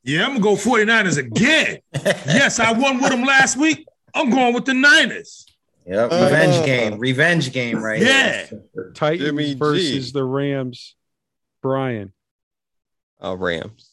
Yeah, 0.03 0.25
I'm 0.25 0.41
gonna 0.41 0.41
go 0.41 0.55
49ers 0.57 1.19
again. 1.19 1.79
yes, 1.93 2.61
I 2.61 2.73
won 2.73 3.01
with 3.01 3.11
them 3.11 3.25
last 3.25 3.57
week. 3.57 3.85
I'm 4.15 4.31
going 4.31 4.55
with 4.55 4.65
the 4.65 4.75
Niners. 4.75 5.45
Yep. 5.85 6.13
Uh, 6.13 6.25
Revenge 6.25 6.65
game. 6.67 6.99
Revenge 6.99 7.53
game 7.53 7.83
right 7.83 8.01
Yeah. 8.01 8.47
here. 8.47 8.93
Titans 8.95 9.23
Jimmy 9.29 9.47
G. 9.49 9.55
versus 9.55 10.13
the 10.13 10.25
Rams. 10.25 10.95
Brian. 11.61 12.13
Uh, 13.23 13.37
Rams. 13.37 13.91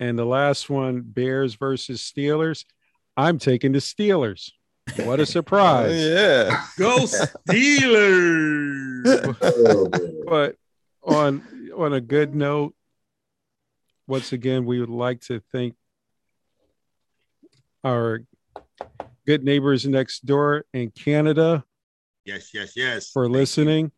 And 0.00 0.18
the 0.18 0.24
last 0.24 0.70
one, 0.70 1.02
Bears 1.02 1.54
versus 1.54 2.00
Steelers. 2.00 2.64
I'm 3.16 3.38
taking 3.38 3.72
the 3.72 3.78
Steelers. 3.78 4.50
What 4.96 5.18
a 5.18 5.22
Oh, 5.22 5.24
surprise. 5.24 6.00
yeah. 6.00 6.64
Go 6.78 6.98
Steelers. 7.00 8.54
Oh. 9.40 9.88
But 10.26 10.56
on 11.02 11.42
on 11.76 11.92
a 11.92 12.00
good 12.00 12.34
note, 12.34 12.74
once 14.06 14.32
again, 14.32 14.66
we 14.66 14.80
would 14.80 14.88
like 14.88 15.20
to 15.22 15.40
thank 15.52 15.74
our 17.84 18.20
good 19.26 19.44
neighbors 19.44 19.86
next 19.86 20.26
door 20.26 20.64
in 20.72 20.90
Canada 20.90 21.64
yes, 22.24 22.52
yes, 22.52 22.72
yes. 22.76 23.10
for 23.10 23.28
listening. 23.28 23.92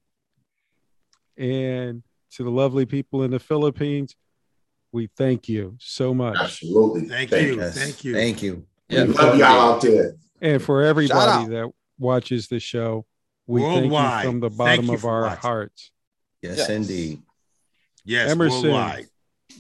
And 1.37 2.03
to 2.33 2.45
the 2.45 2.51
lovely 2.51 2.87
people 2.87 3.23
in 3.23 3.31
the 3.31 3.39
Philippines, 3.39 4.15
we 4.93 5.09
thank 5.17 5.49
you 5.49 5.77
so 5.79 6.13
much. 6.15 6.37
Absolutely. 6.41 7.09
Thank 7.09 7.31
you. 7.31 7.57
Yes. 7.57 7.77
Thank 7.79 8.05
you. 8.05 8.15
Thank 8.15 8.43
you. 8.43 8.65
Yeah. 8.89 9.05
We 9.05 9.13
love 9.15 9.39
y'all 9.39 9.75
out 9.75 9.83
there. 9.83 10.15
And 10.41 10.63
for 10.63 10.83
everybody 10.83 11.49
that 11.51 11.71
watches 11.99 12.49
the 12.49 12.59
show, 12.61 13.05
we 13.47 13.61
Worldwide. 13.63 14.11
thank 14.11 14.25
you 14.25 14.31
from 14.31 14.41
the 14.41 14.51
bottom 14.51 14.91
of 14.91 15.05
our 15.05 15.23
watching. 15.23 15.39
hearts. 15.41 15.91
Yes, 16.43 16.59
Yes. 16.59 16.71
indeed. 16.71 17.23
Yes, 18.05 18.31
Emerson. 18.31 18.63
worldwide. 18.73 19.07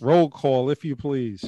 Roll 0.00 0.30
call, 0.30 0.70
if 0.70 0.84
you 0.84 0.96
please. 0.96 1.44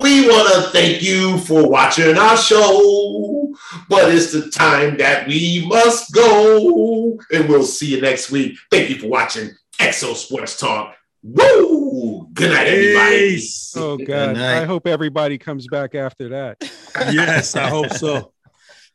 We 0.00 0.28
want 0.28 0.52
to 0.54 0.70
thank 0.72 1.00
you 1.02 1.38
for 1.38 1.70
watching 1.70 2.18
our 2.18 2.36
show, 2.36 3.54
but 3.88 4.12
it's 4.14 4.32
the 4.32 4.50
time 4.50 4.98
that 4.98 5.26
we 5.26 5.64
must 5.66 6.12
go. 6.12 7.18
And 7.32 7.48
we'll 7.48 7.62
see 7.64 7.94
you 7.94 8.00
next 8.02 8.30
week. 8.30 8.56
Thank 8.70 8.90
you 8.90 8.98
for 8.98 9.06
watching 9.08 9.50
Exo 9.78 10.14
Sports 10.14 10.58
Talk. 10.58 10.94
Woo! 11.22 12.28
Good 12.32 12.52
night, 12.52 12.66
everybody. 12.68 13.40
Oh 13.76 13.96
God! 13.96 14.36
I 14.36 14.64
hope 14.64 14.86
everybody 14.86 15.38
comes 15.38 15.66
back 15.68 15.94
after 15.94 16.28
that. 16.30 16.58
Yes, 17.12 17.54
I 17.54 17.68
hope 17.68 17.90
so. 17.90 18.32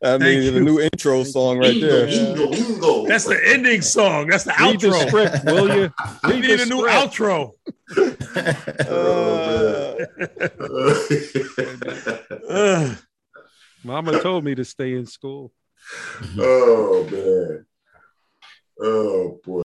I 0.04 0.18
mean, 0.18 0.52
the 0.56 0.60
new 0.60 0.80
intro 0.82 1.24
song 1.24 1.60
right 1.60 1.70
Bingo, 1.74 1.88
there. 1.88 2.08
bingo, 2.08 2.50
bingo. 2.50 3.06
That's 3.06 3.26
the 3.26 3.40
ending 3.46 3.84
song. 3.84 4.26
That's 4.26 4.44
the 4.44 4.56
Read 4.60 4.80
the 4.80 4.88
outro. 4.88 5.08
script, 5.08 5.46
will 5.46 5.76
you? 5.76 5.94
We 6.28 6.40
need 6.40 6.60
a 6.62 6.66
new 6.66 6.88
outro. 6.88 7.52
Uh, 8.90 9.96
Ugh. 12.50 12.98
Mama 13.84 14.20
told 14.20 14.44
me 14.44 14.56
to 14.56 14.66
stay 14.66 14.94
in 14.96 15.06
school. 15.06 15.52
oh 16.40 17.08
man. 17.12 17.66
Oh 18.82 19.40
boy. 19.44 19.60